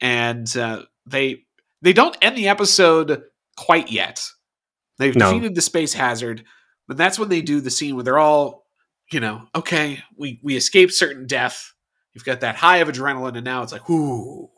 and 0.00 0.54
uh, 0.56 0.82
they 1.06 1.44
they 1.80 1.92
don't 1.92 2.16
end 2.22 2.36
the 2.36 2.48
episode 2.48 3.22
quite 3.56 3.90
yet. 3.90 4.24
They've 4.98 5.16
no. 5.16 5.32
defeated 5.32 5.54
the 5.54 5.62
space 5.62 5.94
hazard, 5.94 6.44
but 6.86 6.96
that's 6.96 7.18
when 7.18 7.28
they 7.28 7.42
do 7.42 7.60
the 7.60 7.70
scene 7.70 7.94
where 7.96 8.04
they're 8.04 8.18
all, 8.18 8.66
you 9.10 9.20
know, 9.20 9.48
okay, 9.54 10.02
we 10.16 10.40
we 10.42 10.56
escaped 10.56 10.92
certain 10.92 11.26
death. 11.26 11.72
You've 12.12 12.24
got 12.24 12.40
that 12.40 12.56
high 12.56 12.78
of 12.78 12.88
adrenaline, 12.88 13.36
and 13.36 13.44
now 13.44 13.62
it's 13.62 13.72
like, 13.72 13.88
ooh, 13.88 14.50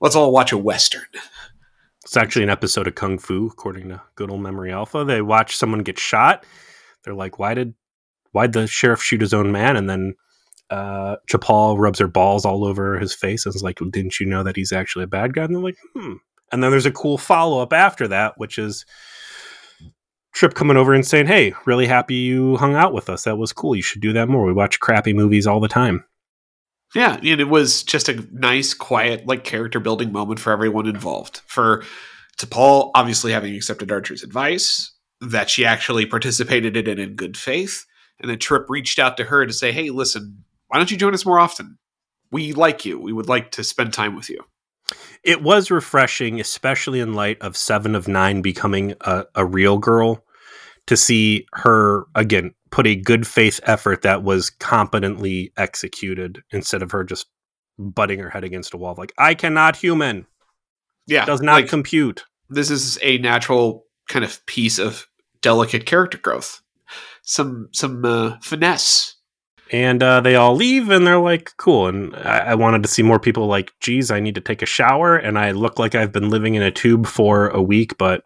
let's 0.00 0.14
all 0.14 0.32
watch 0.32 0.52
a 0.52 0.58
western. 0.58 1.06
It's 2.04 2.16
actually 2.16 2.42
an 2.42 2.50
episode 2.50 2.86
of 2.86 2.94
Kung 2.94 3.18
Fu, 3.18 3.46
according 3.46 3.88
to 3.90 4.02
Good 4.16 4.30
Old 4.30 4.40
Memory 4.40 4.72
Alpha. 4.72 5.04
They 5.04 5.22
watch 5.22 5.56
someone 5.56 5.80
get 5.80 5.98
shot. 5.98 6.44
They're 7.04 7.14
like, 7.14 7.38
why 7.38 7.54
did 7.54 7.74
why'd 8.32 8.52
the 8.52 8.66
sheriff 8.66 9.02
shoot 9.02 9.20
his 9.20 9.34
own 9.34 9.52
man? 9.52 9.76
And 9.76 9.88
then 9.88 10.14
uh, 10.70 11.16
T'Pol 11.28 11.78
rubs 11.78 11.98
her 11.98 12.08
balls 12.08 12.44
all 12.44 12.64
over 12.64 12.98
his 12.98 13.14
face 13.14 13.44
and 13.44 13.54
is 13.54 13.62
like, 13.62 13.80
well, 13.80 13.90
didn't 13.90 14.20
you 14.20 14.26
know 14.26 14.42
that 14.42 14.56
he's 14.56 14.72
actually 14.72 15.04
a 15.04 15.08
bad 15.08 15.34
guy? 15.34 15.44
And 15.44 15.54
they're 15.54 15.62
like, 15.62 15.78
hmm. 15.94 16.14
And 16.52 16.62
then 16.62 16.70
there's 16.70 16.86
a 16.86 16.92
cool 16.92 17.18
follow 17.18 17.60
up 17.60 17.72
after 17.72 18.08
that, 18.08 18.38
which 18.38 18.58
is 18.58 18.84
Trip 20.32 20.54
coming 20.54 20.76
over 20.76 20.94
and 20.94 21.04
saying, 21.04 21.26
Hey, 21.26 21.54
really 21.66 21.86
happy 21.86 22.14
you 22.14 22.56
hung 22.56 22.76
out 22.76 22.92
with 22.92 23.10
us. 23.10 23.24
That 23.24 23.36
was 23.36 23.52
cool. 23.52 23.74
You 23.74 23.82
should 23.82 24.00
do 24.00 24.12
that 24.12 24.28
more. 24.28 24.46
We 24.46 24.52
watch 24.52 24.78
crappy 24.78 25.12
movies 25.12 25.46
all 25.46 25.60
the 25.60 25.68
time. 25.68 26.04
Yeah, 26.94 27.16
and 27.16 27.40
it 27.40 27.48
was 27.48 27.82
just 27.82 28.08
a 28.08 28.26
nice, 28.32 28.74
quiet, 28.74 29.26
like 29.26 29.44
character 29.44 29.80
building 29.80 30.12
moment 30.12 30.40
for 30.40 30.52
everyone 30.52 30.86
involved. 30.86 31.40
For 31.46 31.84
T'Pol 32.38 32.90
obviously 32.94 33.32
having 33.32 33.54
accepted 33.54 33.92
Archer's 33.92 34.22
advice, 34.22 34.92
that 35.20 35.50
she 35.50 35.64
actually 35.64 36.06
participated 36.06 36.76
in 36.76 36.86
it 36.86 36.98
in 36.98 37.14
good 37.14 37.36
faith, 37.36 37.84
and 38.20 38.30
then 38.30 38.38
Trip 38.38 38.66
reached 38.68 38.98
out 38.98 39.16
to 39.16 39.24
her 39.24 39.46
to 39.46 39.52
say, 39.52 39.72
Hey, 39.72 39.90
listen, 39.90 40.44
why 40.70 40.78
don't 40.78 40.90
you 40.90 40.96
join 40.96 41.14
us 41.14 41.26
more 41.26 41.38
often? 41.38 41.78
We 42.32 42.52
like 42.52 42.84
you. 42.84 42.98
We 42.98 43.12
would 43.12 43.28
like 43.28 43.50
to 43.52 43.64
spend 43.64 43.92
time 43.92 44.16
with 44.16 44.30
you 44.30 44.44
it 45.22 45.42
was 45.42 45.70
refreshing, 45.70 46.40
especially 46.40 47.00
in 47.00 47.14
light 47.14 47.40
of 47.40 47.56
Seven 47.56 47.94
of 47.94 48.08
Nine 48.08 48.42
becoming 48.42 48.94
a, 49.02 49.26
a 49.34 49.44
real 49.44 49.78
girl, 49.78 50.24
to 50.86 50.96
see 50.96 51.46
her 51.54 52.06
again 52.14 52.54
put 52.70 52.86
a 52.86 52.96
good 52.96 53.26
faith 53.26 53.60
effort 53.64 54.02
that 54.02 54.22
was 54.22 54.50
competently 54.50 55.52
executed 55.56 56.42
instead 56.52 56.82
of 56.82 56.92
her 56.92 57.04
just 57.04 57.26
butting 57.78 58.20
her 58.20 58.30
head 58.30 58.44
against 58.44 58.74
a 58.74 58.76
wall 58.76 58.94
like 58.96 59.12
I 59.18 59.34
cannot 59.34 59.76
human. 59.76 60.26
Yeah, 61.06 61.24
does 61.24 61.42
not 61.42 61.54
like, 61.54 61.68
compute. 61.68 62.24
This 62.48 62.70
is 62.70 62.98
a 63.02 63.18
natural 63.18 63.84
kind 64.08 64.24
of 64.24 64.44
piece 64.46 64.78
of 64.78 65.06
delicate 65.42 65.86
character 65.86 66.18
growth. 66.18 66.62
Some 67.22 67.68
some 67.72 68.04
uh, 68.04 68.36
finesse 68.42 69.16
and 69.72 70.02
uh, 70.02 70.20
they 70.20 70.34
all 70.34 70.54
leave 70.54 70.90
and 70.90 71.06
they're 71.06 71.18
like 71.18 71.56
cool. 71.56 71.86
And 71.86 72.14
I-, 72.16 72.50
I, 72.50 72.54
wanted 72.54 72.82
to 72.82 72.88
see 72.88 73.02
more 73.02 73.20
people 73.20 73.46
like 73.46 73.72
geez 73.80 74.10
i 74.10 74.20
need 74.20 74.34
to 74.34 74.40
take 74.40 74.62
a 74.62 74.66
shower. 74.66 75.16
And 75.16 75.38
i 75.38 75.52
look 75.52 75.78
like 75.78 75.94
i've 75.94 76.12
been 76.12 76.30
living 76.30 76.54
in 76.54 76.62
a 76.62 76.70
tube 76.70 77.06
for 77.06 77.48
a 77.48 77.62
week 77.62 77.96
but 77.98 78.24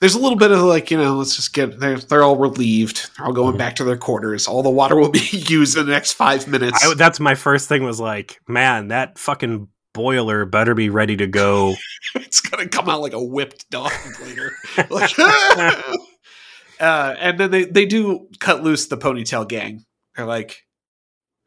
there's 0.00 0.14
a 0.14 0.18
little 0.18 0.36
bit 0.36 0.50
of 0.50 0.60
like 0.60 0.90
you 0.90 0.98
know 0.98 1.14
let's 1.14 1.36
just 1.36 1.54
get 1.54 1.80
they're, 1.80 1.98
they're 1.98 2.22
all 2.22 2.36
relieved. 2.36 3.10
They're 3.16 3.26
all 3.26 3.32
going 3.32 3.52
mm-hmm. 3.52 3.58
back 3.58 3.76
to 3.76 3.84
their 3.84 3.96
quarters. 3.96 4.46
All 4.46 4.62
the 4.62 4.70
water 4.70 4.96
will 4.96 5.10
be 5.10 5.26
used 5.32 5.76
in 5.76 5.86
the 5.86 5.92
next 5.92 6.12
five 6.12 6.46
minutes. 6.46 6.84
I, 6.84 6.94
that's 6.94 7.20
my 7.20 7.34
first 7.34 7.68
thing 7.68 7.82
was 7.82 8.00
like 8.00 8.40
man 8.46 8.88
that 8.88 9.18
fucking 9.18 9.68
boiler 9.94 10.44
better 10.44 10.74
be 10.74 10.90
ready 10.90 11.16
to 11.16 11.26
go. 11.26 11.74
It's 12.14 12.40
gonna 12.40 12.68
come 12.68 12.88
out 12.88 13.00
like 13.00 13.12
a 13.12 13.22
whipped 13.22 13.68
dog 13.68 13.92
later. 14.22 14.52
Like, 14.90 15.18
uh, 15.18 17.14
and 17.18 17.38
then 17.38 17.50
they, 17.50 17.64
they 17.64 17.84
do 17.84 18.28
cut 18.40 18.62
loose 18.62 18.86
the 18.86 18.96
ponytail 18.96 19.46
gang 19.48 19.84
they're 20.16 20.26
like, 20.26 20.64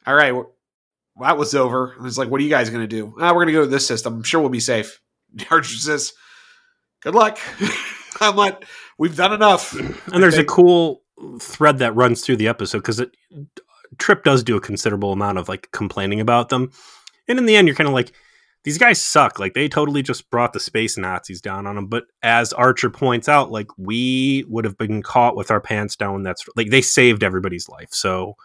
all 0.06 0.16
right, 0.16 0.32
well, 0.32 0.54
that 1.22 1.38
was 1.38 1.54
over. 1.56 1.94
And 1.98 2.06
it's 2.06 2.18
like, 2.18 2.30
what 2.30 2.40
are 2.40 2.44
you 2.44 2.50
guys 2.50 2.70
going 2.70 2.84
to 2.84 2.88
do? 2.88 3.14
Ah, 3.20 3.30
we're 3.30 3.46
going 3.46 3.48
to 3.48 3.54
go 3.54 3.64
to 3.64 3.68
this 3.68 3.86
system. 3.86 4.16
I'm 4.16 4.24
sure 4.24 4.40
we'll 4.40 4.50
be 4.50 4.60
safe. 4.60 5.02
Archer 5.52 5.76
says, 5.76 6.14
good 7.02 7.16
luck. 7.16 7.40
I'm 8.22 8.36
like, 8.36 8.66
we've 8.98 9.16
done 9.16 9.34
enough. 9.34 9.74
And 9.74 10.24
there's 10.24 10.38
a 10.38 10.44
cool 10.44 11.02
thread 11.42 11.80
that 11.80 11.96
runs 11.96 12.22
through 12.22 12.38
the 12.38 12.48
episode 12.48 12.80
because 12.80 13.02
Trip 13.98 14.24
does 14.24 14.44
do 14.44 14.56
a 14.56 14.62
considerable 14.62 15.12
amount 15.12 15.38
of 15.38 15.50
like 15.50 15.72
complaining 15.72 16.20
about 16.20 16.50
them. 16.50 16.72
And 17.28 17.38
in 17.38 17.46
the 17.46 17.56
end, 17.56 17.68
you're 17.68 17.76
kind 17.76 17.88
of 17.88 17.94
like, 17.94 18.14
these 18.64 18.78
guys 18.78 19.04
suck. 19.04 19.40
Like 19.40 19.54
they 19.54 19.70
totally 19.70 20.02
just 20.02 20.30
brought 20.30 20.54
the 20.54 20.60
space 20.60 20.98
Nazis 20.98 21.42
down 21.42 21.66
on 21.66 21.76
them. 21.76 21.88
But 21.88 22.06
as 22.22 22.52
Archer 22.54 22.90
points 22.90 23.30
out, 23.30 23.52
like 23.52 23.68
we 23.78 24.44
would 24.48 24.66
have 24.66 24.78
been 24.78 25.02
caught 25.02 25.36
with 25.36 25.50
our 25.52 25.62
pants 25.62 25.96
down. 25.96 26.24
That's 26.24 26.44
like 26.56 26.70
they 26.70 26.82
saved 26.82 27.24
everybody's 27.24 27.70
life. 27.70 27.90
So 27.92 28.36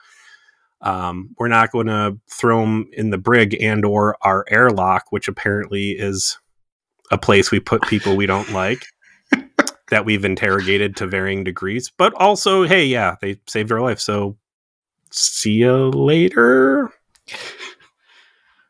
um, 0.85 1.35
we're 1.39 1.48
not 1.48 1.73
going 1.73 1.86
to 1.86 2.19
throw 2.31 2.61
them 2.61 2.89
in 2.93 3.11
the 3.11 3.19
brig 3.19 3.56
and 3.61 3.85
or 3.85 4.16
our 4.23 4.44
airlock, 4.48 5.06
which 5.11 5.27
apparently 5.28 5.90
is 5.90 6.39
a 7.11 7.19
place 7.19 7.51
we 7.51 7.59
put 7.59 7.82
people 7.82 8.16
we 8.16 8.27
don't 8.27 8.52
like 8.52 8.86
that 9.90 10.05
we've 10.05 10.24
interrogated 10.24 10.97
to 10.97 11.06
varying 11.06 11.43
degrees. 11.43 11.90
But 11.97 12.15
also, 12.15 12.65
hey, 12.65 12.85
yeah, 12.85 13.16
they 13.20 13.40
saved 13.48 13.73
our 13.73 13.81
life. 13.81 13.98
So 13.98 14.36
see 15.11 15.52
you 15.52 15.90
later. 15.90 16.93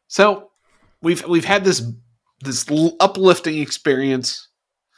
So 0.06 0.50
we've 1.02 1.26
we've 1.26 1.44
had 1.44 1.64
this 1.64 1.82
this 2.40 2.64
uplifting 3.00 3.58
experience. 3.58 4.48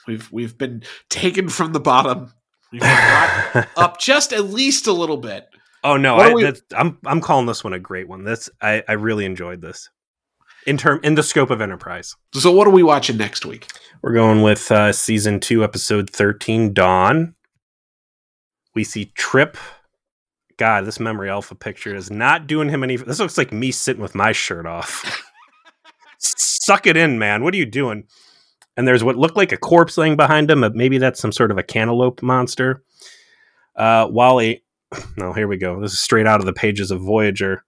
We've 0.06 0.30
we've 0.30 0.56
been 0.56 0.82
taken 1.08 1.48
from 1.48 1.72
the 1.72 1.80
bottom 1.80 2.32
We've 2.72 2.82
up 3.76 3.98
just 3.98 4.32
at 4.32 4.44
least 4.44 4.86
a 4.86 4.92
little 4.92 5.16
bit. 5.16 5.48
Oh 5.86 5.96
no, 5.96 6.16
I, 6.16 6.42
that's, 6.42 6.62
I'm 6.76 6.98
I'm 7.06 7.20
calling 7.20 7.46
this 7.46 7.64
one 7.64 7.72
a 7.72 7.78
great 7.78 8.08
one. 8.08 8.24
This 8.24 8.50
I, 8.60 8.82
I 8.88 8.92
really 8.92 9.24
enjoyed 9.24 9.60
this. 9.60 9.90
In 10.66 10.76
term 10.76 10.98
in 11.04 11.14
the 11.14 11.22
scope 11.22 11.50
of 11.50 11.60
Enterprise. 11.60 12.16
So, 12.34 12.50
what 12.50 12.66
are 12.66 12.72
we 12.72 12.82
watching 12.82 13.16
next 13.16 13.46
week? 13.46 13.68
We're 14.02 14.12
going 14.12 14.42
with 14.42 14.70
uh, 14.70 14.92
season 14.92 15.40
two, 15.40 15.62
episode 15.64 16.10
13, 16.10 16.72
Dawn. 16.72 17.34
We 18.74 18.84
see 18.84 19.06
Trip. 19.14 19.56
God, 20.56 20.84
this 20.86 20.98
Memory 20.98 21.30
Alpha 21.30 21.54
picture 21.54 21.94
is 21.94 22.10
not 22.10 22.46
doing 22.46 22.68
him 22.68 22.82
any. 22.82 22.96
This 22.96 23.20
looks 23.20 23.38
like 23.38 23.52
me 23.52 23.70
sitting 23.70 24.02
with 24.02 24.14
my 24.14 24.32
shirt 24.32 24.66
off. 24.66 25.22
Suck 26.18 26.86
it 26.86 26.96
in, 26.96 27.18
man. 27.18 27.44
What 27.44 27.54
are 27.54 27.58
you 27.58 27.66
doing? 27.66 28.04
And 28.76 28.88
there's 28.88 29.04
what 29.04 29.16
looked 29.16 29.36
like 29.36 29.52
a 29.52 29.56
corpse 29.56 29.96
laying 29.96 30.16
behind 30.16 30.50
him. 30.50 30.62
but 30.62 30.74
Maybe 30.74 30.98
that's 30.98 31.20
some 31.20 31.32
sort 31.32 31.50
of 31.50 31.58
a 31.58 31.62
cantaloupe 31.62 32.22
monster. 32.22 32.82
Uh, 33.76 34.06
while 34.08 34.40
a. 34.40 34.60
No, 35.16 35.32
here 35.32 35.48
we 35.48 35.56
go. 35.56 35.80
This 35.80 35.92
is 35.92 36.00
straight 36.00 36.26
out 36.26 36.40
of 36.40 36.46
the 36.46 36.52
pages 36.52 36.90
of 36.90 37.00
Voyager. 37.00 37.64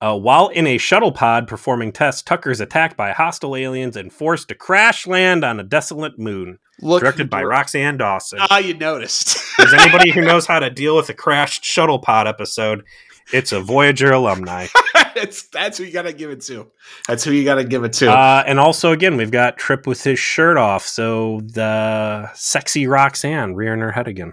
Uh, 0.00 0.16
while 0.16 0.48
in 0.48 0.66
a 0.66 0.78
shuttle 0.78 1.10
pod 1.10 1.48
performing 1.48 1.90
tests, 1.90 2.22
Tucker 2.22 2.50
is 2.50 2.60
attacked 2.60 2.96
by 2.96 3.10
hostile 3.10 3.56
aliens 3.56 3.96
and 3.96 4.12
forced 4.12 4.48
to 4.48 4.54
crash 4.54 5.08
land 5.08 5.44
on 5.44 5.58
a 5.58 5.64
desolate 5.64 6.18
moon. 6.18 6.58
Look, 6.80 7.00
Directed 7.00 7.28
by 7.28 7.42
Roxann 7.42 7.98
Dawson. 7.98 8.38
Ah, 8.40 8.58
you 8.58 8.74
noticed. 8.74 9.38
There's 9.58 9.74
anybody 9.74 10.12
who 10.12 10.20
knows 10.20 10.46
how 10.46 10.60
to 10.60 10.70
deal 10.70 10.94
with 10.94 11.08
a 11.08 11.14
crashed 11.14 11.64
shuttle 11.64 11.98
pod 11.98 12.28
episode, 12.28 12.84
it's 13.32 13.52
a 13.52 13.60
Voyager 13.60 14.12
alumni. 14.12 14.68
that's 15.14 15.48
that's 15.48 15.78
who 15.78 15.84
you 15.84 15.92
gotta 15.92 16.12
give 16.12 16.30
it 16.30 16.40
to. 16.42 16.70
That's 17.06 17.24
who 17.24 17.32
you 17.32 17.44
gotta 17.44 17.64
give 17.64 17.84
it 17.84 17.92
to. 17.94 18.10
Uh, 18.10 18.42
and 18.46 18.58
also, 18.58 18.92
again, 18.92 19.16
we've 19.16 19.30
got 19.30 19.58
Trip 19.58 19.86
with 19.86 20.02
his 20.02 20.18
shirt 20.18 20.56
off, 20.56 20.86
so 20.86 21.40
the 21.44 22.30
sexy 22.34 22.84
Roxann 22.84 23.54
rearing 23.54 23.80
her 23.80 23.92
head 23.92 24.08
again. 24.08 24.32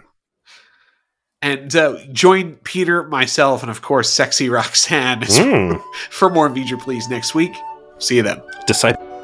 And 1.45 1.75
uh, 1.75 1.99
join 2.11 2.55
Peter, 2.63 3.03
myself, 3.03 3.61
and 3.61 3.69
of 3.69 3.83
course, 3.83 4.09
sexy 4.09 4.47
Roxann 4.47 5.21
Mm. 5.25 5.79
for 6.09 6.27
more 6.31 6.49
V'ger 6.49 6.79
Please 6.79 7.07
next 7.07 7.35
week. 7.35 7.53
See 7.99 8.15
you 8.15 8.23
then. 8.23 8.41
Disciple. 8.65 9.14